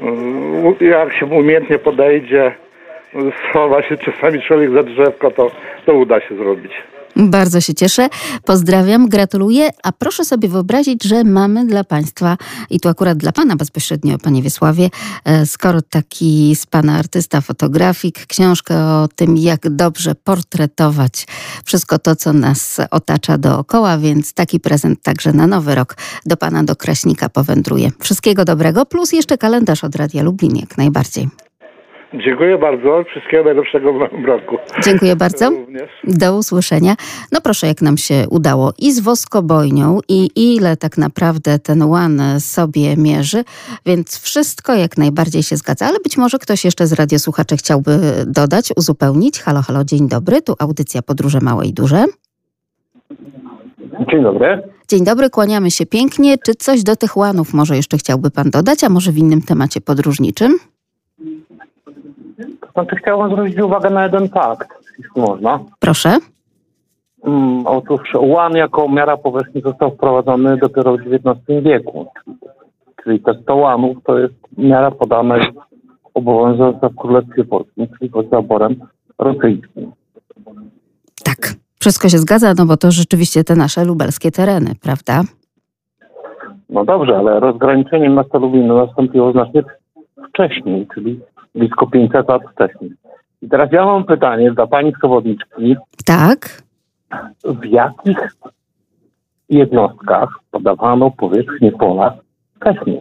mm, 0.00 0.74
jak 0.80 1.12
się 1.12 1.26
umiejętnie 1.26 1.78
podejdzie, 1.78 2.54
schowa 3.50 3.82
się 3.82 3.96
czasami 3.96 4.42
człowiek 4.42 4.70
za 4.70 4.82
drzewko, 4.82 5.30
to, 5.30 5.50
to 5.86 5.94
uda 5.94 6.20
się 6.20 6.36
zrobić. 6.36 6.72
Bardzo 7.16 7.60
się 7.60 7.74
cieszę. 7.74 8.08
Pozdrawiam, 8.44 9.08
gratuluję. 9.08 9.70
A 9.82 9.92
proszę 9.92 10.24
sobie 10.24 10.48
wyobrazić, 10.48 11.04
że 11.04 11.24
mamy 11.24 11.66
dla 11.66 11.84
Państwa, 11.84 12.36
i 12.70 12.80
tu 12.80 12.88
akurat 12.88 13.18
dla 13.18 13.32
Pana 13.32 13.56
bezpośrednio, 13.56 14.18
Panie 14.18 14.42
Wiesławie, 14.42 14.90
e, 15.24 15.46
skoro 15.46 15.82
taki 15.82 16.56
z 16.56 16.66
Pana 16.66 16.98
artysta, 16.98 17.40
fotografik, 17.40 18.26
książkę 18.26 18.84
o 18.84 19.08
tym, 19.16 19.36
jak 19.36 19.68
dobrze 19.70 20.14
portretować 20.14 21.26
wszystko 21.64 21.98
to, 21.98 22.16
co 22.16 22.32
nas 22.32 22.80
otacza 22.90 23.38
dookoła, 23.38 23.98
więc 23.98 24.32
taki 24.32 24.60
prezent 24.60 25.02
także 25.02 25.32
na 25.32 25.46
nowy 25.46 25.74
rok 25.74 25.96
do 26.26 26.36
Pana 26.36 26.64
do 26.64 26.76
Kraśnika 26.76 27.28
powędruje. 27.28 27.90
Wszystkiego 28.00 28.44
dobrego, 28.44 28.86
plus 28.86 29.12
jeszcze 29.12 29.38
kalendarz 29.38 29.84
od 29.84 29.96
Radia 29.96 30.22
Lublin, 30.22 30.56
jak 30.56 30.78
najbardziej. 30.78 31.28
Dziękuję 32.22 32.58
bardzo. 32.58 33.04
Wszystkiego 33.10 33.44
najlepszego 33.44 33.92
w 33.92 33.96
nowym 33.96 34.26
roku. 34.26 34.56
Dziękuję 34.84 35.16
bardzo. 35.24 35.50
Również. 35.50 35.90
Do 36.04 36.36
usłyszenia. 36.36 36.94
No 37.32 37.40
proszę, 37.40 37.66
jak 37.66 37.82
nam 37.82 37.96
się 37.96 38.24
udało 38.30 38.72
i 38.78 38.92
z 38.92 39.00
woskobojnią, 39.00 39.98
i 40.08 40.30
ile 40.36 40.76
tak 40.76 40.98
naprawdę 40.98 41.58
ten 41.58 41.82
łan 41.82 42.22
sobie 42.38 42.96
mierzy, 42.96 43.44
więc 43.86 44.22
wszystko 44.22 44.74
jak 44.74 44.98
najbardziej 44.98 45.42
się 45.42 45.56
zgadza. 45.56 45.86
Ale 45.86 45.98
być 46.04 46.16
może 46.16 46.38
ktoś 46.38 46.64
jeszcze 46.64 46.86
z 46.86 46.92
radiosłuchaczy 46.92 47.56
chciałby 47.56 47.98
dodać, 48.26 48.70
uzupełnić. 48.76 49.40
Halo, 49.40 49.62
halo, 49.62 49.84
dzień 49.84 50.08
dobry. 50.08 50.42
Tu 50.42 50.54
audycja 50.58 51.02
Podróże 51.02 51.38
Małe 51.42 51.66
i 51.66 51.72
Duże. 51.72 52.04
Dzień 54.10 54.22
dobry. 54.22 54.62
Dzień 54.88 55.04
dobry, 55.04 55.30
kłaniamy 55.30 55.70
się 55.70 55.86
pięknie. 55.86 56.38
Czy 56.38 56.54
coś 56.54 56.82
do 56.82 56.96
tych 56.96 57.16
łanów 57.16 57.54
może 57.54 57.76
jeszcze 57.76 57.96
chciałby 57.96 58.30
pan 58.30 58.50
dodać, 58.50 58.84
a 58.84 58.88
może 58.88 59.12
w 59.12 59.18
innym 59.18 59.42
temacie 59.42 59.80
podróżniczym? 59.80 60.58
Znaczy 62.74 62.96
chciałbym 62.96 63.30
zwrócić 63.30 63.58
uwagę 63.58 63.90
na 63.90 64.04
jeden 64.04 64.28
fakt, 64.28 64.68
jeśli 64.98 65.22
można. 65.22 65.60
Proszę. 65.80 66.18
Um, 67.22 67.66
otóż 67.66 68.00
łan 68.14 68.52
jako 68.56 68.88
miara 68.88 69.16
powierzchni 69.16 69.62
został 69.62 69.90
wprowadzony 69.90 70.56
dopiero 70.56 70.96
w 70.96 71.00
XIX 71.00 71.64
wieku. 71.64 72.06
Czyli 73.04 73.20
te 73.20 73.34
100 73.42 73.56
łanów 73.56 73.96
to 74.04 74.18
jest 74.18 74.34
miara 74.58 74.90
podana 74.90 75.36
obowiązująca 76.14 76.88
w 76.88 76.94
Królestwie 76.94 77.44
Polskim, 77.44 77.86
czyli 77.98 78.10
pod 78.10 78.30
zaborem 78.30 78.76
rosyjskim. 79.18 79.92
Tak, 81.24 81.54
wszystko 81.80 82.08
się 82.08 82.18
zgadza, 82.18 82.54
no 82.58 82.66
bo 82.66 82.76
to 82.76 82.90
rzeczywiście 82.90 83.44
te 83.44 83.56
nasze 83.56 83.84
lubelskie 83.84 84.30
tereny, 84.30 84.70
prawda? 84.82 85.22
No 86.68 86.84
dobrze, 86.84 87.16
ale 87.16 87.40
rozgraniczenie 87.40 88.08
miasta 88.08 88.38
Lublina 88.38 88.74
nastąpiło 88.74 89.32
znacznie 89.32 89.62
wcześniej, 90.28 90.86
czyli 90.94 91.20
blisko 91.54 91.86
500 91.86 92.28
lat 92.28 92.42
wcześniej. 92.52 92.90
I 93.42 93.48
teraz 93.48 93.72
ja 93.72 93.84
mam 93.84 94.04
pytanie 94.04 94.52
dla 94.52 94.66
pani 94.66 94.92
przewodniczki. 94.92 95.76
Tak. 96.04 96.62
W 97.44 97.64
jakich 97.64 98.18
jednostkach 99.48 100.28
podawano 100.50 101.10
powierzchnię 101.10 101.72
pola 101.72 102.16
wcześniej? 102.56 103.00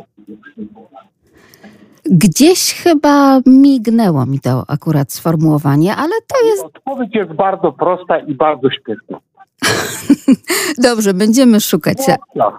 Gdzieś 2.06 2.74
chyba 2.74 3.39
mignęło 3.45 4.26
mi 4.26 4.39
to 4.39 4.64
akurat 4.68 5.12
sformułowanie, 5.12 5.95
ale 5.95 6.14
to 6.28 6.45
jest. 6.45 6.64
Odpowiedź 6.64 7.16
jest 7.16 7.34
bardzo 7.34 7.72
prosta 7.72 8.20
i 8.20 8.36
bardzo 8.36 8.70
śpieszna. 8.70 9.20
Dobrze, 10.89 11.14
będziemy 11.14 11.60
szukać. 11.60 11.97
No, 12.36 12.58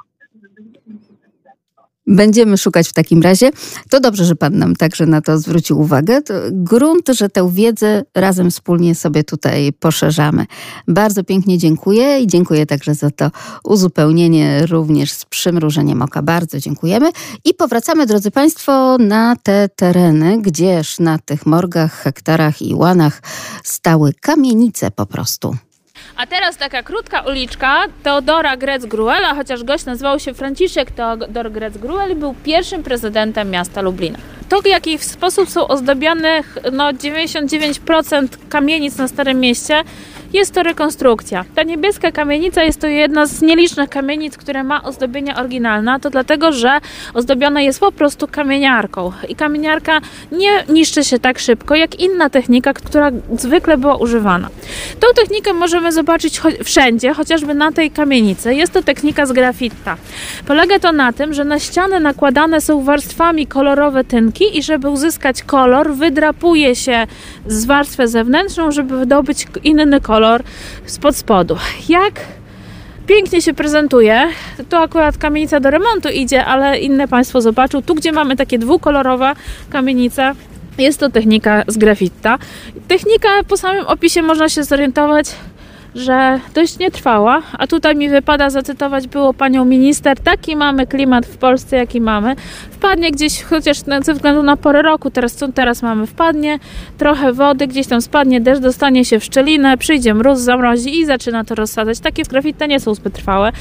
Będziemy 2.07 2.59
szukać 2.59 2.89
w 2.89 2.93
takim 2.93 3.23
razie. 3.23 3.51
To 3.91 4.01
dobrze, 4.01 4.25
że 4.25 4.37
Pan 4.37 4.59
nam 4.59 4.77
także 4.77 5.07
na 5.07 5.21
to 5.21 5.39
zwrócił 5.39 5.81
uwagę. 5.81 6.23
To 6.23 6.35
grunt, 6.51 7.09
że 7.09 7.29
tę 7.29 7.51
wiedzę 7.53 8.03
razem 8.15 8.51
wspólnie 8.51 8.95
sobie 8.95 9.25
tutaj 9.25 9.73
poszerzamy. 9.73 10.47
Bardzo 10.89 11.25
pięknie 11.25 11.59
dziękuję 11.59 12.21
i 12.21 12.27
dziękuję 12.27 12.67
także 12.67 12.95
za 12.95 13.11
to 13.11 13.31
uzupełnienie 13.65 14.67
również 14.67 15.13
z 15.13 15.25
przymrużeniem 15.25 16.03
oka. 16.03 16.23
Bardzo 16.23 16.61
dziękujemy. 16.61 17.11
I 17.45 17.55
powracamy, 17.55 18.07
drodzy 18.07 18.31
Państwo, 18.31 18.99
na 18.99 19.37
te 19.43 19.69
tereny, 19.77 20.43
gdzież 20.43 20.99
na 20.99 21.19
tych 21.19 21.47
morgach, 21.47 22.03
hektarach 22.03 22.63
i 22.63 22.75
łanach 22.75 23.23
stały 23.63 24.13
kamienice 24.21 24.91
po 24.91 25.07
prostu. 25.07 25.57
A 26.17 26.27
teraz 26.27 26.57
taka 26.57 26.83
krótka 26.83 27.21
uliczka 27.21 27.83
Teodora 28.03 28.57
Gretz-Gruela, 28.57 29.35
chociaż 29.35 29.65
gość 29.65 29.85
nazywał 29.85 30.19
się 30.19 30.35
Franciszek 30.35 30.91
Teodor 30.91 31.53
Gretz-Gruel 31.53 32.13
i 32.13 32.15
był 32.15 32.35
pierwszym 32.45 32.83
prezydentem 32.83 33.51
miasta 33.51 33.81
Lublina. 33.81 34.19
To, 34.49 34.63
w 34.63 34.67
jaki 34.67 34.99
sposób 34.99 35.51
są 35.51 35.69
ozdobione 35.69 36.41
no, 36.73 36.93
99% 36.93 38.29
kamienic 38.49 38.97
na 38.97 39.09
Starym 39.09 39.41
Mieście, 39.41 39.83
jest 40.35 40.55
to 40.55 40.63
rekonstrukcja. 40.63 41.45
Ta 41.55 41.63
niebieska 41.63 42.13
kamienica 42.13 42.63
jest 42.63 42.81
to 42.81 42.87
jedna 42.87 43.27
z 43.27 43.43
nielicznych 43.43 43.91
kamienic, 43.91 44.37
które 44.37 44.65
ma 44.65 44.83
ozdobienie 44.83 45.37
oryginalne, 45.37 46.01
to 46.01 46.11
dlatego, 46.11 46.53
że 46.53 46.79
ozdobiona 47.15 47.61
jest 47.61 47.81
po 47.81 47.93
prostu 47.93 48.29
kamieniarką. 48.29 49.13
I 49.29 49.35
kamieniarka 49.37 50.01
nie 50.33 50.65
niszczy 50.69 51.05
się 51.05 51.19
tak 51.19 51.39
szybko, 51.39 51.75
jak 51.75 52.01
inna 52.01 52.31
technika, 52.31 52.73
która 52.73 53.11
zwykle 53.39 53.79
była 53.79 53.97
używana. 53.97 54.49
Tą 55.01 55.07
technikę 55.17 55.53
możemy 55.53 55.93
zobaczyć 55.93 56.41
cho- 56.41 56.65
wszędzie, 56.65 57.15
chociażby 57.15 57.55
na 57.55 57.73
tej 57.73 57.91
kamienicy. 57.91 58.55
Jest 58.55 58.73
to 58.73 58.83
technika 58.83 59.27
z 59.27 59.33
grafitta. 59.33 59.97
Polega 60.47 60.79
to 60.79 60.93
na 60.93 61.13
tym, 61.13 61.35
że 61.35 61.45
na 61.45 61.59
ścianę 61.59 62.01
nakładane 62.01 62.61
są 62.61 62.85
warstwami 62.85 63.47
kolorowe 63.47 64.05
tynki 64.05 64.59
i 64.59 64.63
żeby 64.63 64.89
uzyskać 64.89 65.43
kolor, 65.43 65.95
wydrapuje 65.95 66.77
się 66.77 67.07
z 67.47 67.65
warstwę 67.65 68.09
zewnętrzną, 68.09 68.71
żeby 68.71 68.99
wydobyć 68.99 69.47
inny 69.65 70.01
kolor 70.01 70.24
kolor 70.25 70.43
spod 70.87 71.17
spodu. 71.17 71.57
Jak 71.89 72.15
pięknie 73.07 73.43
się 73.43 73.55
prezentuje. 73.55 74.29
To 74.69 74.79
akurat 74.79 75.19
kamienica 75.19 75.61
do 75.61 75.71
remontu 75.71 76.09
idzie, 76.09 76.45
ale 76.45 76.79
inne 76.79 77.09
Państwo 77.09 77.41
zobaczą. 77.41 77.83
Tu, 77.83 77.95
gdzie 77.95 78.13
mamy 78.13 78.37
takie 78.37 78.59
dwukolorowe 78.59 79.33
kamienice, 79.71 80.33
jest 80.79 81.01
to 81.01 81.11
technika 81.11 81.63
z 81.67 81.79
grafitta. 81.79 82.39
Technika 82.89 83.29
po 83.49 83.57
samym 83.57 83.87
opisie 83.87 84.23
można 84.23 84.49
się 84.49 84.65
zorientować 84.65 85.27
że 85.95 86.41
dość 86.55 86.79
nietrwała, 86.79 87.43
a 87.53 87.67
tutaj 87.67 87.97
mi 87.97 88.09
wypada 88.09 88.51
zacytować 88.51 89.07
było 89.07 89.35
panią 89.35 89.65
minister, 89.65 90.21
taki 90.21 90.57
mamy 90.57 90.87
klimat 90.87 91.27
w 91.27 91.37
Polsce, 91.37 91.77
jaki 91.77 92.01
mamy. 92.01 92.37
Wpadnie 92.71 93.11
gdzieś, 93.11 93.43
chociaż 93.43 93.79
ze 94.03 94.15
względu 94.15 94.43
na 94.43 94.57
porę 94.57 94.83
roku, 94.83 95.11
teraz 95.11 95.33
co 95.33 95.53
teraz 95.53 95.83
mamy, 95.83 96.07
wpadnie 96.07 96.59
trochę 96.99 97.33
wody, 97.33 97.67
gdzieś 97.67 97.87
tam 97.87 98.01
spadnie 98.01 98.41
deszcz, 98.41 98.63
dostanie 98.63 99.05
się 99.05 99.21
w 99.21 99.25
szczelinę, 99.25 99.79
przyjdzie 99.79 100.15
mróz, 100.15 100.39
zamrozi 100.39 101.01
i 101.01 101.07
zaczyna 101.07 101.45
to 101.45 101.55
rozsadzać. 101.55 102.01
Takie 102.01 102.23
grafity 102.23 102.69
nie 102.69 102.81
są 102.81 102.95
zbyt 102.95 103.15
trwałe 103.15 103.53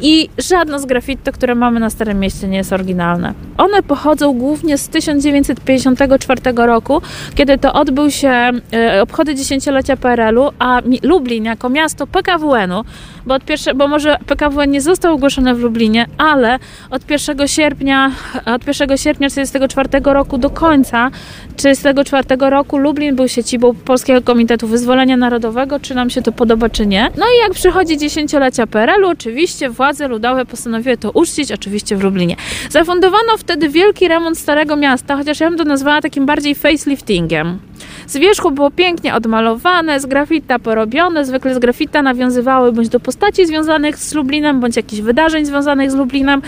i 0.00 0.28
żadne 0.38 0.80
z 0.80 0.86
grafitto, 0.86 1.32
które 1.32 1.54
mamy 1.54 1.80
na 1.80 1.90
Starym 1.90 2.20
Mieście 2.20 2.48
nie 2.48 2.56
jest 2.56 2.72
oryginalne. 2.72 3.34
One 3.58 3.82
pochodzą 3.82 4.32
głównie 4.32 4.78
z 4.78 4.88
1954 4.88 6.40
roku, 6.56 7.02
kiedy 7.34 7.58
to 7.58 7.72
odbył 7.72 8.10
się 8.10 8.50
e, 8.72 9.02
obchody 9.02 9.34
dziesięciolecia 9.34 9.96
PRL-u, 9.96 10.50
a 10.58 10.80
Lublin 11.02 11.44
jako 11.44 11.70
miasto 11.78 12.06
PKWN-u, 12.06 12.84
bo, 13.26 13.34
od 13.34 13.44
pierwsze, 13.44 13.74
bo 13.74 13.88
może 13.88 14.16
PKWN 14.26 14.70
nie 14.70 14.80
został 14.80 15.14
ogłoszony 15.14 15.54
w 15.54 15.60
Lublinie, 15.60 16.06
ale 16.18 16.58
od 16.90 17.10
1 17.10 17.48
sierpnia, 17.48 18.12
od 18.46 18.66
1 18.66 18.98
sierpnia 18.98 19.28
1944 19.28 20.14
roku 20.14 20.38
do 20.38 20.50
końca 20.50 21.10
1944 21.56 22.50
roku 22.50 22.78
Lublin 22.78 23.16
był 23.16 23.28
siedzibą 23.28 23.74
Polskiego 23.74 24.22
Komitetu 24.22 24.68
Wyzwolenia 24.68 25.16
Narodowego, 25.16 25.80
czy 25.80 25.94
nam 25.94 26.10
się 26.10 26.22
to 26.22 26.32
podoba, 26.32 26.68
czy 26.68 26.86
nie. 26.86 27.10
No 27.16 27.26
i 27.26 27.38
jak 27.42 27.52
przychodzi 27.52 27.98
dziesięciolecia 27.98 28.66
PRL-u, 28.66 29.08
oczywiście 29.08 29.70
władze 29.70 30.08
ludowe 30.08 30.44
postanowiły 30.44 30.96
to 30.96 31.10
uczcić, 31.10 31.52
oczywiście 31.52 31.96
w 31.96 32.02
Lublinie. 32.02 32.36
Zafundowano 32.70 33.36
wtedy 33.38 33.68
wielki 33.68 34.08
remont 34.08 34.38
Starego 34.38 34.76
Miasta, 34.76 35.16
chociaż 35.16 35.40
ja 35.40 35.48
bym 35.48 35.58
to 35.58 35.64
nazwała 35.64 36.00
takim 36.00 36.26
bardziej 36.26 36.54
faceliftingiem. 36.54 37.67
Z 38.06 38.16
wierzchu 38.16 38.50
było 38.50 38.70
pięknie 38.70 39.14
odmalowane, 39.14 40.00
z 40.00 40.06
grafita 40.06 40.58
porobione, 40.58 41.24
zwykle 41.24 41.54
z 41.54 41.58
grafita 41.58 42.02
nawiązywały 42.02 42.72
bądź 42.72 42.88
do 42.88 43.00
postaci 43.00 43.46
związanych 43.46 43.96
z 43.96 44.14
Lublinem, 44.14 44.60
bądź 44.60 44.76
jakichś 44.76 45.02
wydarzeń 45.02 45.46
związanych 45.46 45.90
z 45.90 45.94
Lublinem. 45.94 46.42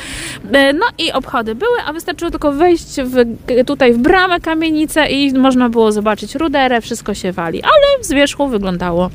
E, 0.53 0.73
no 0.73 0.87
i 0.99 1.13
obchody 1.13 1.55
były, 1.55 1.77
a 1.87 1.93
wystarczyło 1.93 2.31
tylko 2.31 2.53
wejść 2.53 2.97
w, 3.05 3.25
tutaj 3.67 3.93
w 3.93 3.99
bramę 3.99 4.41
kamienicę 4.41 5.07
i 5.07 5.33
można 5.33 5.69
było 5.69 5.93
zobaczyć 5.93 6.35
ruderę, 6.35 6.81
wszystko 6.81 7.15
się 7.15 7.33
wali, 7.33 7.63
ale 7.63 8.05
z 8.05 8.13
wierzchu 8.13 8.49
wyglądało 8.49 9.11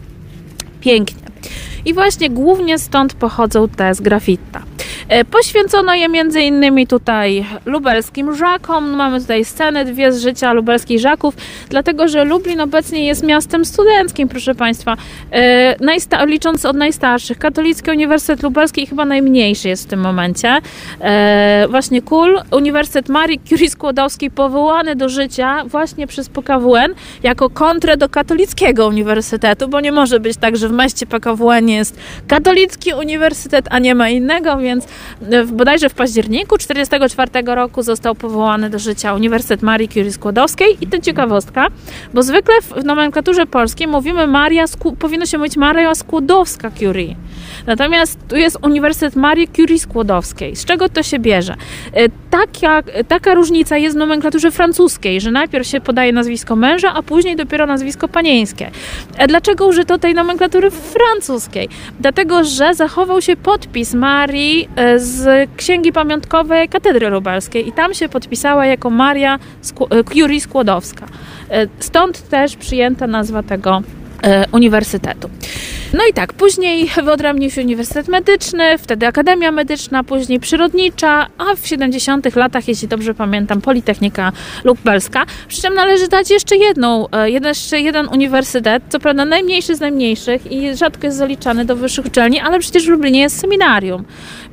pięknie. 0.82 1.26
I 1.86 1.94
właśnie 1.94 2.30
głównie 2.30 2.80
stąd 2.80 3.14
pochodzą 3.14 3.68
te 3.70 3.96
z 3.96 4.02
grafita. 4.02 4.62
E, 5.10 5.26
poświęcono 5.26 5.94
je 5.94 6.10
między 6.10 6.42
innymi 6.42 6.88
tutaj 6.88 7.46
lubelskim 7.66 8.36
żakom. 8.36 8.90
Mamy 8.90 9.22
tutaj 9.22 9.46
sceny 9.46 9.86
dwie 9.86 10.12
z 10.12 10.22
życia 10.22 10.54
lubelskich 10.54 11.00
żaków, 11.00 11.36
dlatego 11.70 12.08
że 12.08 12.24
Lublin 12.24 12.62
obecnie 12.62 13.06
jest 13.06 13.24
miastem 13.24 13.66
studenckim, 13.66 14.28
proszę 14.28 14.56
Państwa. 14.56 14.98
E, 15.32 16.26
licząc 16.26 16.66
od 16.66 16.76
najstarszych, 16.76 17.38
Katolicki 17.38 17.92
Uniwersytet 17.92 18.44
Lubelski 18.44 18.88
chyba 18.88 19.06
najmniejszy 19.06 19.70
jest 19.70 19.84
w 19.84 19.88
tym 19.88 20.00
momencie. 20.00 20.58
E, 21.02 21.68
właśnie 21.70 22.02
KUL, 22.02 22.42
Uniwersytet 22.52 23.10
Marii 23.10 23.40
Curie 23.40 23.70
Skłodowskiej 23.70 24.32
powołany 24.32 24.96
do 24.96 25.10
życia 25.10 25.64
właśnie 25.66 26.08
przez 26.08 26.30
PKWN 26.30 26.94
jako 27.24 27.50
kontrę 27.50 27.98
do 27.98 28.10
katolickiego 28.10 28.88
uniwersytetu, 28.88 29.68
bo 29.68 29.82
nie 29.82 29.92
może 29.92 30.20
być 30.20 30.38
tak, 30.38 30.58
że 30.58 30.70
w 30.70 30.72
mieście 30.72 31.06
PKWN 31.06 31.70
jest 31.70 32.00
katolicki 32.28 32.94
uniwersytet, 32.94 33.66
a 33.72 33.80
nie 33.80 33.96
ma 33.96 34.10
innego, 34.10 34.58
więc 34.58 34.75
bodajże 35.46 35.90
w 35.90 35.94
październiku 35.94 36.58
1944 36.58 37.56
roku 37.56 37.84
został 37.84 38.16
powołany 38.16 38.70
do 38.70 38.80
życia 38.80 39.14
Uniwersytet 39.14 39.62
Marii 39.62 39.88
Curie 39.88 40.12
Skłodowskiej 40.12 40.78
i 40.82 40.88
to 40.88 41.00
ciekawostka, 41.00 41.68
bo 42.14 42.24
zwykle 42.24 42.62
w 42.62 42.84
nomenklaturze 42.84 43.46
polskiej 43.46 43.88
mówimy 43.88 44.28
Maria, 44.28 44.66
powinno 45.00 45.26
się 45.26 45.38
mówić 45.38 45.58
Maria 45.58 45.96
Skłodowska 45.96 46.72
Curie. 46.72 47.16
Natomiast 47.68 48.20
tu 48.28 48.36
jest 48.36 48.58
Uniwersytet 48.62 49.16
Marii 49.16 49.48
Curie 49.48 49.80
Skłodowskiej. 49.80 50.56
Z 50.56 50.66
czego 50.66 50.90
to 50.90 51.04
się 51.04 51.20
bierze? 51.20 51.56
E, 51.94 52.10
taka, 52.30 52.84
taka 53.08 53.34
różnica 53.34 53.78
jest 53.78 53.96
w 53.96 54.00
nomenklaturze 54.00 54.52
francuskiej, 54.52 55.22
że 55.22 55.32
najpierw 55.32 55.68
się 55.68 55.82
podaje 55.82 56.14
nazwisko 56.14 56.56
męża, 56.56 56.94
a 56.94 57.04
później 57.04 57.36
dopiero 57.36 57.66
nazwisko 57.66 58.08
panieńskie. 58.08 58.72
E, 59.18 59.28
dlaczego 59.28 59.68
użyto 59.68 59.98
tej 59.98 60.14
nomenklatury 60.14 60.72
francuskiej? 60.72 61.70
Dlatego, 62.00 62.44
że 62.44 62.74
zachował 62.74 63.22
się 63.22 63.36
podpis 63.36 63.94
Marii 63.94 64.70
e, 64.76 65.00
z 65.00 65.50
księgi 65.58 65.92
pamiątkowej 65.92 66.70
Katedry 66.70 67.10
Lubelskiej 67.10 67.68
i 67.68 67.72
tam 67.72 67.94
się 67.94 68.10
podpisała 68.10 68.66
jako 68.66 68.90
Maria 68.90 69.40
Curie 70.14 70.42
Skłodowska. 70.42 71.08
Stąd 71.80 72.30
też 72.30 72.56
przyjęta 72.56 73.08
nazwa 73.08 73.44
tego 73.44 73.82
uniwersytetu. 74.52 75.30
No 75.94 76.04
i 76.10 76.14
tak, 76.14 76.34
później 76.34 76.90
wyodrębnił 77.04 77.52
się 77.52 77.62
Uniwersytet 77.62 78.08
Medyczny, 78.08 78.78
wtedy 78.78 79.08
Akademia 79.08 79.52
Medyczna, 79.52 80.04
później 80.04 80.40
Przyrodnicza, 80.40 81.28
a 81.38 81.56
w 81.56 81.68
70 81.68 82.36
latach, 82.36 82.68
jeśli 82.68 82.88
dobrze 82.88 83.14
pamiętam, 83.14 83.62
Politechnika 83.62 84.32
Lubelska. 84.64 85.26
Przy 85.48 85.62
czym 85.62 85.74
należy 85.74 86.08
dać 86.08 86.30
jeszcze 86.30 86.56
jedną, 86.56 87.10
e, 87.10 87.30
jeszcze 87.30 87.80
jeden 87.80 88.08
uniwersytet, 88.08 88.84
co 88.90 89.00
prawda 89.00 89.26
najmniejszy 89.26 89.76
z 89.76 89.80
najmniejszych 89.80 90.52
i 90.52 90.76
rzadko 90.76 91.08
jest 91.08 91.18
zaliczany 91.18 91.66
do 91.66 91.76
wyższych 91.76 92.06
uczelni, 92.06 92.40
ale 92.40 92.60
przecież 92.60 92.86
w 92.86 92.90
Lublinie 92.90 93.20
jest 93.20 93.40
seminarium, 93.40 94.06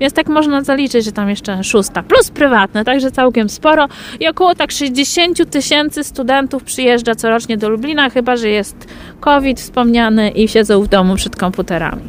więc 0.03 0.15
tak 0.15 0.29
można 0.29 0.63
zaliczyć, 0.63 1.05
że 1.05 1.13
tam 1.13 1.31
jeszcze 1.31 1.65
szósta, 1.65 2.03
plus 2.03 2.31
prywatne, 2.31 2.85
także 2.85 3.11
całkiem 3.11 3.49
sporo 3.49 3.89
i 4.21 4.29
około 4.29 4.55
tak 4.55 4.73
60 4.73 5.51
tysięcy 5.51 6.05
studentów 6.05 6.65
przyjeżdża 6.65 7.15
corocznie 7.15 7.57
do 7.57 7.69
Lublina, 7.69 8.11
chyba 8.11 8.37
że 8.37 8.49
jest 8.49 8.87
COVID 9.21 9.61
wspomniany 9.61 10.31
i 10.31 10.49
siedzą 10.49 10.83
w 10.83 10.89
domu 10.89 11.17
przed 11.17 11.37
komputerami. 11.37 12.03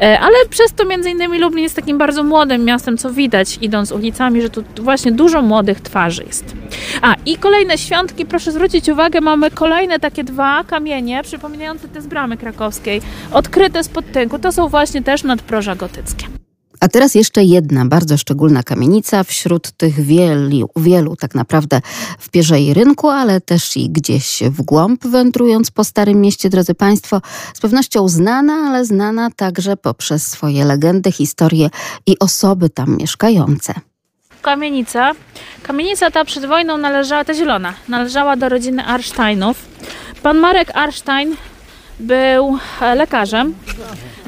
E, 0.00 0.20
ale 0.20 0.34
przez 0.50 0.72
to 0.72 0.84
między 0.84 1.10
innymi 1.10 1.38
Lublin 1.38 1.62
jest 1.62 1.76
takim 1.76 1.98
bardzo 1.98 2.22
młodym 2.22 2.64
miastem, 2.64 2.98
co 2.98 3.12
widać 3.12 3.58
idąc 3.60 3.92
ulicami, 3.92 4.42
że 4.42 4.50
tu 4.50 4.64
właśnie 4.82 5.12
dużo 5.12 5.42
młodych 5.42 5.80
twarzy 5.80 6.24
jest. 6.24 6.54
A 7.02 7.14
i 7.26 7.36
kolejne 7.36 7.78
świątki, 7.78 8.26
proszę 8.26 8.52
zwrócić 8.52 8.88
uwagę, 8.88 9.20
mamy 9.20 9.50
kolejne 9.50 9.98
takie 9.98 10.24
dwa 10.24 10.64
kamienie 10.64 11.22
przypominające 11.22 11.88
te 11.88 12.02
z 12.02 12.06
bramy 12.06 12.36
krakowskiej, 12.36 13.02
odkryte 13.32 13.84
spod 13.84 14.12
tynku. 14.12 14.38
To 14.38 14.52
są 14.52 14.68
właśnie 14.68 15.02
też 15.02 15.22
nadproża 15.22 15.74
gotyckie. 15.74 16.37
A 16.80 16.88
teraz 16.88 17.14
jeszcze 17.14 17.44
jedna 17.44 17.84
bardzo 17.84 18.16
szczególna 18.16 18.62
kamienica 18.62 19.24
wśród 19.24 19.72
tych 19.72 20.00
wielu, 20.00 20.70
wielu 20.76 21.16
tak 21.16 21.34
naprawdę 21.34 21.80
w 22.18 22.28
Pierzei 22.28 22.74
Rynku, 22.74 23.08
ale 23.08 23.40
też 23.40 23.76
i 23.76 23.90
gdzieś 23.90 24.42
w 24.42 24.62
głąb 24.62 25.06
wędrując 25.06 25.70
po 25.70 25.84
Starym 25.84 26.20
Mieście, 26.20 26.50
drodzy 26.50 26.74
Państwo. 26.74 27.20
Z 27.54 27.60
pewnością 27.60 28.08
znana, 28.08 28.54
ale 28.54 28.84
znana 28.84 29.30
także 29.36 29.76
poprzez 29.76 30.26
swoje 30.26 30.64
legendy, 30.64 31.12
historie 31.12 31.70
i 32.06 32.18
osoby 32.18 32.70
tam 32.70 32.96
mieszkające. 32.96 33.74
Kamienica. 34.42 35.12
Kamienica 35.62 36.10
ta 36.10 36.24
przed 36.24 36.46
wojną 36.46 36.78
należała, 36.78 37.24
ta 37.24 37.34
zielona, 37.34 37.74
należała 37.88 38.36
do 38.36 38.48
rodziny 38.48 38.84
Arsteinów. 38.84 39.66
Pan 40.22 40.38
Marek 40.38 40.70
Arstein 40.74 41.36
był 42.00 42.58
lekarzem 42.94 43.54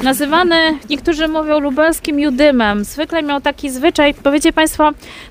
nazywany, 0.03 0.79
niektórzy 0.91 1.29
mówią 1.29 1.61
lubelskim 1.61 2.21
judymem. 2.21 2.85
Zwykle 2.85 3.23
miał 3.23 3.41
taki 3.41 3.71
zwyczaj, 3.71 4.15
powiecie 4.15 4.53
Państwo, 4.53 4.91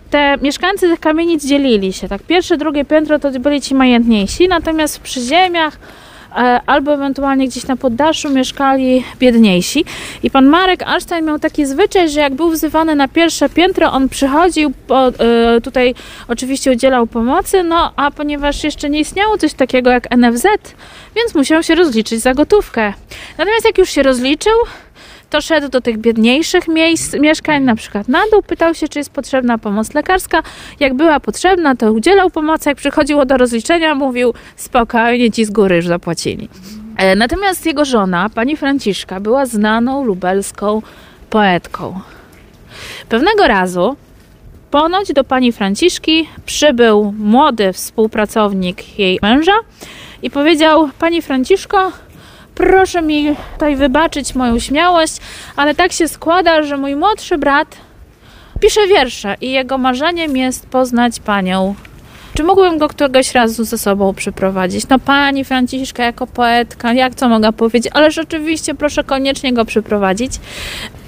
te 0.09 0.37
mieszkańcy 0.41 0.89
tych 0.89 0.99
kamienic 0.99 1.45
dzielili 1.45 1.93
się, 1.93 2.07
tak, 2.07 2.23
pierwsze, 2.23 2.57
drugie 2.57 2.85
piętro 2.85 3.19
to 3.19 3.31
byli 3.31 3.61
ci 3.61 3.75
majętniejsi, 3.75 4.47
natomiast 4.47 4.97
w 4.97 5.01
przyziemiach 5.01 5.73
e, 5.75 5.79
albo 6.65 6.93
ewentualnie 6.93 7.47
gdzieś 7.47 7.67
na 7.67 7.75
poddaszu 7.75 8.29
mieszkali 8.29 9.03
biedniejsi. 9.19 9.85
I 10.23 10.31
pan 10.31 10.45
Marek 10.45 10.83
Einstein 10.83 11.25
miał 11.25 11.39
taki 11.39 11.65
zwyczaj, 11.65 12.09
że 12.09 12.19
jak 12.19 12.33
był 12.35 12.49
wzywany 12.49 12.95
na 12.95 13.07
pierwsze 13.07 13.49
piętro, 13.49 13.91
on 13.91 14.09
przychodził, 14.09 14.71
e, 15.19 15.61
tutaj 15.61 15.95
oczywiście 16.27 16.71
udzielał 16.71 17.07
pomocy, 17.07 17.63
no 17.63 17.93
a 17.95 18.11
ponieważ 18.11 18.63
jeszcze 18.63 18.89
nie 18.89 18.99
istniało 18.99 19.37
coś 19.37 19.53
takiego 19.53 19.89
jak 19.89 20.11
NFZ, 20.17 20.45
więc 21.15 21.35
musiał 21.35 21.63
się 21.63 21.75
rozliczyć 21.75 22.21
za 22.21 22.33
gotówkę. 22.33 22.93
Natomiast 23.37 23.65
jak 23.65 23.77
już 23.77 23.89
się 23.89 24.03
rozliczył, 24.03 24.53
to 25.29 25.41
szedł 25.41 25.69
do 25.69 25.81
tych 25.81 25.97
biedniejszych 25.97 26.67
miejsc, 26.67 27.13
mieszkań, 27.13 27.63
na 27.63 27.75
przykład 27.75 28.07
na 28.07 28.21
dół, 28.31 28.41
pytał 28.41 28.73
się, 28.73 28.87
czy 28.87 28.99
jest 28.99 29.09
potrzebna 29.09 29.57
pomoc 29.57 29.93
lekarska. 29.93 30.43
Jak 30.79 30.93
była 30.93 31.19
potrzebna, 31.19 31.75
to 31.75 31.93
udzielał 31.93 32.29
pomocy. 32.29 32.69
Jak 32.69 32.77
przychodziło 32.77 33.25
do 33.25 33.37
rozliczenia, 33.37 33.95
mówił 33.95 34.33
spokojnie, 34.55 35.31
ci 35.31 35.45
z 35.45 35.51
góry 35.51 35.75
już 35.75 35.87
zapłacili. 35.87 36.49
E, 36.97 37.15
natomiast 37.15 37.65
jego 37.65 37.85
żona, 37.85 38.29
pani 38.29 38.57
Franciszka, 38.57 39.19
była 39.19 39.45
znaną 39.45 40.03
lubelską 40.03 40.81
poetką. 41.29 41.99
Pewnego 43.09 43.47
razu 43.47 43.95
ponoć 44.71 45.13
do 45.13 45.23
pani 45.23 45.51
Franciszki 45.51 46.27
przybył 46.45 47.13
młody 47.17 47.73
współpracownik 47.73 48.99
jej 48.99 49.19
męża 49.21 49.55
i 50.21 50.29
powiedział: 50.29 50.89
Pani 50.99 51.21
Franciszko, 51.21 51.91
proszę 52.59 53.01
mi 53.01 53.35
tutaj 53.53 53.75
wybaczyć 53.75 54.35
moją 54.35 54.59
śmiałość, 54.59 55.17
ale 55.55 55.75
tak 55.75 55.91
się 55.91 56.07
składa, 56.07 56.63
że 56.63 56.77
mój 56.77 56.95
młodszy 56.95 57.37
brat 57.37 57.77
pisze 58.61 58.87
wiersze 58.87 59.35
i 59.41 59.51
jego 59.51 59.77
marzeniem 59.77 60.37
jest 60.37 60.67
poznać 60.67 61.19
panią 61.19 61.75
czy 62.39 62.43
mógłbym 62.43 62.77
go 62.77 62.87
któregoś 62.87 63.33
razu 63.33 63.63
ze 63.63 63.77
sobą 63.77 64.13
przyprowadzić? 64.13 64.87
No 64.87 64.99
pani 64.99 65.45
Franciszka 65.45 66.03
jako 66.03 66.27
poetka, 66.27 66.93
jak 66.93 67.15
co 67.15 67.29
mogę 67.29 67.53
powiedzieć? 67.53 67.91
Ale 67.93 68.11
rzeczywiście 68.11 68.75
proszę 68.75 69.03
koniecznie 69.03 69.53
go 69.53 69.65
przyprowadzić. 69.65 70.31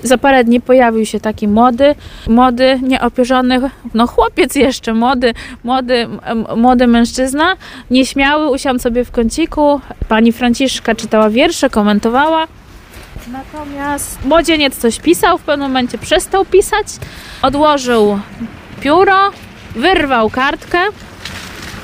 Za 0.03 0.17
parę 0.17 0.43
dni 0.43 0.61
pojawił 0.61 1.05
się 1.05 1.19
taki 1.19 1.47
młody, 1.47 1.95
młody, 2.27 2.79
nieopierzony, 2.83 3.69
no 3.93 4.07
chłopiec 4.07 4.55
jeszcze, 4.55 4.93
młody, 4.93 5.33
młody, 5.63 6.07
młody 6.55 6.87
mężczyzna, 6.87 7.55
nieśmiały, 7.91 8.49
usiadł 8.49 8.79
sobie 8.79 9.05
w 9.05 9.11
kąciku. 9.11 9.81
Pani 10.07 10.31
Franciszka 10.31 10.95
czytała 10.95 11.29
wiersze, 11.29 11.69
komentowała. 11.69 12.47
Natomiast 13.31 14.25
młodzieniec 14.25 14.77
coś 14.77 14.99
pisał, 14.99 15.37
w 15.37 15.41
pewnym 15.41 15.67
momencie 15.67 15.97
przestał 15.97 16.45
pisać, 16.45 16.87
odłożył 17.41 18.19
pióro, 18.81 19.31
wyrwał 19.75 20.29
kartkę 20.29 20.79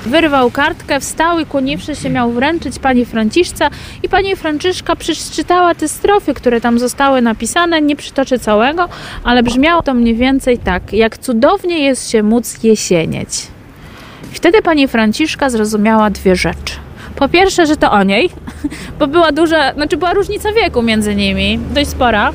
wyrwał 0.08 0.51
kartkę, 0.51 0.99
wstał 0.99 1.39
i 1.39 1.45
kłoniwszy 1.45 1.95
się 1.95 2.10
miał 2.10 2.32
wręczyć 2.32 2.80
pani 2.80 3.05
Franciszce 3.05 3.70
i 4.03 4.10
pani 4.10 4.36
Franciszka 4.36 4.95
przeczytała 4.95 5.76
te 5.76 5.88
strofy, 5.88 6.34
które 6.34 6.62
tam 6.62 6.80
zostały 6.80 7.22
napisane, 7.22 7.82
nie 7.82 7.95
przytoczę 7.95 8.39
całego, 8.39 8.89
ale 9.24 9.43
brzmiało 9.43 9.82
to 9.82 9.93
mniej 9.93 10.16
więcej 10.16 10.58
tak, 10.58 10.93
jak 10.93 11.18
cudownie 11.18 11.80
jest 11.80 12.10
się 12.10 12.24
móc 12.24 12.64
jesienieć. 12.64 13.47
Wtedy 14.32 14.62
pani 14.62 14.88
Franciszka 14.88 15.49
zrozumiała 15.49 16.10
dwie 16.10 16.36
rzeczy. 16.36 16.74
Po 17.16 17.30
pierwsze, 17.30 17.66
że 17.66 17.78
to 17.78 17.91
o 17.91 18.03
niej, 18.03 18.30
bo 18.99 19.08
była 19.08 19.32
duża, 19.32 19.74
znaczy 19.74 19.97
była 19.97 20.14
różnica 20.14 20.51
wieku 20.51 20.82
między 20.82 21.16
nimi, 21.16 21.60
dość 21.74 21.89
spora. 21.89 22.34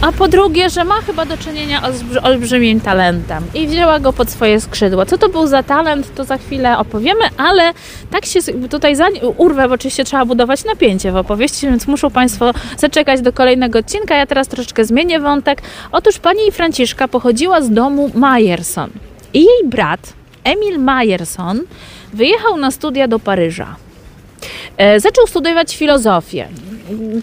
A 0.00 0.12
po 0.12 0.28
drugie, 0.28 0.70
że 0.70 0.84
ma 0.84 0.94
chyba 0.94 1.24
do 1.26 1.36
czynienia 1.36 1.82
z 1.92 2.24
olbrzymim 2.24 2.80
talentem 2.80 3.44
i 3.54 3.66
wzięła 3.66 4.00
go 4.00 4.12
pod 4.12 4.30
swoje 4.30 4.60
skrzydła. 4.60 5.06
Co 5.06 5.18
to 5.18 5.28
był 5.28 5.46
za 5.46 5.62
talent, 5.62 6.14
to 6.14 6.24
za 6.24 6.38
chwilę 6.38 6.78
opowiemy, 6.78 7.24
ale 7.36 7.72
tak 8.10 8.26
się 8.26 8.40
tutaj 8.70 8.96
za 8.96 9.06
urwę, 9.36 9.68
bo 9.68 9.74
oczywiście 9.74 10.04
trzeba 10.04 10.24
budować 10.24 10.64
napięcie 10.64 11.12
w 11.12 11.16
opowieści, 11.16 11.66
więc 11.66 11.86
muszą 11.86 12.10
Państwo 12.10 12.52
zaczekać 12.76 13.20
do 13.20 13.32
kolejnego 13.32 13.78
odcinka. 13.78 14.16
Ja 14.16 14.26
teraz 14.26 14.48
troszeczkę 14.48 14.84
zmienię 14.84 15.20
wątek. 15.20 15.62
Otóż 15.92 16.18
pani 16.18 16.52
Franciszka 16.52 17.08
pochodziła 17.08 17.60
z 17.62 17.70
domu 17.70 18.10
Majerson 18.14 18.90
i 19.34 19.38
jej 19.38 19.64
brat 19.64 20.12
Emil 20.44 20.78
Majerson 20.78 21.60
wyjechał 22.12 22.56
na 22.56 22.70
studia 22.70 23.08
do 23.08 23.18
Paryża. 23.18 23.76
E, 24.76 25.00
zaczął 25.00 25.26
studiować 25.26 25.76
filozofię. 25.76 26.48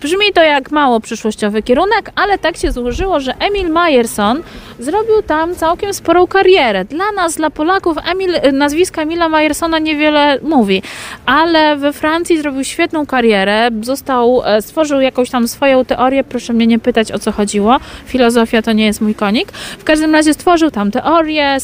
Brzmi 0.01 0.33
to 0.33 0.43
jak 0.43 0.71
mało 0.71 0.99
przyszłościowy 0.99 1.63
kierunek, 1.63 2.11
ale 2.15 2.37
tak 2.37 2.57
się 2.57 2.71
złożyło, 2.71 3.19
że 3.19 3.35
Emil 3.39 3.69
Majerson 3.69 4.43
zrobił 4.79 5.21
tam 5.27 5.55
całkiem 5.55 5.93
sporą 5.93 6.27
karierę. 6.27 6.85
Dla 6.85 7.11
nas, 7.11 7.35
dla 7.35 7.49
Polaków, 7.49 7.97
Emil, 8.11 8.31
nazwiska 8.53 9.01
Emila 9.01 9.29
Majersona 9.29 9.79
niewiele 9.79 10.39
mówi, 10.41 10.81
ale 11.25 11.77
we 11.77 11.93
Francji 11.93 12.37
zrobił 12.37 12.63
świetną 12.63 13.05
karierę, 13.05 13.69
został, 13.81 14.41
e, 14.45 14.61
stworzył 14.61 15.01
jakąś 15.01 15.29
tam 15.29 15.47
swoją 15.47 15.85
teorię, 15.85 16.23
proszę 16.23 16.53
mnie 16.53 16.67
nie 16.67 16.79
pytać 16.79 17.11
o 17.11 17.19
co 17.19 17.31
chodziło, 17.31 17.77
filozofia 18.05 18.61
to 18.61 18.71
nie 18.71 18.85
jest 18.85 19.01
mój 19.01 19.15
konik. 19.15 19.51
W 19.51 19.83
każdym 19.83 20.13
razie 20.13 20.33
stworzył 20.33 20.71
tam 20.71 20.91
teorię, 20.91 21.57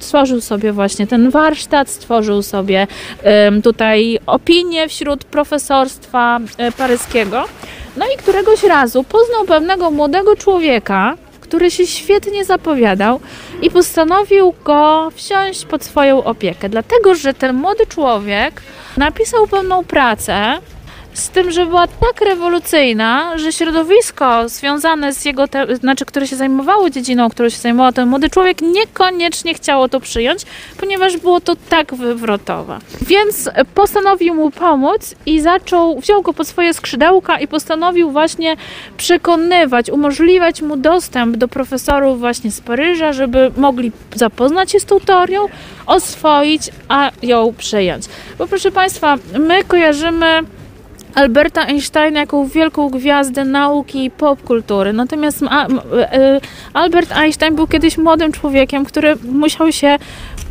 stworzył 0.00 0.40
sobie 0.40 0.72
właśnie 0.72 1.06
ten 1.06 1.30
warsztat, 1.30 1.88
stworzył 1.88 2.42
sobie 2.42 2.86
tutaj 3.62 4.18
opinię 4.26 4.88
wśród 4.88 5.24
profesorstwa 5.24 6.40
e, 6.58 6.72
paryskiego. 6.72 7.44
No 7.96 8.06
i 8.14 8.16
któregoś 8.16 8.62
razu 8.62 9.04
poznał 9.04 9.44
pewnego 9.44 9.90
młodego 9.90 10.36
człowieka, 10.36 11.16
który 11.50 11.70
się 11.70 11.86
świetnie 11.86 12.44
zapowiadał 12.44 13.20
i 13.62 13.70
postanowił 13.70 14.54
go 14.64 15.10
wziąć 15.16 15.64
pod 15.64 15.84
swoją 15.84 16.24
opiekę. 16.24 16.68
Dlatego, 16.68 17.14
że 17.14 17.34
ten 17.34 17.56
młody 17.56 17.86
człowiek 17.86 18.62
napisał 18.96 19.46
pewną 19.46 19.84
pracę, 19.84 20.58
z 21.20 21.28
tym, 21.28 21.50
że 21.50 21.66
była 21.66 21.86
tak 21.86 22.20
rewolucyjna, 22.20 23.38
że 23.38 23.52
środowisko 23.52 24.48
związane 24.48 25.12
z 25.12 25.24
jego, 25.24 25.48
te, 25.48 25.76
znaczy, 25.76 26.04
które 26.04 26.26
się 26.26 26.36
zajmowało 26.36 26.90
dziedziną, 26.90 27.30
którą 27.30 27.48
się 27.48 27.56
zajmował 27.56 27.92
ten 27.92 28.08
młody 28.08 28.30
człowiek, 28.30 28.62
niekoniecznie 28.62 29.54
chciało 29.54 29.88
to 29.88 30.00
przyjąć, 30.00 30.42
ponieważ 30.80 31.16
było 31.16 31.40
to 31.40 31.56
tak 31.68 31.94
wywrotowe. 31.94 32.78
Więc 33.06 33.50
postanowił 33.74 34.34
mu 34.34 34.50
pomóc 34.50 35.14
i 35.26 35.40
zaczął, 35.40 36.00
wziął 36.00 36.22
go 36.22 36.32
pod 36.32 36.48
swoje 36.48 36.74
skrzydełka 36.74 37.40
i 37.40 37.48
postanowił 37.48 38.10
właśnie 38.10 38.56
przekonywać, 38.96 39.90
umożliwiać 39.90 40.62
mu 40.62 40.76
dostęp 40.76 41.36
do 41.36 41.48
profesorów 41.48 42.20
właśnie 42.20 42.50
z 42.50 42.60
Paryża, 42.60 43.12
żeby 43.12 43.52
mogli 43.56 43.92
zapoznać 44.14 44.72
się 44.72 44.80
z 44.80 44.84
tą 44.84 45.00
teorią, 45.00 45.46
oswoić, 45.86 46.62
a 46.88 47.10
ją 47.22 47.54
przejąć. 47.58 48.04
Bo 48.38 48.46
proszę 48.46 48.70
Państwa, 48.70 49.18
my 49.38 49.64
kojarzymy 49.64 50.42
Alberta 51.14 51.66
Einsteina 51.66 52.20
jako 52.20 52.46
wielką 52.46 52.90
gwiazdę 52.90 53.44
nauki 53.44 54.04
i 54.04 54.10
popkultury. 54.10 54.92
Natomiast 54.92 55.42
e, 55.42 56.40
Albert 56.74 57.12
Einstein 57.12 57.54
był 57.54 57.66
kiedyś 57.66 57.98
młodym 57.98 58.32
człowiekiem, 58.32 58.84
który 58.84 59.16
musiał 59.16 59.72
się 59.72 59.98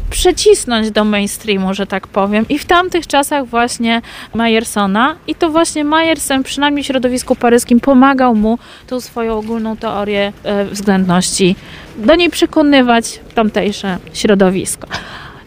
przecisnąć 0.09 0.91
do 0.91 1.03
mainstreamu, 1.03 1.73
że 1.73 1.87
tak 1.87 2.07
powiem. 2.07 2.45
I 2.49 2.59
w 2.59 2.65
tamtych 2.65 3.07
czasach 3.07 3.45
właśnie 3.45 4.01
Mayersona 4.33 5.15
i 5.27 5.35
to 5.35 5.49
właśnie 5.49 5.83
Mayerson, 5.83 6.43
przynajmniej 6.43 6.83
w 6.83 6.87
środowisku 6.87 7.35
paryskim, 7.35 7.79
pomagał 7.79 8.35
mu 8.35 8.59
tą 8.87 9.01
swoją 9.01 9.37
ogólną 9.37 9.77
teorię 9.77 10.33
e, 10.43 10.65
względności 10.65 11.55
do 11.97 12.15
niej 12.15 12.29
przekonywać 12.29 13.19
tamtejsze 13.35 13.97
środowisko. 14.13 14.87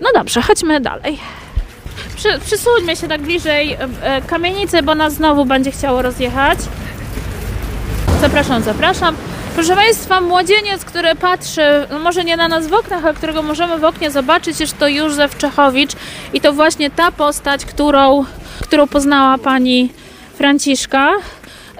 No 0.00 0.08
dobrze, 0.14 0.42
chodźmy 0.42 0.80
dalej 0.80 1.41
przy, 2.16 2.28
przysuńmy 2.44 2.96
się 2.96 3.08
tak 3.08 3.20
bliżej 3.20 3.72
e, 3.72 4.22
kamienicy, 4.22 4.82
bo 4.82 4.94
nas 4.94 5.14
znowu 5.14 5.44
będzie 5.44 5.70
chciało 5.70 6.02
rozjechać. 6.02 6.58
Zapraszam, 8.20 8.62
zapraszam. 8.62 9.16
Proszę 9.54 9.76
Państwa, 9.76 10.20
młodzieniec, 10.20 10.84
który 10.84 11.14
patrzy, 11.14 11.62
no 11.90 11.98
może 11.98 12.24
nie 12.24 12.36
na 12.36 12.48
nas 12.48 12.66
w 12.66 12.72
oknach, 12.74 13.04
a 13.04 13.12
którego 13.12 13.42
możemy 13.42 13.78
w 13.78 13.84
oknie 13.84 14.10
zobaczyć, 14.10 14.60
jest 14.60 14.78
to 14.78 14.88
Józef 14.88 15.36
Czechowicz 15.36 15.92
i 16.32 16.40
to 16.40 16.52
właśnie 16.52 16.90
ta 16.90 17.12
postać, 17.12 17.64
którą, 17.64 18.24
którą 18.60 18.86
poznała 18.86 19.38
pani 19.38 19.92
Franciszka. 20.34 21.12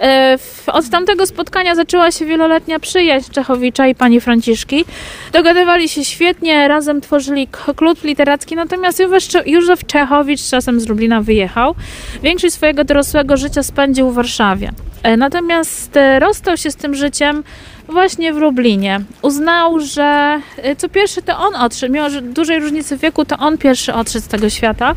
E, 0.03 0.37
od 0.67 0.89
tamtego 0.89 1.25
spotkania 1.25 1.75
zaczęła 1.75 2.11
się 2.11 2.25
wieloletnia 2.25 2.79
przyjaźń 2.79 3.31
Czechowicza 3.31 3.87
i 3.87 3.95
pani 3.95 4.21
Franciszki. 4.21 4.85
Dogadywali 5.31 5.89
się 5.89 6.05
świetnie, 6.05 6.67
razem 6.67 7.01
tworzyli 7.01 7.47
klub 7.75 8.03
literacki, 8.03 8.55
natomiast 8.55 9.01
Józef 9.45 9.85
Czechowicz 9.85 10.49
czasem 10.49 10.79
z 10.79 10.87
Lublina 10.87 11.21
wyjechał. 11.21 11.75
Większość 12.23 12.53
swojego 12.53 12.83
dorosłego 12.83 13.37
życia 13.37 13.63
spędził 13.63 14.09
w 14.09 14.13
Warszawie. 14.13 14.71
E, 15.03 15.17
natomiast 15.17 15.97
e, 15.97 16.19
rozstał 16.19 16.57
się 16.57 16.71
z 16.71 16.75
tym 16.75 16.95
życiem 16.95 17.43
właśnie 17.87 18.33
w 18.33 18.37
Lublinie. 18.37 19.01
Uznał, 19.21 19.79
że 19.79 20.39
co 20.77 20.89
pierwszy 20.89 21.21
to 21.21 21.39
on 21.39 21.55
odszedł, 21.55 21.93
mimo 21.93 22.09
że 22.09 22.21
dużej 22.21 22.59
różnicy 22.59 22.97
wieku, 22.97 23.25
to 23.25 23.37
on 23.37 23.57
pierwszy 23.57 23.93
odszedł 23.93 24.25
z 24.25 24.27
tego 24.27 24.49
świata. 24.49 24.95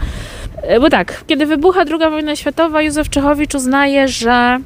Bo 0.80 0.90
tak, 0.90 1.24
kiedy 1.26 1.46
wybucha 1.46 1.80
II 1.80 2.10
wojna 2.10 2.36
światowa, 2.36 2.82
Józef 2.82 3.10
Czechowicz 3.10 3.54
uznaje, 3.54 4.08
że 4.08 4.58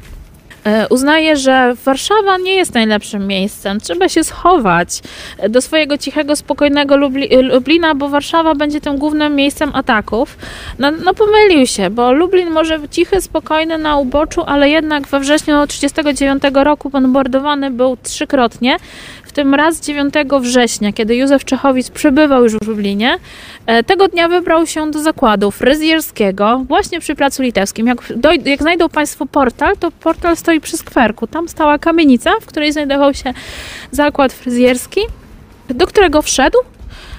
uznaje, 0.91 1.37
że 1.37 1.75
Warszawa 1.85 2.39
nie 2.39 2.55
jest 2.55 2.75
najlepszym 2.75 3.27
miejscem. 3.27 3.81
Trzeba 3.81 4.09
się 4.09 4.25
schować 4.25 5.01
do 5.49 5.63
swojego 5.63 5.99
cichego, 5.99 6.37
spokojnego 6.37 6.97
Lublina, 7.43 7.95
bo 7.95 8.09
Warszawa 8.09 8.55
będzie 8.55 8.81
tym 8.81 8.99
głównym 8.99 9.37
miejscem 9.37 9.71
ataków. 9.75 10.39
No, 10.79 10.91
no 10.91 11.15
pomylił 11.15 11.67
się, 11.67 11.91
bo 11.91 12.13
Lublin 12.13 12.51
może 12.51 12.79
cichy, 12.91 13.21
spokojny 13.21 13.79
na 13.79 13.97
uboczu, 13.97 14.43
ale 14.47 14.71
jednak 14.71 15.09
we 15.09 15.21
wrześniu 15.21 15.67
1939 15.67 16.65
roku 16.65 16.91
bombardowany 16.91 17.71
był 17.71 17.97
trzykrotnie 18.03 18.77
w 19.31 19.33
tym 19.33 19.55
raz 19.55 19.81
9 19.81 20.15
września, 20.41 20.93
kiedy 20.93 21.17
Józef 21.17 21.45
Czechowicz 21.45 21.91
przebywał 21.91 22.45
już 22.45 22.53
w 22.55 22.69
Lublinie, 22.69 23.19
e, 23.67 23.85
tego 23.85 24.09
dnia 24.09 24.29
wybrał 24.29 24.67
się 24.67 24.91
do 24.91 25.03
zakładu 25.03 25.51
fryzjerskiego 25.51 26.65
właśnie 26.69 27.01
przy 27.01 27.15
Placu 27.15 27.43
Litewskim. 27.43 27.87
Jak, 27.87 27.99
jak 28.45 28.61
znajdą 28.61 28.89
Państwo 28.89 29.27
portal, 29.27 29.77
to 29.77 29.91
portal 29.91 30.37
stoi 30.37 30.61
przy 30.61 30.77
skwerku. 30.77 31.27
Tam 31.27 31.49
stała 31.49 31.79
kamienica, 31.79 32.31
w 32.41 32.47
której 32.47 32.73
znajdował 32.73 33.15
się 33.15 33.35
zakład 33.91 34.33
fryzjerski, 34.33 35.01
do 35.69 35.87
którego 35.87 36.23
wszedł 36.23 36.59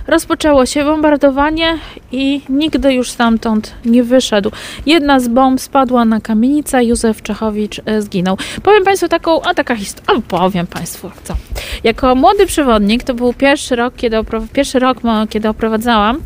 Rozpoczęło 0.07 0.65
się 0.65 0.83
bombardowanie 0.83 1.77
i 2.11 2.41
nigdy 2.49 2.93
już 2.93 3.09
stamtąd 3.09 3.73
nie 3.85 4.03
wyszedł. 4.03 4.51
Jedna 4.85 5.19
z 5.19 5.27
bomb 5.27 5.61
spadła 5.61 6.05
na 6.05 6.21
kamienicę, 6.21 6.85
Józef 6.85 7.21
Czechowicz 7.21 7.81
e, 7.85 8.01
zginął. 8.01 8.37
Powiem 8.63 8.83
Państwu 8.83 9.07
taką, 9.07 9.41
a 9.41 9.53
taka 9.53 9.75
historia, 9.75 10.21
powiem 10.27 10.67
Państwu 10.67 11.11
co. 11.23 11.35
Jako 11.83 12.15
młody 12.15 12.45
przewodnik, 12.45 13.03
to 13.03 13.13
był 13.13 13.33
pierwszy 13.33 13.75
rok, 13.75 13.93
kiedy, 13.97 14.17
pierwszy 14.53 14.79
rok, 14.79 14.97
kiedy 15.29 15.49
oprowadzałam, 15.49 16.19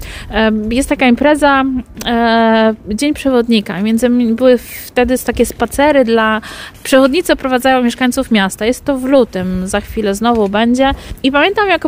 jest 0.70 0.90
taka 0.90 1.08
impreza 1.08 1.64
e, 2.06 2.76
Dzień 2.90 3.14
Przewodnika. 3.14 3.82
Między 3.82 4.10
były 4.10 4.58
wtedy 4.58 5.18
takie 5.26 5.46
spacery 5.46 6.06
dla 6.06 6.42
przewodnicy 6.84 7.34
oprowadzają 7.34 7.84
mieszkańców 7.84 8.32
miasta. 8.32 8.66
Jest 8.66 8.86
to 8.86 8.98
w 8.98 9.04
lutym, 9.04 9.68
za 9.68 9.82
chwilę 9.82 10.16
znowu 10.16 10.50
będzie. 10.50 10.92
I 11.24 11.32
pamiętam, 11.32 11.70
jak 11.70 11.88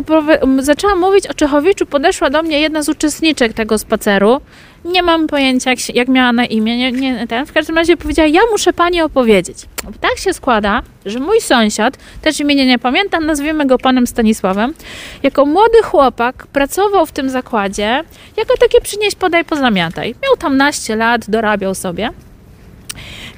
zaczęłam 0.58 1.00
mówić 1.00 1.26
o 1.26 1.34
Czechowiczu, 1.34 1.77
podeszła 1.86 2.30
do 2.30 2.42
mnie 2.42 2.60
jedna 2.60 2.82
z 2.82 2.88
uczestniczek 2.88 3.52
tego 3.52 3.78
spaceru. 3.78 4.40
Nie 4.84 5.02
mam 5.02 5.26
pojęcia, 5.26 5.70
jak, 5.70 5.94
jak 5.94 6.08
miała 6.08 6.32
na 6.32 6.44
imię. 6.44 6.76
Nie, 6.76 6.92
nie, 6.92 7.26
ten. 7.26 7.46
W 7.46 7.52
każdym 7.52 7.76
razie 7.76 7.96
powiedziała, 7.96 8.28
ja 8.28 8.40
muszę 8.50 8.72
pani 8.72 9.02
opowiedzieć. 9.02 9.58
Tak 10.00 10.18
się 10.18 10.34
składa, 10.34 10.82
że 11.06 11.18
mój 11.18 11.40
sąsiad, 11.40 11.98
też 12.22 12.40
imienia 12.40 12.64
nie 12.64 12.78
pamiętam, 12.78 13.26
nazwijmy 13.26 13.66
go 13.66 13.78
panem 13.78 14.06
Stanisławem, 14.06 14.74
jako 15.22 15.46
młody 15.46 15.82
chłopak 15.82 16.46
pracował 16.46 17.06
w 17.06 17.12
tym 17.12 17.30
zakładzie, 17.30 18.04
jako 18.36 18.56
takie 18.60 18.80
przynieś, 18.80 19.14
podaj, 19.14 19.44
pozamiataj. 19.44 20.14
Miał 20.22 20.36
tam 20.36 20.56
naście 20.56 20.96
lat, 20.96 21.30
dorabiał 21.30 21.74
sobie. 21.74 22.10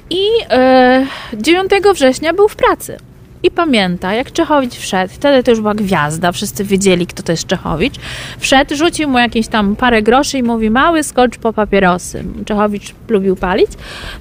I 0.09 0.25
e, 0.49 1.05
9 1.33 1.71
września 1.93 2.33
był 2.33 2.47
w 2.47 2.55
pracy. 2.55 2.97
I 3.43 3.51
pamięta, 3.51 4.13
jak 4.13 4.31
Czechowicz 4.31 4.75
wszedł, 4.75 5.13
wtedy 5.13 5.43
to 5.43 5.51
już 5.51 5.59
była 5.59 5.73
gwiazda, 5.73 6.31
wszyscy 6.31 6.63
wiedzieli, 6.63 7.07
kto 7.07 7.23
to 7.23 7.31
jest 7.31 7.47
Czechowicz, 7.47 7.95
wszedł, 8.39 8.75
rzucił 8.75 9.09
mu 9.09 9.19
jakieś 9.19 9.47
tam 9.47 9.75
parę 9.75 10.01
groszy 10.01 10.37
i 10.37 10.43
mówi, 10.43 10.69
mały 10.69 11.03
skocz 11.03 11.37
po 11.37 11.53
papierosy. 11.53 12.23
Czechowicz 12.45 12.93
lubił 13.09 13.35
palić. 13.35 13.71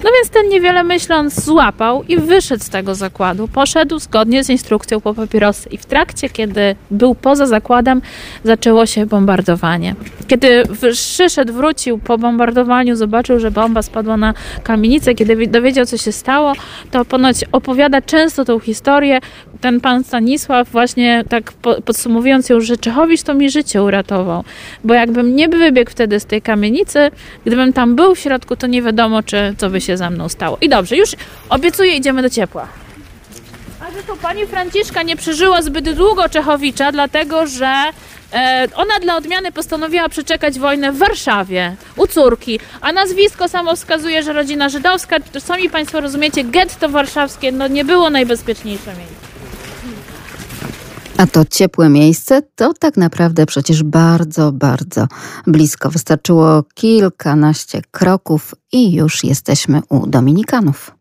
No 0.05 0.11
więc 0.14 0.31
ten 0.31 0.49
niewiele 0.49 0.85
myśląc 0.85 1.45
złapał 1.45 2.05
i 2.09 2.16
wyszedł 2.16 2.64
z 2.64 2.68
tego 2.68 2.95
zakładu. 2.95 3.49
Poszedł 3.49 3.99
zgodnie 3.99 4.45
z 4.45 4.51
instrukcją 4.51 5.01
po 5.01 5.14
papierosy 5.14 5.68
i 5.68 5.79
w 5.79 5.87
trakcie, 5.87 6.29
kiedy 6.29 6.77
był 6.91 7.14
poza 7.14 7.47
zakładem, 7.47 8.03
zaczęło 8.45 8.87
się 8.87 9.07
bombardowanie. 9.07 9.95
Kiedy 10.29 10.62
przyszedł, 10.93 11.53
wrócił 11.53 11.99
po 11.99 12.18
bombardowaniu, 12.18 12.97
zobaczył, 12.97 13.41
że 13.41 13.51
bomba 13.51 13.83
spadła 13.83 14.16
na 14.16 14.35
kamienicę, 14.62 15.14
kiedy 15.14 15.47
dowiedział, 15.47 15.87
co 15.87 15.97
się 15.97 16.12
stało, 16.12 16.53
to 16.91 17.05
ponoć 17.05 17.37
opowiada 17.53 18.03
często 18.03 18.45
tą 18.45 18.59
historię. 18.59 19.10
Ten 19.61 19.81
pan 19.81 20.05
Stanisław 20.05 20.69
właśnie 20.71 21.25
tak 21.29 21.53
podsumowując 21.85 22.49
ją, 22.49 22.61
że 22.61 22.77
Czechowicz 22.77 23.23
to 23.23 23.35
mi 23.35 23.51
życie 23.51 23.83
uratował, 23.83 24.45
bo 24.85 24.95
jakbym 24.95 25.37
nie 25.37 25.49
wybiegł 25.49 25.91
wtedy 25.91 26.21
z 26.21 26.27
tej 26.27 26.43
kamienicy, 26.43 27.11
gdybym 27.47 27.73
tam 27.73 27.97
był 27.97 28.15
w 28.15 28.19
środku, 28.19 28.57
to 28.57 28.67
nie 28.67 28.83
wiadomo, 28.83 29.23
czy 29.23 29.55
co 29.59 29.71
by 29.71 29.81
się 29.81 29.97
ze 29.97 30.11
mną 30.11 30.29
stało. 30.29 30.59
I 30.61 30.69
dobrze, 30.69 30.97
już 30.97 31.11
obiecuję, 31.49 31.97
idziemy 31.97 32.23
do 32.23 32.31
ciepła. 32.31 32.69
A 33.81 33.91
że 33.91 34.03
to 34.03 34.17
pani 34.17 34.47
Franciszka 34.47 35.03
nie 35.03 35.17
przeżyła 35.17 35.63
zbyt 35.63 35.93
długo 35.93 36.29
Czechowicza, 36.29 36.93
dlatego 36.93 37.47
że 37.47 37.75
E, 38.33 38.68
ona 38.74 39.01
dla 39.03 39.16
odmiany 39.16 39.53
postanowiła 39.53 40.09
przeczekać 40.09 40.59
wojnę 40.59 40.93
w 40.93 40.99
Warszawie, 40.99 41.76
u 41.97 42.07
córki, 42.07 42.61
a 42.81 42.93
nazwisko 42.93 43.49
samo 43.49 43.76
wskazuje, 43.76 44.22
że 44.22 44.33
rodzina 44.33 44.68
żydowska, 44.68 45.16
sami 45.39 45.70
Państwo 45.70 46.01
rozumiecie, 46.01 46.45
getto 46.45 46.89
warszawskie 46.89 47.53
no 47.53 47.68
nie 47.68 47.85
było 47.85 48.11
najbezpieczniejsze 48.11 48.91
miejsce. 48.97 49.31
A 51.18 51.26
to 51.26 51.45
ciepłe 51.45 51.89
miejsce 51.89 52.43
to 52.55 52.74
tak 52.74 52.97
naprawdę 52.97 53.47
przecież 53.47 53.83
bardzo, 53.83 54.53
bardzo 54.53 55.07
blisko. 55.47 55.91
Wystarczyło 55.91 56.64
kilkanaście 56.74 57.83
kroków 57.91 58.55
i 58.72 58.93
już 58.93 59.24
jesteśmy 59.24 59.81
u 59.89 60.07
Dominikanów. 60.07 60.95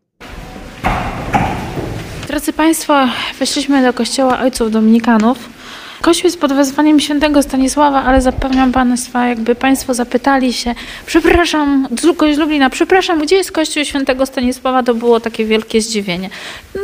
Drodzy 2.28 2.52
Państwo, 2.52 3.08
weszliśmy 3.38 3.82
do 3.82 3.92
kościoła 3.92 4.40
Ojców 4.40 4.70
Dominikanów. 4.70 5.59
Kościół 6.00 6.26
jest 6.26 6.40
pod 6.40 6.52
wezwaniem 6.52 7.00
świętego 7.00 7.42
Stanisława, 7.42 8.02
ale 8.02 8.20
zapewniam 8.20 8.72
Państwa, 8.72 9.26
jakby 9.26 9.54
Państwo 9.54 9.94
zapytali 9.94 10.52
się, 10.52 10.74
przepraszam, 11.06 11.88
z 12.32 12.38
Lublina, 12.38 12.70
przepraszam, 12.70 13.22
gdzie 13.22 13.36
jest 13.36 13.52
Kościół 13.52 13.84
świętego 13.84 14.26
Stanisława, 14.26 14.82
to 14.82 14.94
było 14.94 15.20
takie 15.20 15.44
wielkie 15.44 15.80
zdziwienie. 15.80 16.30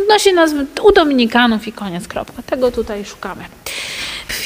Nosi 0.08 0.32
nazwę 0.32 0.64
u 0.82 0.92
Dominikanów 0.92 1.68
i 1.68 1.72
koniec, 1.72 2.08
kropka. 2.08 2.42
Tego 2.42 2.70
tutaj 2.70 3.04
szukamy. 3.04 3.44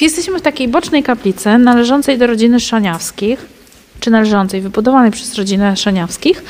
Jesteśmy 0.00 0.38
w 0.38 0.42
takiej 0.42 0.68
bocznej 0.68 1.02
kaplicy 1.02 1.58
należącej 1.58 2.18
do 2.18 2.26
rodziny 2.26 2.60
Szaniawskich 2.60 3.59
czy 4.00 4.10
należącej, 4.10 4.60
wybudowanej 4.60 5.10
przez 5.10 5.34
rodzinę 5.34 5.76
Szaniawskich. 5.76 6.44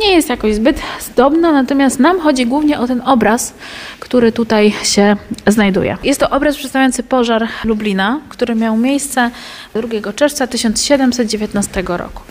Nie 0.00 0.14
jest 0.14 0.28
jakoś 0.28 0.54
zbyt 0.54 0.80
zdobna, 1.00 1.52
natomiast 1.52 2.00
nam 2.00 2.20
chodzi 2.20 2.46
głównie 2.46 2.78
o 2.78 2.86
ten 2.86 3.02
obraz, 3.06 3.54
który 4.00 4.32
tutaj 4.32 4.74
się 4.82 5.16
znajduje. 5.46 5.96
Jest 6.04 6.20
to 6.20 6.30
obraz 6.30 6.56
przedstawiający 6.56 7.02
pożar 7.02 7.48
Lublina, 7.64 8.20
który 8.28 8.54
miał 8.54 8.76
miejsce 8.76 9.30
2 9.74 10.12
czerwca 10.12 10.46
1719 10.46 11.82
roku. 11.86 12.22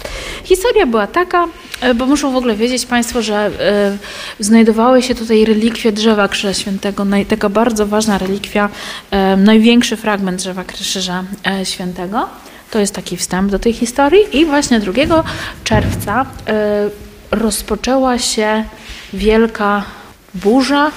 Historia 0.43 0.85
była 0.85 1.07
taka, 1.07 1.47
e, 1.81 1.93
bo 1.93 2.05
muszą 2.05 2.31
w 2.31 2.35
ogóle 2.35 2.55
wiedzieć 2.55 2.85
Państwo, 2.85 3.21
że 3.21 3.51
y, 4.39 4.43
znajdowały 4.43 5.01
się 5.01 5.15
tutaj 5.15 5.45
relikwie 5.45 5.91
drzewa 5.91 6.27
Krzyża 6.27 6.53
Świętego, 6.53 7.05
naj, 7.05 7.25
taka 7.25 7.49
bardzo 7.49 7.87
ważna 7.87 8.17
relikwia, 8.17 8.69
y, 9.33 9.37
największy 9.37 9.97
fragment 9.97 10.37
drzewa 10.37 10.63
Krzyża 10.63 11.23
Świętego. 11.63 12.29
To 12.71 12.79
jest 12.79 12.95
taki 12.95 13.17
wstęp 13.17 13.51
do 13.51 13.59
tej 13.59 13.73
historii 13.73 14.37
i 14.39 14.45
właśnie 14.45 14.79
2 14.79 15.23
czerwca 15.63 16.21
y, 16.21 16.25
rozpoczęła 17.31 18.19
się 18.19 18.63
wielka 19.13 19.83
burza. 20.35 20.91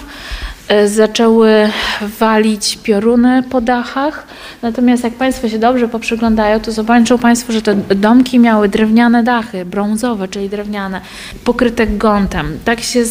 Y, 0.72 0.88
zaczęły 0.88 1.70
walić 2.18 2.78
pioruny 2.82 3.42
po 3.50 3.60
dachach. 3.60 4.26
Natomiast 4.62 5.04
jak 5.04 5.14
Państwo 5.14 5.48
się 5.48 5.58
dobrze 5.58 5.88
poprzyglądają, 5.88 6.60
to 6.60 6.72
zobaczą 6.72 7.18
Państwo, 7.18 7.52
że 7.52 7.62
te 7.62 7.74
domki 7.74 8.38
miały 8.38 8.68
drewniane 8.68 9.22
dachy, 9.22 9.64
brązowe, 9.64 10.28
czyli 10.28 10.48
drewniane, 10.48 11.00
pokryte 11.44 11.86
gątem. 11.86 12.58
Tak 12.64 12.80
się 12.80 13.04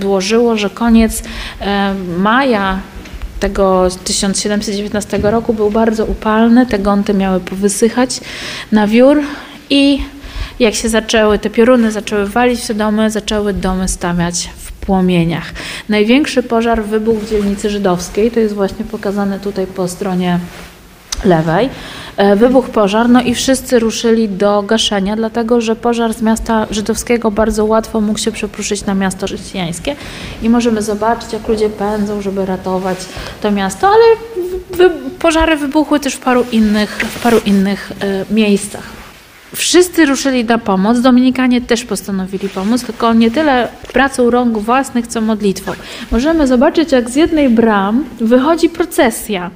złożyło, 0.00 0.56
że 0.56 0.70
koniec 0.70 1.20
y, 1.20 1.24
maja 2.18 2.78
tego 3.42 3.88
1719 4.04 5.18
roku 5.22 5.54
był 5.54 5.70
bardzo 5.70 6.04
upalny, 6.04 6.66
te 6.66 6.78
gąty 6.78 7.14
miały 7.14 7.40
powysychać 7.40 8.20
na 8.72 8.86
wiór 8.86 9.20
i 9.70 10.02
jak 10.60 10.74
się 10.74 10.88
zaczęły, 10.88 11.38
te 11.38 11.50
pioruny 11.50 11.92
zaczęły 11.92 12.26
walić 12.26 12.60
w 12.60 12.66
te 12.66 12.74
domy, 12.74 13.10
zaczęły 13.10 13.52
domy 13.52 13.88
stawiać 13.88 14.50
w 14.56 14.72
płomieniach. 14.72 15.52
Największy 15.88 16.42
pożar 16.42 16.84
wybuchł 16.84 17.20
w 17.20 17.30
dzielnicy 17.30 17.70
żydowskiej, 17.70 18.30
to 18.30 18.40
jest 18.40 18.54
właśnie 18.54 18.84
pokazane 18.84 19.40
tutaj 19.40 19.66
po 19.66 19.88
stronie 19.88 20.38
lewej. 21.24 21.68
E, 22.16 22.36
wybuchł 22.36 22.68
pożar, 22.68 23.08
no 23.08 23.22
i 23.22 23.34
wszyscy 23.34 23.78
ruszyli 23.78 24.28
do 24.28 24.62
gaszenia, 24.62 25.16
dlatego 25.16 25.60
że 25.60 25.76
pożar 25.76 26.14
z 26.14 26.22
miasta 26.22 26.66
żydowskiego 26.70 27.30
bardzo 27.30 27.64
łatwo 27.64 28.00
mógł 28.00 28.18
się 28.18 28.32
przeprószyć 28.32 28.86
na 28.86 28.94
miasto 28.94 29.26
chrześcijańskie 29.26 29.96
i 30.42 30.48
możemy 30.48 30.82
zobaczyć, 30.82 31.32
jak 31.32 31.48
ludzie 31.48 31.70
pędzą, 31.70 32.22
żeby 32.22 32.46
ratować 32.46 32.98
to 33.42 33.50
miasto, 33.50 33.88
ale 33.88 34.04
wy 34.76 34.90
pożary 35.18 35.56
wybuchły 35.56 36.00
też 36.00 36.14
w 36.14 36.20
paru 36.20 36.44
innych, 36.52 36.90
w 36.90 37.22
paru 37.22 37.38
innych 37.46 37.92
y, 38.30 38.34
miejscach. 38.34 39.01
Wszyscy 39.54 40.06
ruszyli 40.06 40.44
na 40.44 40.58
pomoc, 40.58 41.00
Dominikanie 41.00 41.60
też 41.60 41.84
postanowili 41.84 42.48
pomóc, 42.48 42.84
tylko 42.84 43.14
nie 43.14 43.30
tyle 43.30 43.68
pracą 43.92 44.30
rąk 44.30 44.58
własnych, 44.58 45.06
co 45.06 45.20
modlitwą. 45.20 45.72
Możemy 46.10 46.46
zobaczyć, 46.46 46.92
jak 46.92 47.10
z 47.10 47.16
jednej 47.16 47.48
bram 47.50 48.04
wychodzi 48.20 48.68
procesja 48.68 49.50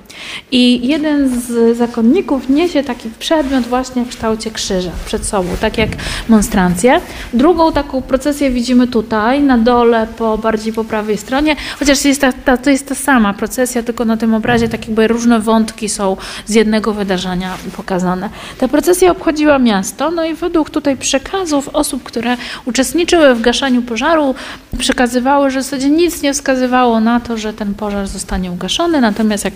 i 0.52 0.88
jeden 0.88 1.40
z 1.40 1.76
zakonników 1.76 2.48
niesie 2.48 2.82
taki 2.84 3.10
przedmiot 3.18 3.64
właśnie 3.64 4.04
w 4.04 4.08
kształcie 4.08 4.50
krzyża 4.50 4.90
przed 5.06 5.24
sobą, 5.24 5.48
tak 5.60 5.78
jak 5.78 5.90
monstrancję. 6.28 7.00
Drugą 7.32 7.72
taką 7.72 8.02
procesję 8.02 8.50
widzimy 8.50 8.86
tutaj, 8.86 9.42
na 9.42 9.58
dole, 9.58 10.06
po 10.18 10.38
bardziej 10.38 10.72
po 10.72 10.84
prawej 10.84 11.16
stronie, 11.18 11.56
chociaż 11.78 12.04
jest 12.04 12.20
ta, 12.20 12.32
ta, 12.32 12.56
to 12.56 12.70
jest 12.70 12.88
ta 12.88 12.94
sama 12.94 13.34
procesja, 13.34 13.82
tylko 13.82 14.04
na 14.04 14.16
tym 14.16 14.34
obrazie 14.34 14.68
tak 14.68 14.86
jakby 14.86 15.08
różne 15.08 15.40
wątki 15.40 15.88
są 15.88 16.16
z 16.46 16.54
jednego 16.54 16.94
wydarzenia 16.94 17.56
pokazane. 17.76 18.30
Ta 18.58 18.68
procesja 18.68 19.10
obchodziła 19.10 19.58
miasto, 19.58 19.85
no 20.10 20.24
i 20.24 20.34
według 20.34 20.70
tutaj 20.70 20.96
przekazów 20.96 21.68
osób, 21.68 22.02
które 22.02 22.36
uczestniczyły 22.64 23.34
w 23.34 23.40
gaszaniu 23.40 23.82
pożaru, 23.82 24.34
przekazywały, 24.78 25.50
że 25.50 25.60
w 25.60 25.62
zasadzie 25.62 25.90
nic 25.90 26.22
nie 26.22 26.34
wskazywało 26.34 27.00
na 27.00 27.20
to, 27.20 27.38
że 27.38 27.52
ten 27.52 27.74
pożar 27.74 28.06
zostanie 28.06 28.52
ugaszony, 28.52 29.00
natomiast 29.00 29.44
jak 29.44 29.54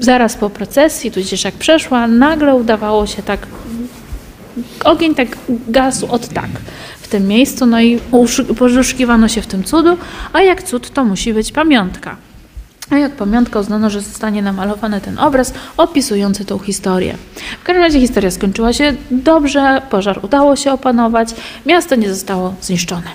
zaraz 0.00 0.36
po 0.36 0.50
procesji, 0.50 1.10
tudzież 1.10 1.44
jak 1.44 1.54
przeszła, 1.54 2.06
nagle 2.06 2.54
udawało 2.54 3.06
się 3.06 3.22
tak, 3.22 3.46
ogień 4.84 5.14
tak 5.14 5.28
gasł 5.68 6.06
od 6.06 6.28
tak 6.28 6.50
w 7.00 7.08
tym 7.08 7.28
miejscu, 7.28 7.66
no 7.66 7.80
i 7.80 8.00
poszukiwano 8.58 9.28
się 9.28 9.42
w 9.42 9.46
tym 9.46 9.64
cudu, 9.64 9.96
a 10.32 10.42
jak 10.42 10.62
cud 10.62 10.90
to 10.90 11.04
musi 11.04 11.34
być 11.34 11.52
pamiątka. 11.52 12.27
A 12.90 12.96
jak 12.96 13.12
pamiątka 13.12 13.60
uznano, 13.60 13.90
że 13.90 14.00
zostanie 14.00 14.42
namalowany 14.42 15.00
ten 15.00 15.18
obraz 15.18 15.54
opisujący 15.76 16.44
tą 16.44 16.58
historię. 16.58 17.16
W 17.60 17.64
każdym 17.64 17.82
razie 17.82 18.00
historia 18.00 18.30
skończyła 18.30 18.72
się 18.72 18.94
dobrze, 19.10 19.82
pożar 19.90 20.20
udało 20.22 20.56
się 20.56 20.72
opanować, 20.72 21.28
miasto 21.66 21.94
nie 21.94 22.08
zostało 22.08 22.54
zniszczone. 22.60 23.10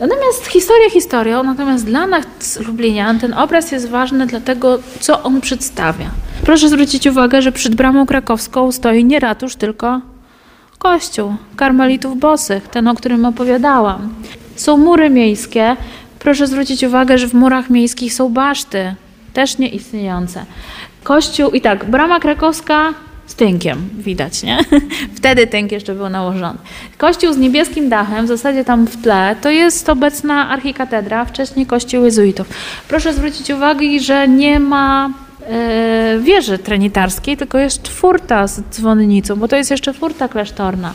Natomiast 0.00 0.46
historia 0.46 0.90
historią, 0.90 1.42
natomiast 1.42 1.84
dla 1.84 2.06
nas 2.06 2.24
Lublinian 2.66 3.18
ten 3.18 3.34
obraz 3.34 3.72
jest 3.72 3.88
ważny 3.88 4.26
dlatego, 4.26 4.78
co 5.00 5.22
on 5.22 5.40
przedstawia. 5.40 6.10
Proszę 6.44 6.68
zwrócić 6.68 7.06
uwagę, 7.06 7.42
że 7.42 7.52
przed 7.52 7.74
bramą 7.74 8.06
krakowską 8.06 8.72
stoi 8.72 9.04
nie 9.04 9.20
ratusz, 9.20 9.56
tylko 9.56 10.00
kościół 10.78 11.34
karmelitów 11.56 12.18
bosych, 12.18 12.68
ten, 12.68 12.88
o 12.88 12.94
którym 12.94 13.24
opowiadałam. 13.24 14.14
Są 14.56 14.76
mury 14.76 15.10
miejskie. 15.10 15.76
Proszę 16.20 16.46
zwrócić 16.46 16.84
uwagę, 16.84 17.18
że 17.18 17.28
w 17.28 17.34
murach 17.34 17.70
miejskich 17.70 18.14
są 18.14 18.28
baszty, 18.28 18.94
też 19.32 19.58
nieistniejące. 19.58 20.44
Kościół 21.02 21.50
i 21.50 21.60
tak, 21.60 21.84
brama 21.84 22.20
krakowska 22.20 22.94
z 23.26 23.34
tynkiem 23.34 23.88
widać, 23.98 24.42
nie? 24.42 24.58
Wtedy 25.18 25.46
tynk 25.46 25.72
jeszcze 25.72 25.94
był 25.94 26.08
nałożony. 26.08 26.58
Kościół 26.98 27.32
z 27.32 27.36
niebieskim 27.36 27.88
dachem, 27.88 28.24
w 28.24 28.28
zasadzie 28.28 28.64
tam 28.64 28.86
w 28.86 29.02
tle, 29.02 29.36
to 29.40 29.50
jest 29.50 29.88
obecna 29.88 30.48
archikatedra, 30.48 31.24
wcześniej 31.24 31.66
kościół 31.66 32.04
jezuitów. 32.04 32.48
Proszę 32.88 33.14
zwrócić 33.14 33.50
uwagę, 33.50 34.00
że 34.00 34.28
nie 34.28 34.60
ma 34.60 35.10
wieży 36.20 36.58
trenitarskiej, 36.58 37.36
tylko 37.36 37.58
jest 37.58 37.82
czwórta 37.82 38.46
z 38.46 38.60
dzwonnicą, 38.70 39.36
bo 39.36 39.48
to 39.48 39.56
jest 39.56 39.70
jeszcze 39.70 39.94
czwórta 39.94 40.28
klasztorna. 40.28 40.92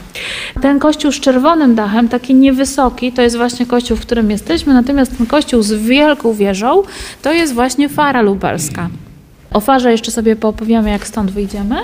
Ten 0.61 0.79
kościół 0.79 1.11
z 1.11 1.19
czerwonym 1.19 1.75
dachem, 1.75 2.09
taki 2.09 2.35
niewysoki, 2.35 3.11
to 3.11 3.21
jest 3.21 3.37
właśnie 3.37 3.65
kościół, 3.65 3.97
w 3.97 4.01
którym 4.01 4.31
jesteśmy, 4.31 4.73
natomiast 4.73 5.17
ten 5.17 5.27
kościół 5.27 5.61
z 5.61 5.73
wielką 5.73 6.33
wieżą, 6.33 6.83
to 7.21 7.33
jest 7.33 7.53
właśnie 7.53 7.89
fara 7.89 8.21
lubelska. 8.21 8.89
O 9.53 9.59
farze 9.59 9.91
jeszcze 9.91 10.11
sobie 10.11 10.35
poopowiemy, 10.35 10.89
jak 10.89 11.07
stąd 11.07 11.31
wyjdziemy. 11.31 11.75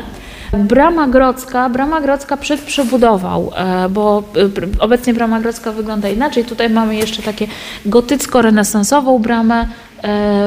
Brama 0.54 1.08
Grodzka, 1.08 1.70
Brama 1.70 2.02
Grodzka 2.02 2.38
przed 2.38 2.62
przebudową, 2.62 3.54
e, 3.54 3.90
bo 3.90 4.24
e, 4.36 4.84
obecnie 4.84 5.14
Brama 5.14 5.40
Grodzka 5.40 5.72
wygląda 5.72 6.10
inaczej. 6.10 6.46
Tutaj 6.46 6.70
mamy 6.70 6.96
jeszcze 6.96 7.22
takie 7.22 7.48
gotycko-renesansową 7.86 9.20
bramę, 9.20 9.68
E, 9.68 9.91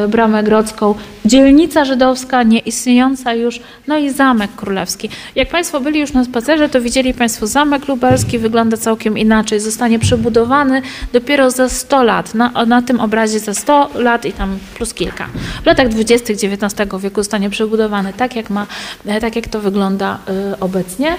bramę 0.08 0.42
Grodzką, 0.42 0.94
dzielnica 1.24 1.84
żydowska 1.84 2.42
nieistniejąca 2.42 3.34
już, 3.34 3.60
no 3.86 3.98
i 3.98 4.10
Zamek 4.10 4.50
Królewski. 4.56 5.10
Jak 5.34 5.48
Państwo 5.48 5.80
byli 5.80 6.00
już 6.00 6.12
na 6.12 6.24
spacerze, 6.24 6.68
to 6.68 6.80
widzieli 6.80 7.14
Państwo 7.14 7.46
Zamek 7.46 7.88
Lubelski, 7.88 8.38
wygląda 8.38 8.76
całkiem 8.76 9.18
inaczej. 9.18 9.60
Zostanie 9.60 9.98
przebudowany 9.98 10.82
dopiero 11.12 11.50
za 11.50 11.68
100 11.68 12.02
lat. 12.02 12.34
Na, 12.34 12.64
na 12.66 12.82
tym 12.82 13.00
obrazie 13.00 13.38
za 13.38 13.54
100 13.54 13.90
lat 13.94 14.24
i 14.24 14.32
tam 14.32 14.58
plus 14.74 14.94
kilka. 14.94 15.28
W 15.62 15.66
latach 15.66 15.88
20. 15.88 16.32
XIX 16.32 17.02
wieku 17.02 17.20
zostanie 17.20 17.50
przebudowany 17.50 18.12
tak, 18.12 18.36
jak, 18.36 18.50
ma, 18.50 18.66
e, 19.06 19.20
tak 19.20 19.36
jak 19.36 19.48
to 19.48 19.60
wygląda 19.60 20.18
e, 20.28 20.60
obecnie 20.60 21.16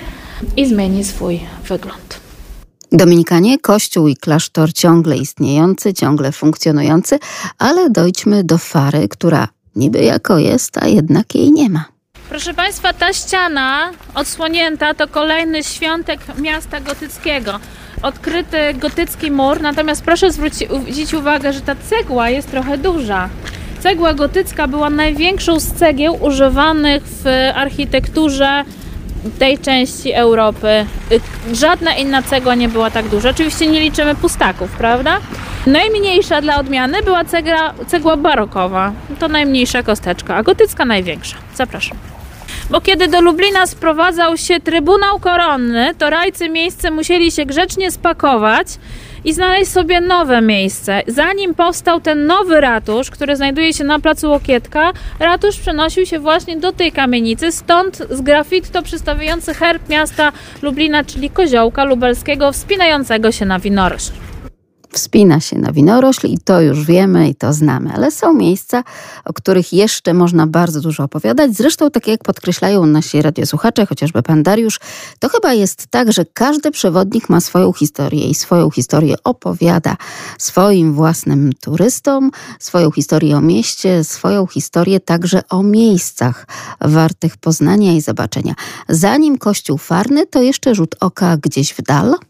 i 0.58 0.66
zmieni 0.66 1.04
swój 1.04 1.40
wygląd. 1.68 2.25
Dominikanie, 2.92 3.60
kościół 3.60 4.08
i 4.08 4.16
klasztor 4.16 4.74
ciągle 4.74 5.18
istniejący, 5.18 5.94
ciągle 5.94 6.32
funkcjonujący, 6.32 7.20
ale 7.58 7.90
dojdźmy 7.90 8.44
do 8.44 8.58
Fary, 8.58 9.08
która 9.08 9.48
niby 9.76 10.04
jako 10.04 10.38
jest, 10.38 10.78
a 10.78 10.88
jednak 10.88 11.36
jej 11.36 11.52
nie 11.52 11.70
ma. 11.70 11.86
Proszę 12.30 12.54
Państwa, 12.54 12.94
ta 12.94 13.14
ściana 13.14 13.92
odsłonięta 14.16 14.94
to 14.94 15.08
kolejny 15.08 15.64
świątek 15.64 16.20
miasta 16.42 16.82
gotyckiego. 16.82 17.60
Odkryty 18.02 18.58
gotycki 18.74 19.32
mur, 19.32 19.62
natomiast 19.62 20.04
proszę 20.04 20.32
zwrócić 20.32 21.14
uwagę, 21.14 21.54
że 21.54 21.62
ta 21.62 21.76
cegła 21.76 22.30
jest 22.30 22.52
trochę 22.52 22.78
duża. 22.78 23.30
Cegła 23.80 24.14
gotycka 24.14 24.68
była 24.68 24.90
największą 24.90 25.60
z 25.60 25.74
cegieł 25.74 26.24
używanych 26.24 27.04
w 27.06 27.26
architekturze 27.56 28.64
tej 29.40 29.58
części 29.58 30.14
Europy 30.14 30.86
y, 31.12 31.56
żadna 31.56 31.96
inna 31.96 32.22
cegła 32.22 32.56
nie 32.56 32.70
była 32.70 32.92
tak 32.92 33.08
duża. 33.08 33.30
Oczywiście 33.30 33.68
nie 33.68 33.80
liczymy 33.80 34.16
pustaków, 34.16 34.72
prawda? 34.72 35.20
Najmniejsza 35.68 36.42
dla 36.42 36.60
odmiany 36.60 37.04
była 37.04 37.24
cegła, 37.88 38.18
barokowa. 38.18 38.92
To 39.20 39.28
najmniejsza 39.28 39.84
kosteczka, 39.84 40.36
a 40.36 40.44
gotycka 40.44 40.86
największa. 40.86 41.38
Zapraszam. 41.56 41.98
Bo 42.70 42.82
kiedy 42.82 43.08
do 43.08 43.22
Lublina 43.22 43.68
sprowadzał 43.68 44.38
się 44.38 44.60
Trybunał 44.60 45.20
Koronny, 45.20 45.96
to 45.98 46.10
rajcy 46.10 46.50
miejsce 46.50 46.92
musieli 46.92 47.32
się 47.32 47.46
grzecznie 47.46 47.92
spakować 47.92 48.68
i 49.26 49.34
znaleźć 49.34 49.72
sobie 49.72 50.02
nowe 50.02 50.42
miejsce. 50.42 51.02
Zanim 51.08 51.56
powstał 51.56 52.02
ten 52.02 52.26
nowy 52.26 52.62
ratusz, 52.62 53.12
który 53.12 53.36
znajduje 53.36 53.74
się 53.74 53.84
na 53.84 54.00
placu 54.00 54.30
Łokietka, 54.30 54.92
ratusz 55.20 55.58
przenosił 55.58 56.06
się 56.06 56.20
właśnie 56.20 56.58
do 56.58 56.72
tej 56.72 56.92
kamienicy, 56.92 57.52
stąd 57.52 57.98
z 58.10 58.22
grafitto 58.22 58.84
przedstawiający 58.84 59.54
herb 59.54 59.90
miasta 59.90 60.32
Lublina, 60.62 61.04
czyli 61.04 61.30
koziołka 61.30 61.84
lubelskiego 61.84 62.52
wspinającego 62.52 63.32
się 63.32 63.46
na 63.46 63.60
winorośl 63.60 64.12
wspina 64.96 65.40
się 65.40 65.60
na 65.60 65.72
winorośl 65.72 66.28
i 66.28 66.38
to 66.38 66.62
już 66.62 66.86
wiemy 66.86 67.30
i 67.30 67.36
to 67.36 67.54
znamy, 67.54 67.94
ale 67.94 68.12
są 68.12 68.34
miejsca, 68.34 68.84
o 69.26 69.34
których 69.34 69.74
jeszcze 69.74 70.14
można 70.14 70.48
bardzo 70.48 70.82
dużo 70.82 71.04
opowiadać. 71.04 71.56
Zresztą, 71.56 71.92
tak 71.92 72.08
jak 72.08 72.24
podkreślają 72.24 72.86
nasi 72.86 73.22
radiosłuchacze, 73.22 73.86
chociażby 73.86 74.24
pan 74.24 74.44
Dariusz, 74.44 74.80
to 75.20 75.30
chyba 75.30 75.54
jest 75.54 75.88
tak, 75.88 76.14
że 76.14 76.26
każdy 76.34 76.72
przewodnik 76.72 77.30
ma 77.30 77.42
swoją 77.42 77.74
historię 77.74 78.28
i 78.28 78.36
swoją 78.36 78.72
historię 78.72 79.16
opowiada 79.24 79.98
swoim 80.38 80.94
własnym 80.94 81.54
turystom, 81.62 82.32
swoją 82.60 82.92
historię 82.92 83.38
o 83.38 83.42
mieście, 83.42 84.04
swoją 84.04 84.48
historię 84.48 85.00
także 85.00 85.42
o 85.50 85.64
miejscach 85.64 86.48
wartych 86.82 87.38
poznania 87.38 87.94
i 87.94 88.02
zobaczenia. 88.02 88.54
Zanim 88.90 89.38
Kościół 89.38 89.78
Farny, 89.78 90.26
to 90.26 90.42
jeszcze 90.42 90.76
rzut 90.76 90.96
oka 91.00 91.38
gdzieś 91.38 91.74
w 91.74 91.82
dal– 91.82 92.16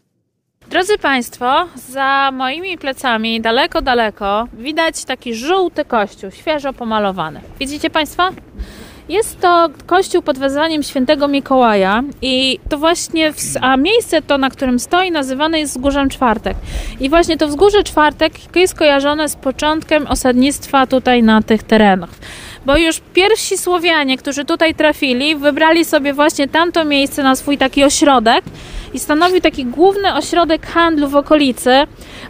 Drodzy 0.76 0.98
Państwo, 0.98 1.66
za 1.88 2.30
moimi 2.32 2.78
plecami, 2.78 3.40
daleko, 3.40 3.82
daleko, 3.82 4.48
widać 4.52 5.04
taki 5.04 5.34
żółty 5.34 5.84
kościół, 5.84 6.30
świeżo 6.30 6.72
pomalowany. 6.72 7.40
Widzicie 7.60 7.90
Państwo? 7.90 8.22
Jest 9.08 9.40
to 9.40 9.68
kościół 9.86 10.22
pod 10.22 10.38
wezwaniem 10.38 10.82
świętego 10.82 11.28
Mikołaja 11.28 12.02
i 12.22 12.58
to 12.68 12.78
właśnie, 12.78 13.32
w, 13.32 13.36
a 13.60 13.76
miejsce 13.76 14.22
to, 14.22 14.38
na 14.38 14.50
którym 14.50 14.78
stoi, 14.78 15.10
nazywane 15.10 15.58
jest 15.58 15.72
Wzgórzem 15.72 16.08
Czwartek. 16.08 16.56
I 17.00 17.08
właśnie 17.08 17.36
to 17.36 17.48
Wzgórze 17.48 17.82
Czwartek 17.82 18.56
jest 18.56 18.74
kojarzone 18.74 19.28
z 19.28 19.36
początkiem 19.36 20.06
osadnictwa 20.06 20.86
tutaj 20.86 21.22
na 21.22 21.42
tych 21.42 21.62
terenach 21.62 22.10
bo 22.66 22.76
już 22.76 23.00
pierwsi 23.14 23.58
Słowianie, 23.58 24.18
którzy 24.18 24.44
tutaj 24.44 24.74
trafili, 24.74 25.36
wybrali 25.36 25.84
sobie 25.84 26.12
właśnie 26.12 26.48
tamto 26.48 26.84
miejsce 26.84 27.22
na 27.22 27.36
swój 27.36 27.58
taki 27.58 27.84
ośrodek 27.84 28.44
i 28.94 28.98
stanowił 28.98 29.40
taki 29.40 29.64
główny 29.64 30.14
ośrodek 30.14 30.66
handlu 30.66 31.08
w 31.08 31.16
okolicy, 31.16 31.70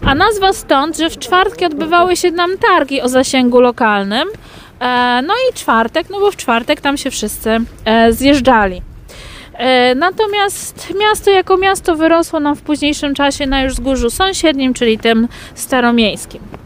a 0.02 0.14
nazwa 0.14 0.52
stąd, 0.52 0.96
że 0.96 1.10
w 1.10 1.18
czwartki 1.18 1.64
odbywały 1.64 2.16
się 2.16 2.30
nam 2.30 2.50
targi 2.58 3.00
o 3.00 3.08
zasięgu 3.08 3.60
lokalnym, 3.60 4.28
e, 4.80 5.22
no 5.26 5.34
i 5.50 5.54
czwartek, 5.54 6.10
no 6.10 6.20
bo 6.20 6.30
w 6.30 6.36
czwartek 6.36 6.80
tam 6.80 6.96
się 6.96 7.10
wszyscy 7.10 7.60
e, 7.84 8.12
zjeżdżali. 8.12 8.82
E, 9.54 9.94
natomiast 9.94 10.94
miasto 11.00 11.30
jako 11.30 11.56
miasto 11.56 11.96
wyrosło 11.96 12.40
nam 12.40 12.56
w 12.56 12.62
późniejszym 12.62 13.14
czasie 13.14 13.46
na 13.46 13.62
już 13.62 13.72
wzgórzu 13.72 14.10
sąsiednim, 14.10 14.74
czyli 14.74 14.98
tym 14.98 15.28
staromiejskim. 15.54 16.65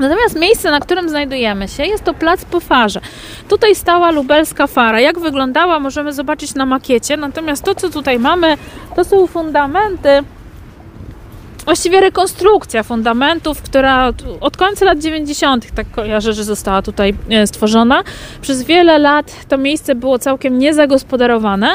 Natomiast 0.00 0.38
miejsce, 0.38 0.70
na 0.70 0.80
którym 0.80 1.08
znajdujemy 1.08 1.68
się, 1.68 1.86
jest 1.86 2.04
to 2.04 2.14
plac 2.14 2.44
po 2.44 2.60
farze. 2.60 3.00
Tutaj 3.48 3.74
stała 3.74 4.10
lubelska 4.10 4.66
fara. 4.66 5.00
Jak 5.00 5.18
wyglądała, 5.18 5.80
możemy 5.80 6.12
zobaczyć 6.12 6.54
na 6.54 6.66
makiecie. 6.66 7.16
Natomiast 7.16 7.64
to, 7.64 7.74
co 7.74 7.90
tutaj 7.90 8.18
mamy, 8.18 8.56
to 8.96 9.04
są 9.04 9.26
fundamenty 9.26 10.22
właściwie 11.64 12.00
rekonstrukcja 12.00 12.82
fundamentów, 12.82 13.62
która 13.62 14.12
od 14.40 14.56
końca 14.56 14.84
lat 14.84 14.98
90. 14.98 15.74
tak 15.74 15.90
kojarzę, 15.90 16.32
że 16.32 16.44
została 16.44 16.82
tutaj 16.82 17.14
e, 17.30 17.46
stworzona. 17.46 18.02
Przez 18.40 18.62
wiele 18.62 18.98
lat 18.98 19.46
to 19.48 19.58
miejsce 19.58 19.94
było 19.94 20.18
całkiem 20.18 20.58
niezagospodarowane. 20.58 21.68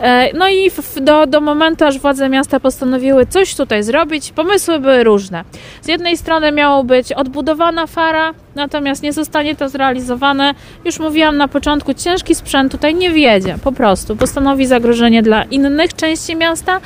E, 0.00 0.36
no 0.36 0.48
i 0.48 0.70
do, 1.00 1.26
do 1.26 1.40
momentu, 1.40 1.84
aż 1.84 1.98
władze 1.98 2.28
miasta 2.28 2.60
postanowiły 2.60 3.26
coś 3.26 3.54
tutaj 3.54 3.82
zrobić, 3.82 4.32
pomysły 4.32 4.78
były 4.78 5.04
różne. 5.04 5.44
Z 5.82 5.88
jednej 5.88 6.16
strony 6.16 6.52
miało 6.52 6.84
być 6.84 7.12
odbudowana 7.12 7.86
fara, 7.86 8.34
natomiast 8.54 9.02
nie 9.02 9.12
zostanie 9.12 9.56
to 9.56 9.68
zrealizowane. 9.68 10.54
Już 10.84 10.98
mówiłam 10.98 11.36
na 11.36 11.48
początku, 11.48 11.94
ciężki 11.94 12.34
sprzęt 12.34 12.72
tutaj 12.72 12.94
nie 12.94 13.10
wiedzie, 13.10 13.56
po 13.64 13.72
prostu, 13.72 14.16
bo 14.16 14.26
stanowi 14.26 14.66
zagrożenie 14.66 15.22
dla 15.22 15.44
innych 15.44 15.94
części 15.94 16.36
miasta, 16.36 16.80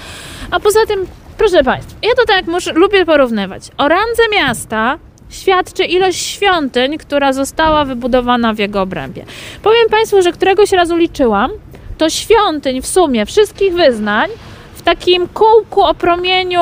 a 0.51 0.61
poza 0.61 0.87
tym 0.89 1.07
Proszę 1.39 1.65
Państwa, 1.65 1.97
ja 2.03 2.15
to 2.15 2.25
tak 2.27 2.47
muszę, 2.47 2.73
lubię 2.73 3.05
porównywać. 3.05 3.63
O 3.79 3.89
randze 3.89 4.23
miasta 4.33 4.99
świadczy 5.31 5.85
ilość 5.85 6.19
świątyń, 6.19 6.99
która 6.99 7.33
została 7.33 7.85
wybudowana 7.85 8.55
w 8.55 8.59
jego 8.59 8.83
obrębie. 8.83 9.25
Powiem 9.63 9.89
Państwu, 9.91 10.23
że 10.23 10.33
któregoś 10.33 10.73
razu 10.73 10.97
liczyłam, 10.97 11.51
to 11.99 12.11
świątyń 12.11 12.83
w 12.83 12.87
sumie 12.87 13.27
wszystkich 13.27 13.75
wyznań 13.75 14.31
w 14.75 14.83
takim 14.83 15.29
kółku 15.29 15.83
o 15.83 15.95
promieniu 15.95 16.61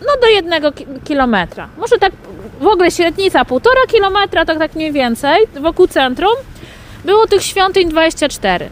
no 0.00 0.12
do 0.20 0.26
jednego 0.26 0.72
kilometra. 1.04 1.68
Może 1.78 1.98
tak 1.98 2.12
w 2.60 2.66
ogóle 2.66 2.90
średnica 2.90 3.44
półtora 3.44 3.80
kilometra, 3.88 4.44
tak 4.44 4.58
tak 4.58 4.74
mniej 4.74 4.92
więcej, 4.92 5.42
wokół 5.60 5.86
centrum, 5.86 6.34
było 7.04 7.26
tych 7.26 7.42
świątyń 7.42 7.88
24. 7.88 8.70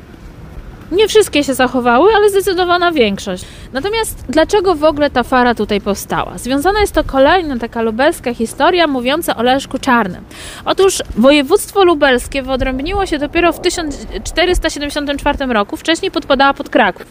Nie 0.92 1.08
wszystkie 1.08 1.44
się 1.44 1.54
zachowały, 1.54 2.10
ale 2.16 2.30
zdecydowana 2.30 2.92
większość. 2.92 3.44
Natomiast 3.72 4.24
dlaczego 4.28 4.74
w 4.74 4.84
ogóle 4.84 5.10
ta 5.10 5.22
fara 5.22 5.54
tutaj 5.54 5.80
powstała? 5.80 6.38
Związana 6.38 6.80
jest 6.80 6.92
to 6.92 7.04
kolejna 7.04 7.58
taka 7.58 7.82
lubelska 7.82 8.34
historia 8.34 8.86
mówiąca 8.86 9.36
o 9.36 9.42
Leszku 9.42 9.78
Czarnym. 9.78 10.24
Otóż 10.64 11.02
województwo 11.16 11.84
lubelskie 11.84 12.42
wyodrębniło 12.42 13.06
się 13.06 13.18
dopiero 13.18 13.52
w 13.52 13.60
1474 13.60 15.46
roku, 15.46 15.76
wcześniej 15.76 16.10
podpadała 16.10 16.54
pod 16.54 16.68
Kraków. 16.68 17.06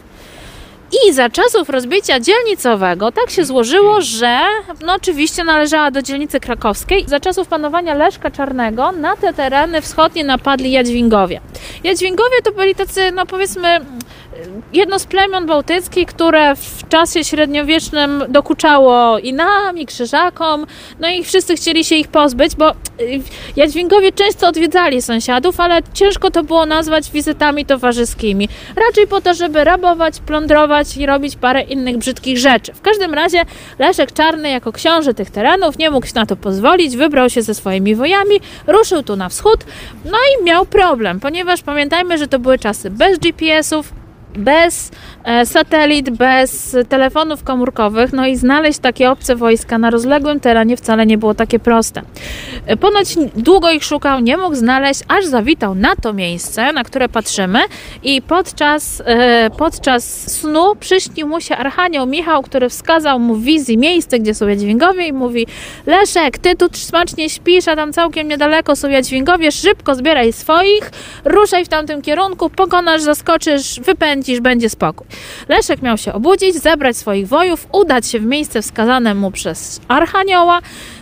I 0.91 1.13
za 1.13 1.29
czasów 1.29 1.69
rozbicia 1.69 2.19
dzielnicowego 2.19 3.11
tak 3.11 3.29
się 3.29 3.45
złożyło, 3.45 4.01
że 4.01 4.39
no 4.85 4.93
oczywiście 4.93 5.43
należała 5.43 5.91
do 5.91 6.01
dzielnicy 6.01 6.39
krakowskiej. 6.39 7.05
Za 7.07 7.19
czasów 7.19 7.47
panowania 7.47 7.93
Leszka 7.93 8.31
Czarnego 8.31 8.91
na 8.91 9.15
te 9.15 9.33
tereny 9.33 9.81
wschodnie 9.81 10.23
napadli 10.23 10.71
Jadźwingowie. 10.71 11.41
Jadźwingowie 11.83 12.41
to 12.43 12.51
byli 12.51 12.75
tacy, 12.75 13.11
no 13.11 13.25
powiedzmy, 13.25 13.79
jedno 14.73 14.99
z 14.99 15.05
plemion 15.05 15.45
bałtyckich, 15.45 16.07
które 16.07 16.55
w 16.55 16.87
czasie 16.89 17.23
średniowiecznym 17.23 18.23
dokuczało 18.29 19.19
i 19.19 19.33
nam, 19.33 19.77
i 19.77 19.85
krzyżakom, 19.85 20.65
no 20.99 21.09
i 21.09 21.23
wszyscy 21.23 21.55
chcieli 21.55 21.85
się 21.85 21.95
ich 21.95 22.07
pozbyć, 22.07 22.55
bo 22.55 22.71
y, 22.71 22.75
Jadźwingowie 23.55 24.11
często 24.11 24.47
odwiedzali 24.47 25.01
sąsiadów, 25.01 25.59
ale 25.59 25.81
ciężko 25.93 26.31
to 26.31 26.43
było 26.43 26.65
nazwać 26.65 27.11
wizytami 27.11 27.65
towarzyskimi. 27.65 28.49
Raczej 28.75 29.07
po 29.07 29.21
to, 29.21 29.33
żeby 29.33 29.63
rabować, 29.63 30.19
plądrować 30.19 30.97
i 30.97 31.05
robić 31.05 31.35
parę 31.35 31.61
innych 31.61 31.97
brzydkich 31.97 32.37
rzeczy. 32.37 32.73
W 32.73 32.81
każdym 32.81 33.13
razie 33.13 33.45
Leszek 33.79 34.11
Czarny 34.11 34.49
jako 34.49 34.71
książę 34.71 35.13
tych 35.13 35.29
terenów 35.29 35.77
nie 35.77 35.91
mógł 35.91 36.07
na 36.15 36.25
to 36.25 36.35
pozwolić, 36.35 36.97
wybrał 36.97 37.29
się 37.29 37.41
ze 37.41 37.55
swoimi 37.55 37.95
wojami, 37.95 38.39
ruszył 38.67 39.03
tu 39.03 39.15
na 39.15 39.29
wschód, 39.29 39.65
no 40.05 40.17
i 40.17 40.43
miał 40.43 40.65
problem, 40.65 41.19
ponieważ 41.19 41.61
pamiętajmy, 41.61 42.17
że 42.17 42.27
to 42.27 42.39
były 42.39 42.59
czasy 42.59 42.89
bez 42.89 43.19
GPS-ów, 43.19 43.98
bez 44.37 44.91
e, 45.23 45.45
satelit, 45.45 46.09
bez 46.09 46.77
telefonów 46.89 47.43
komórkowych, 47.43 48.13
no 48.13 48.27
i 48.27 48.35
znaleźć 48.35 48.79
takie 48.79 49.11
obce 49.11 49.35
wojska 49.35 49.77
na 49.77 49.89
rozległym 49.89 50.39
terenie 50.39 50.77
wcale 50.77 51.05
nie 51.05 51.17
było 51.17 51.33
takie 51.33 51.59
proste. 51.59 52.01
E, 52.65 52.77
ponoć 52.77 53.15
długo 53.35 53.71
ich 53.71 53.83
szukał, 53.83 54.19
nie 54.19 54.37
mógł 54.37 54.55
znaleźć, 54.55 55.01
aż 55.07 55.25
zawitał 55.25 55.75
na 55.75 55.95
to 55.95 56.13
miejsce, 56.13 56.73
na 56.73 56.83
które 56.83 57.09
patrzymy 57.09 57.59
i 58.03 58.21
podczas, 58.21 59.01
e, 59.05 59.49
podczas 59.57 60.31
snu 60.31 60.75
przyśnił 60.79 61.27
mu 61.27 61.41
się 61.41 61.57
Archanioł 61.57 62.05
Michał, 62.05 62.43
który 62.43 62.69
wskazał 62.69 63.19
mu 63.19 63.35
w 63.35 63.43
wizji 63.43 63.77
miejsce, 63.77 64.19
gdzie 64.19 64.33
są 64.33 64.47
Jadźwingowie 64.47 65.07
i 65.07 65.13
mówi 65.13 65.47
Leszek, 65.85 66.37
ty 66.37 66.55
tu 66.55 66.67
smacznie 66.73 67.29
śpisz, 67.29 67.67
a 67.67 67.75
tam 67.75 67.93
całkiem 67.93 68.27
niedaleko 68.27 68.75
są 68.75 68.89
Jadźwingowie, 68.89 69.51
szybko 69.51 69.95
zbieraj 69.95 70.33
swoich, 70.33 70.91
ruszaj 71.25 71.65
w 71.65 71.67
tamtym 71.67 72.01
kierunku, 72.01 72.49
pokonasz, 72.49 73.01
zaskoczysz, 73.01 73.79
wypędzisz 73.79 74.18
spędzisz, 74.19 74.39
będzie 74.39 74.69
spokój. 74.69 75.07
Leszek 75.49 75.81
miał 75.81 75.97
się 75.97 76.13
obudzić, 76.13 76.55
zebrać 76.55 76.97
swoich 76.97 77.27
wojów, 77.27 77.67
udać 77.71 78.07
się 78.07 78.19
w 78.19 78.25
miejsce 78.25 78.61
wskazane 78.61 79.15
mu 79.15 79.31
przez 79.31 79.81
Archanioła, 79.87 80.59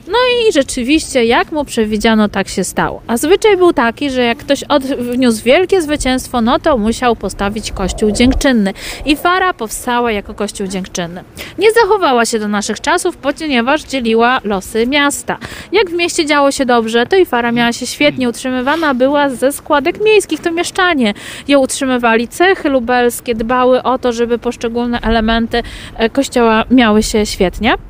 no 0.07 0.17
i 0.49 0.53
rzeczywiście, 0.53 1.25
jak 1.25 1.51
mu 1.51 1.65
przewidziano, 1.65 2.29
tak 2.29 2.47
się 2.47 2.63
stało. 2.63 3.01
A 3.07 3.17
zwyczaj 3.17 3.57
był 3.57 3.73
taki, 3.73 4.09
że 4.09 4.23
jak 4.23 4.37
ktoś 4.37 4.63
odniósł 4.63 5.43
wielkie 5.43 5.81
zwycięstwo, 5.81 6.41
no 6.41 6.59
to 6.59 6.77
musiał 6.77 7.15
postawić 7.15 7.71
kościół 7.71 8.11
dziękczynny. 8.11 8.73
I 9.05 9.15
Fara 9.15 9.53
powstała 9.53 10.11
jako 10.11 10.33
kościół 10.33 10.67
dziękczynny. 10.67 11.23
Nie 11.57 11.71
zachowała 11.71 12.25
się 12.25 12.39
do 12.39 12.47
naszych 12.47 12.81
czasów, 12.81 13.17
ponieważ 13.17 13.83
dzieliła 13.83 14.41
losy 14.43 14.87
miasta. 14.87 15.37
Jak 15.71 15.89
w 15.89 15.93
mieście 15.93 16.25
działo 16.25 16.51
się 16.51 16.65
dobrze, 16.65 17.05
to 17.05 17.15
i 17.15 17.25
Fara 17.25 17.51
miała 17.51 17.73
się 17.73 17.85
świetnie. 17.87 18.29
Utrzymywana 18.29 18.93
była 18.93 19.29
ze 19.29 19.51
składek 19.51 20.03
miejskich, 20.03 20.39
to 20.39 20.51
mieszczanie 20.51 21.13
ją 21.47 21.59
utrzymywali. 21.59 22.27
Cechy 22.27 22.69
lubelskie 22.69 23.35
dbały 23.35 23.83
o 23.83 23.97
to, 23.97 24.13
żeby 24.13 24.39
poszczególne 24.39 25.01
elementy 25.01 25.63
e, 25.95 26.09
kościoła 26.09 26.63
miały 26.71 27.03
się 27.03 27.25
świetnie. 27.25 27.86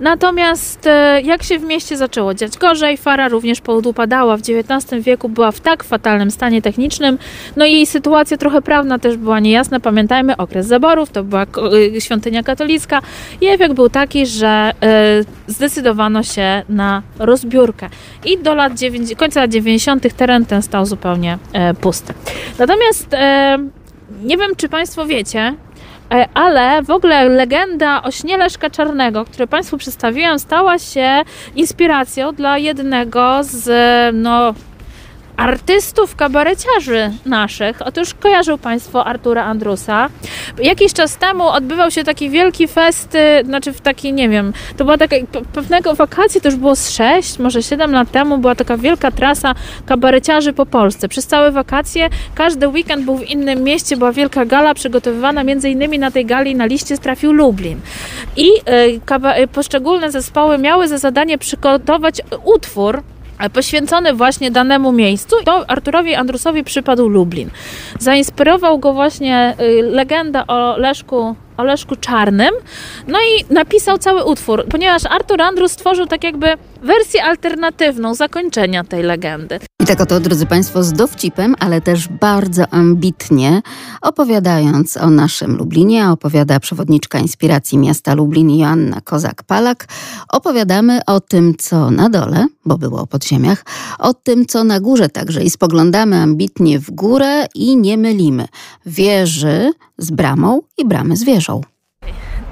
Natomiast 0.00 0.86
e, 0.86 1.20
jak 1.20 1.42
się 1.42 1.58
w 1.58 1.64
mieście 1.64 1.96
zaczęło 1.96 2.34
dziać 2.34 2.58
gorzej, 2.58 2.96
fara 2.96 3.28
również 3.28 3.60
poupadała. 3.60 4.36
W 4.36 4.40
XIX 4.40 5.04
wieku 5.04 5.28
była 5.28 5.52
w 5.52 5.60
tak 5.60 5.84
fatalnym 5.84 6.30
stanie 6.30 6.62
technicznym, 6.62 7.18
no 7.56 7.66
i 7.66 7.72
jej 7.72 7.86
sytuacja 7.86 8.36
trochę 8.36 8.62
prawna 8.62 8.98
też 8.98 9.16
była 9.16 9.40
niejasna. 9.40 9.80
Pamiętajmy, 9.80 10.36
okres 10.36 10.66
zaborów, 10.66 11.10
to 11.10 11.24
była 11.24 11.42
e, 11.96 12.00
świątynia 12.00 12.42
katolicka 12.42 13.02
i 13.40 13.46
efekt 13.46 13.74
był 13.74 13.88
taki, 13.88 14.26
że 14.26 14.72
e, 14.82 15.24
zdecydowano 15.46 16.22
się 16.22 16.62
na 16.68 17.02
rozbiórkę. 17.18 17.88
I 18.24 18.38
do 18.38 18.54
lat 18.54 18.74
9, 18.74 19.14
końca 19.14 19.40
lat 19.40 19.50
90. 19.50 20.16
teren 20.16 20.46
ten 20.46 20.62
stał 20.62 20.86
zupełnie 20.86 21.38
pusty. 21.80 22.14
Natomiast 22.58 23.08
nie 24.22 24.36
wiem, 24.36 24.50
czy 24.56 24.68
Państwo 24.68 25.06
wiecie, 25.06 25.54
E, 25.69 25.69
ale 26.34 26.82
w 26.82 26.90
ogóle 26.90 27.28
legenda 27.28 28.02
o 28.02 28.10
śnie 28.10 28.38
Czarnego, 28.70 29.24
które 29.24 29.46
Państwu 29.46 29.78
przedstawiłam, 29.78 30.38
stała 30.38 30.78
się 30.78 31.22
inspiracją 31.56 32.32
dla 32.32 32.58
jednego 32.58 33.38
z 33.42 33.70
no, 34.14 34.54
artystów, 35.40 36.16
kabareciarzy 36.16 37.12
naszych. 37.26 37.82
Otóż 37.86 38.14
kojarzył 38.14 38.58
Państwo 38.58 39.06
Artura 39.06 39.44
Andrusa. 39.44 40.08
Jakiś 40.62 40.92
czas 40.92 41.16
temu 41.16 41.48
odbywał 41.48 41.90
się 41.90 42.04
taki 42.04 42.30
wielki 42.30 42.68
fest, 42.68 43.16
znaczy 43.44 43.72
w 43.72 43.80
taki, 43.80 44.12
nie 44.12 44.28
wiem, 44.28 44.52
to 44.76 44.84
była 44.84 44.98
taka, 44.98 45.16
pewnego 45.52 45.94
wakacji, 45.94 46.40
to 46.40 46.48
już 46.48 46.56
było 46.56 46.76
z 46.76 46.90
6, 46.90 47.38
może 47.38 47.62
7 47.62 47.92
lat 47.92 48.10
temu, 48.10 48.38
była 48.38 48.54
taka 48.54 48.76
wielka 48.76 49.10
trasa 49.10 49.54
kabareciarzy 49.86 50.52
po 50.52 50.66
Polsce. 50.66 51.08
Przez 51.08 51.26
całe 51.26 51.50
wakacje, 51.50 52.08
każdy 52.34 52.68
weekend 52.68 53.04
był 53.04 53.16
w 53.16 53.30
innym 53.30 53.62
mieście, 53.62 53.96
była 53.96 54.12
wielka 54.12 54.44
gala 54.44 54.74
przygotowywana, 54.74 55.44
między 55.44 55.70
innymi 55.70 55.98
na 55.98 56.10
tej 56.10 56.26
gali 56.26 56.54
na 56.54 56.66
liście 56.66 56.98
trafił 56.98 57.32
Lublin. 57.32 57.80
I 58.36 58.48
y, 59.42 59.48
poszczególne 59.52 60.10
zespoły 60.10 60.58
miały 60.58 60.88
za 60.88 60.98
zadanie 60.98 61.38
przygotować 61.38 62.22
utwór, 62.44 63.02
poświęcony 63.48 64.12
właśnie 64.12 64.50
danemu 64.50 64.92
miejscu. 64.92 65.36
To 65.44 65.70
Arturowi 65.70 66.14
Andrusowi 66.14 66.64
przypadł 66.64 67.08
Lublin. 67.08 67.50
Zainspirował 67.98 68.78
go 68.78 68.92
właśnie 68.92 69.54
y, 69.60 69.82
legenda 69.82 70.46
o 70.46 70.76
Leszku 70.76 71.36
o 71.56 71.64
Leszku 71.64 71.96
Czarnym. 71.96 72.54
No 73.08 73.18
i 73.18 73.54
napisał 73.54 73.98
cały 73.98 74.24
utwór, 74.24 74.64
ponieważ 74.70 75.02
Artur 75.06 75.42
Andrus 75.42 75.72
stworzył 75.72 76.06
tak 76.06 76.24
jakby 76.24 76.56
wersję 76.82 77.24
alternatywną 77.24 78.14
zakończenia 78.14 78.84
tej 78.84 79.02
legendy. 79.02 79.58
I 79.80 79.86
tak 79.86 80.00
oto, 80.00 80.20
drodzy 80.20 80.46
Państwo, 80.46 80.82
z 80.82 80.92
dowcipem, 80.92 81.54
ale 81.58 81.80
też 81.80 82.08
bardzo 82.08 82.64
ambitnie 82.70 83.62
opowiadając 84.02 84.96
o 84.96 85.10
naszym 85.10 85.56
Lublinie, 85.56 86.10
opowiada 86.10 86.60
przewodniczka 86.60 87.18
inspiracji 87.18 87.78
miasta 87.78 88.14
Lublin 88.14 88.58
Joanna 88.58 89.00
Kozak-Palak. 89.00 89.84
Opowiadamy 90.28 91.00
o 91.06 91.20
tym, 91.20 91.54
co 91.58 91.90
na 91.90 92.10
dole, 92.10 92.46
bo 92.64 92.78
było 92.78 93.00
o 93.00 93.06
podziemiach, 93.06 93.64
o 93.98 94.14
tym, 94.14 94.46
co 94.46 94.64
na 94.64 94.80
górze 94.80 95.08
także 95.08 95.42
i 95.42 95.50
spoglądamy 95.50 96.16
ambitnie 96.16 96.78
w 96.78 96.90
górę 96.90 97.46
i 97.54 97.76
nie 97.76 97.98
mylimy 97.98 98.48
wieży 98.86 99.72
z 99.98 100.10
bramą 100.10 100.60
i 100.78 100.84
bramy 100.84 101.16
z 101.16 101.24
wieżą. 101.24 101.60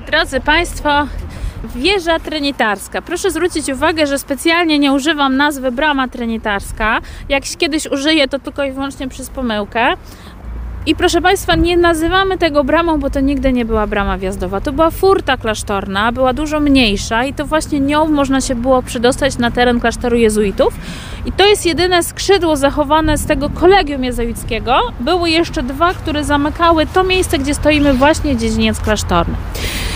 Drodzy 0.06 0.40
Państwo, 0.40 1.06
Wieża 1.64 2.18
trinitarska. 2.18 3.02
Proszę 3.02 3.30
zwrócić 3.30 3.68
uwagę, 3.68 4.06
że 4.06 4.18
specjalnie 4.18 4.78
nie 4.78 4.92
używam 4.92 5.36
nazwy 5.36 5.72
brama 5.72 6.08
trinitarska. 6.08 7.00
Jak 7.28 7.44
kiedyś 7.58 7.86
użyję, 7.86 8.28
to 8.28 8.38
tylko 8.38 8.64
i 8.64 8.72
wyłącznie 8.72 9.08
przez 9.08 9.30
pomyłkę. 9.30 9.94
I 10.88 10.94
proszę 10.96 11.20
Państwa, 11.20 11.54
nie 11.54 11.76
nazywamy 11.76 12.38
tego 12.38 12.64
bramą, 12.64 13.00
bo 13.00 13.10
to 13.10 13.20
nigdy 13.20 13.52
nie 13.52 13.64
była 13.64 13.86
brama 13.86 14.18
wjazdowa. 14.18 14.60
To 14.60 14.72
była 14.72 14.90
furta 14.90 15.36
klasztorna, 15.36 16.12
była 16.12 16.32
dużo 16.32 16.60
mniejsza 16.60 17.24
i 17.24 17.34
to 17.34 17.46
właśnie 17.46 17.80
nią 17.80 18.08
można 18.08 18.40
się 18.40 18.54
było 18.54 18.82
przedostać 18.82 19.38
na 19.38 19.50
teren 19.50 19.80
klasztoru 19.80 20.16
jezuitów. 20.16 20.74
I 21.26 21.32
to 21.32 21.46
jest 21.46 21.66
jedyne 21.66 22.02
skrzydło 22.02 22.56
zachowane 22.56 23.18
z 23.18 23.26
tego 23.26 23.50
kolegium 23.50 24.04
jezuickiego. 24.04 24.80
Były 25.00 25.30
jeszcze 25.30 25.62
dwa, 25.62 25.94
które 25.94 26.24
zamykały 26.24 26.86
to 26.86 27.04
miejsce, 27.04 27.38
gdzie 27.38 27.54
stoimy 27.54 27.94
właśnie 27.94 28.36
dziedziniec 28.36 28.80
klasztorny. 28.80 29.34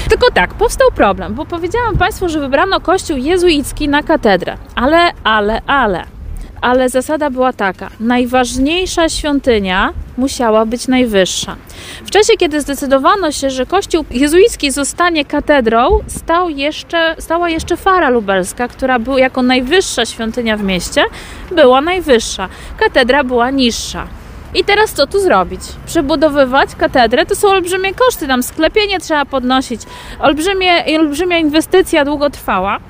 Tylko 0.08 0.30
tak, 0.30 0.54
powstał 0.54 0.90
problem, 0.94 1.34
bo 1.34 1.46
powiedziałam 1.46 1.96
Państwu, 1.98 2.28
że 2.28 2.40
wybrano 2.40 2.80
kościół 2.80 3.16
jezuicki 3.16 3.88
na 3.88 4.02
katedrę. 4.02 4.56
Ale, 4.74 5.10
ale, 5.24 5.62
ale 5.66 6.21
ale 6.62 6.88
zasada 6.88 7.30
była 7.30 7.52
taka: 7.52 7.90
najważniejsza 8.00 9.08
świątynia 9.08 9.92
musiała 10.16 10.66
być 10.66 10.88
najwyższa. 10.88 11.56
W 12.04 12.10
czasie, 12.10 12.32
kiedy 12.38 12.60
zdecydowano 12.60 13.32
się, 13.32 13.50
że 13.50 13.66
kościół 13.66 14.04
jezuicki 14.10 14.70
zostanie 14.70 15.24
katedrą, 15.24 16.00
stał 16.06 16.48
jeszcze, 16.48 17.16
stała 17.18 17.48
jeszcze 17.48 17.76
Fara 17.76 18.08
Lubelska, 18.08 18.68
która 18.68 18.98
była 18.98 19.18
jako 19.18 19.42
najwyższa 19.42 20.06
świątynia 20.06 20.56
w 20.56 20.62
mieście, 20.62 21.04
była 21.50 21.80
najwyższa. 21.80 22.48
Katedra 22.78 23.24
była 23.24 23.50
niższa. 23.50 24.06
I 24.54 24.64
teraz 24.64 24.92
co 24.92 25.06
tu 25.06 25.20
zrobić? 25.20 25.60
Przebudowywać 25.86 26.74
katedrę 26.74 27.26
to 27.26 27.34
są 27.34 27.48
olbrzymie 27.48 27.94
koszty, 27.94 28.26
tam 28.26 28.42
sklepienie 28.42 29.00
trzeba 29.00 29.24
podnosić, 29.24 29.82
olbrzymie, 30.20 30.84
olbrzymia 30.98 31.38
inwestycja 31.38 32.04
długotrwała. 32.04 32.80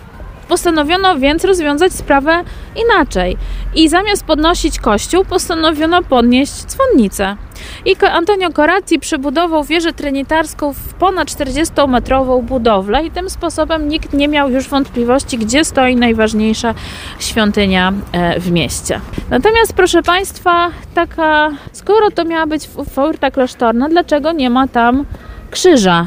Postanowiono 0.53 1.19
więc 1.19 1.45
rozwiązać 1.45 1.93
sprawę 1.93 2.45
inaczej 2.85 3.37
i 3.75 3.89
zamiast 3.89 4.25
podnosić 4.25 4.79
kościół, 4.79 5.25
postanowiono 5.25 6.03
podnieść 6.03 6.53
dzwonnicę. 6.53 7.37
I 7.85 7.97
Antonio 8.13 8.53
Corazzi 8.53 8.99
przebudował 8.99 9.65
wieżę 9.65 9.93
trinitarską 9.93 10.73
w 10.73 10.95
ponad 10.95 11.29
40-metrową 11.29 12.43
budowlę 12.43 13.07
i 13.07 13.11
tym 13.11 13.31
sposobem 13.31 13.89
nikt 13.89 14.13
nie 14.13 14.29
miał 14.29 14.51
już 14.51 14.69
wątpliwości, 14.69 15.39
gdzie 15.39 15.65
stoi 15.65 15.97
najważniejsza 15.97 16.75
świątynia 17.19 17.93
e, 18.13 18.41
w 18.41 18.51
mieście. 18.51 19.01
Natomiast 19.31 19.73
proszę 19.73 20.03
Państwa, 20.03 20.71
taka, 20.95 21.51
skoro 21.73 22.11
to 22.11 22.25
miała 22.25 22.47
być 22.47 22.69
furta 22.95 23.31
klasztorna, 23.31 23.89
dlaczego 23.89 24.33
nie 24.33 24.51
ma 24.51 24.69
tam 24.69 25.05
krzyża? 25.51 26.07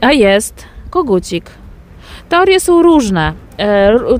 A 0.00 0.12
jest 0.12 0.64
kogucik. 0.90 1.50
Teorie 2.28 2.60
są 2.60 2.82
różne. 2.82 3.32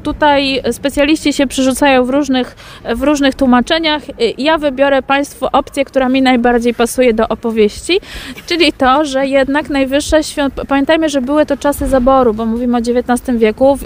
Tutaj 0.03 0.63
specjaliści 0.73 1.33
się 1.33 1.47
przerzucają 1.47 2.05
w 2.05 2.11
różnych, 2.11 2.57
w 2.95 3.03
różnych 3.03 3.35
tłumaczeniach. 3.35 4.03
Ja 4.39 4.59
wybiorę 4.59 5.03
Państwu 5.03 5.47
opcję, 5.53 5.85
która 5.85 6.09
mi 6.09 6.23
najbardziej 6.23 6.75
pasuje 6.75 7.15
do 7.15 7.29
opowieści, 7.29 8.01
czyli 8.47 8.73
to, 8.73 9.05
że 9.05 9.27
jednak 9.27 9.71
najwyższe 9.71 10.25
świąt... 10.25 10.55
Pamiętajmy, 10.69 11.09
że 11.09 11.21
były 11.21 11.47
to 11.47 11.57
czasy 11.57 11.89
zaboru, 11.89 12.35
bo 12.35 12.47
mówimy 12.47 12.77
o 12.77 12.81
XIX 12.81 13.39
wieku. 13.39 13.79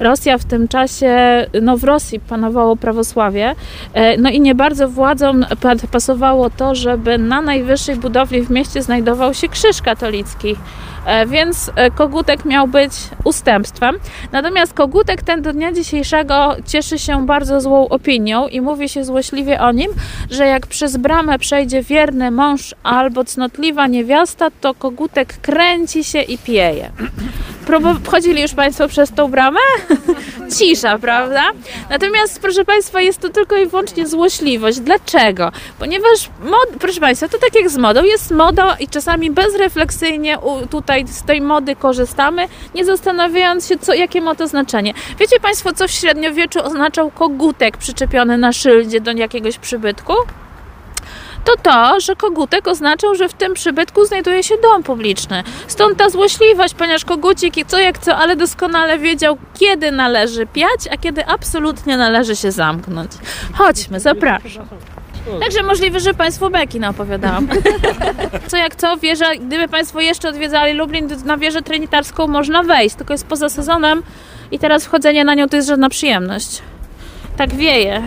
Rosja 0.00 0.38
w 0.38 0.44
tym 0.44 0.68
czasie, 0.68 1.16
no 1.62 1.76
w 1.76 1.84
Rosji 1.84 2.20
panowało 2.20 2.76
prawosławie, 2.76 3.54
no 4.18 4.30
i 4.30 4.40
nie 4.40 4.54
bardzo 4.54 4.88
władzom 4.88 5.46
pasowało 5.92 6.50
to, 6.50 6.74
żeby 6.74 7.18
na 7.18 7.40
najwyższej 7.40 7.96
budowli 7.96 8.42
w 8.42 8.50
mieście 8.50 8.82
znajdował 8.82 9.34
się 9.34 9.48
krzyż 9.48 9.82
katolicki. 9.82 10.56
E, 11.06 11.26
więc 11.26 11.70
e, 11.76 11.90
kogutek 11.90 12.44
miał 12.44 12.68
być 12.68 12.92
ustępstwem. 13.24 13.98
Natomiast 14.32 14.74
kogutek 14.74 15.22
ten 15.22 15.42
do 15.42 15.52
dnia 15.52 15.72
dzisiejszego 15.72 16.56
cieszy 16.66 16.98
się 16.98 17.26
bardzo 17.26 17.60
złą 17.60 17.88
opinią 17.88 18.48
i 18.48 18.60
mówi 18.60 18.88
się 18.88 19.04
złośliwie 19.04 19.60
o 19.60 19.72
nim, 19.72 19.90
że 20.30 20.46
jak 20.46 20.66
przez 20.66 20.96
bramę 20.96 21.38
przejdzie 21.38 21.82
wierny 21.82 22.30
mąż 22.30 22.74
albo 22.82 23.24
cnotliwa 23.24 23.86
niewiasta, 23.86 24.48
to 24.60 24.74
kogutek 24.74 25.34
kręci 25.42 26.04
się 26.04 26.22
i 26.22 26.38
pieje. 26.38 26.90
Wchodzili 28.04 28.42
już 28.42 28.54
Państwo 28.54 28.88
przez 28.88 29.10
tą 29.12 29.30
bramę? 29.30 29.60
Cisza, 30.58 30.98
prawda? 30.98 31.42
Natomiast, 31.90 32.40
proszę 32.40 32.64
Państwa, 32.64 33.00
jest 33.00 33.20
to 33.20 33.28
tylko 33.28 33.56
i 33.56 33.66
wyłącznie 33.66 34.06
złośliwość. 34.06 34.80
Dlaczego? 34.80 35.52
Ponieważ, 35.78 36.30
proszę 36.80 37.00
Państwa, 37.00 37.28
to 37.28 37.38
tak 37.38 37.54
jak 37.54 37.70
z 37.70 37.76
modą, 37.76 38.04
jest 38.04 38.30
moda 38.30 38.76
i 38.80 38.88
czasami 38.88 39.30
bezrefleksyjnie 39.30 40.38
tutaj 40.70 40.93
z 41.06 41.22
tej 41.22 41.40
mody 41.40 41.76
korzystamy, 41.76 42.48
nie 42.74 42.84
zastanawiając 42.84 43.68
się, 43.68 43.78
co, 43.78 43.94
jakie 43.94 44.20
ma 44.20 44.34
to 44.34 44.48
znaczenie. 44.48 44.94
Wiecie 45.18 45.40
Państwo, 45.40 45.72
co 45.72 45.88
w 45.88 45.90
średniowieczu 45.90 46.64
oznaczał 46.64 47.10
kogutek 47.10 47.76
przyczepiony 47.76 48.38
na 48.38 48.52
szyldzie 48.52 49.00
do 49.00 49.12
jakiegoś 49.12 49.58
przybytku? 49.58 50.14
to 51.44 51.56
to, 51.62 52.00
że 52.00 52.16
kogutek 52.16 52.68
oznaczał, 52.68 53.14
że 53.14 53.28
w 53.28 53.34
tym 53.34 53.54
przybytku 53.54 54.04
znajduje 54.04 54.42
się 54.42 54.54
dom 54.62 54.82
publiczny. 54.82 55.42
Stąd 55.66 55.98
ta 55.98 56.10
złośliwość, 56.10 56.74
ponieważ 56.74 57.04
kogucik 57.04 57.54
co 57.66 57.78
jak 57.78 57.98
co, 57.98 58.16
ale 58.16 58.36
doskonale 58.36 58.98
wiedział, 58.98 59.38
kiedy 59.54 59.90
należy 59.90 60.46
piać, 60.46 60.88
a 60.90 60.96
kiedy 60.96 61.26
absolutnie 61.26 61.96
należy 61.96 62.36
się 62.36 62.52
zamknąć. 62.52 63.10
Chodźmy, 63.52 64.00
zapraszam. 64.00 64.66
Także 65.40 65.62
możliwe, 65.62 66.00
że 66.00 66.14
Państwu 66.14 66.50
beki 66.50 66.80
naopowiadałam. 66.80 67.48
Co 68.48 68.56
jak 68.56 68.76
co, 68.76 68.96
wieża, 68.96 69.34
gdyby 69.34 69.68
Państwo 69.68 70.00
jeszcze 70.00 70.28
odwiedzali 70.28 70.72
Lublin, 70.72 71.08
na 71.24 71.36
wieżę 71.36 71.62
trinitarską 71.62 72.26
można 72.26 72.62
wejść, 72.62 72.96
tylko 72.96 73.14
jest 73.14 73.26
poza 73.26 73.48
sezonem 73.48 74.02
i 74.50 74.58
teraz 74.58 74.84
wchodzenie 74.84 75.24
na 75.24 75.34
nią 75.34 75.48
to 75.48 75.56
jest 75.56 75.68
żadna 75.68 75.88
przyjemność. 75.88 76.62
Tak 77.36 77.54
wieje. 77.54 78.02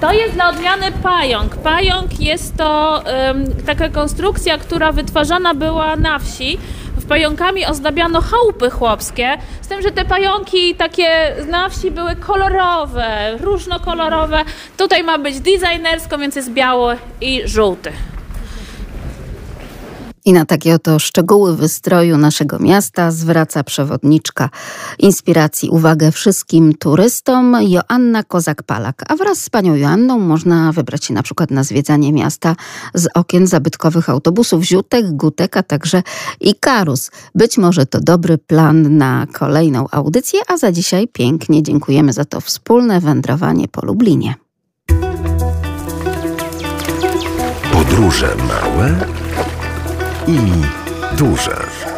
To 0.00 0.12
jest 0.12 0.34
dla 0.34 0.48
odmiany 0.48 0.92
pająk. 1.02 1.56
Pająk 1.56 2.20
jest 2.20 2.56
to 2.56 3.02
um, 3.26 3.44
taka 3.66 3.88
konstrukcja, 3.88 4.58
która 4.58 4.92
wytwarzana 4.92 5.54
była 5.54 5.96
na 5.96 6.18
wsi. 6.18 6.58
Pająkami 7.04 7.66
ozdabiano 7.66 8.20
chałupy 8.20 8.70
chłopskie, 8.70 9.38
z 9.60 9.68
tym, 9.68 9.82
że 9.82 9.90
te 9.90 10.04
pająki 10.04 10.74
takie 10.74 11.36
na 11.46 11.68
wsi 11.68 11.90
były 11.90 12.16
kolorowe, 12.16 13.36
różnokolorowe. 13.40 14.44
Tutaj 14.76 15.04
ma 15.04 15.18
być 15.18 15.40
designersko, 15.40 16.18
więc 16.18 16.36
jest 16.36 16.50
biały 16.50 16.96
i 17.20 17.42
żółty. 17.44 17.92
I 20.26 20.32
na 20.32 20.44
takie 20.44 20.74
oto 20.74 20.98
szczegóły 20.98 21.56
wystroju 21.56 22.18
naszego 22.18 22.58
miasta 22.58 23.10
zwraca 23.10 23.64
przewodniczka 23.64 24.50
inspiracji 24.98 25.70
uwagę 25.70 26.12
wszystkim 26.12 26.74
turystom 26.74 27.56
Joanna 27.60 28.22
Kozak-Palak. 28.22 28.92
A 29.08 29.16
wraz 29.16 29.40
z 29.40 29.50
panią 29.50 29.74
Joanną 29.74 30.18
można 30.18 30.72
wybrać 30.72 31.04
się 31.04 31.14
na 31.14 31.22
przykład 31.22 31.50
na 31.50 31.64
zwiedzanie 31.64 32.12
miasta 32.12 32.56
z 32.94 33.08
okien 33.14 33.46
zabytkowych 33.46 34.10
autobusów 34.10 34.64
Ziutek, 34.64 35.12
Gutek, 35.12 35.56
a 35.56 35.62
także 35.62 36.02
Ikarus. 36.40 37.10
Być 37.34 37.58
może 37.58 37.86
to 37.86 38.00
dobry 38.00 38.38
plan 38.38 38.96
na 38.96 39.26
kolejną 39.32 39.86
audycję, 39.90 40.40
a 40.48 40.56
za 40.56 40.72
dzisiaj 40.72 41.08
pięknie 41.08 41.62
dziękujemy 41.62 42.12
za 42.12 42.24
to 42.24 42.40
wspólne 42.40 43.00
wędrowanie 43.00 43.68
po 43.68 43.86
Lublinie. 43.86 44.34
Podróże 47.72 48.36
małe 48.48 49.06
i 50.26 50.38
duże. 51.16 51.93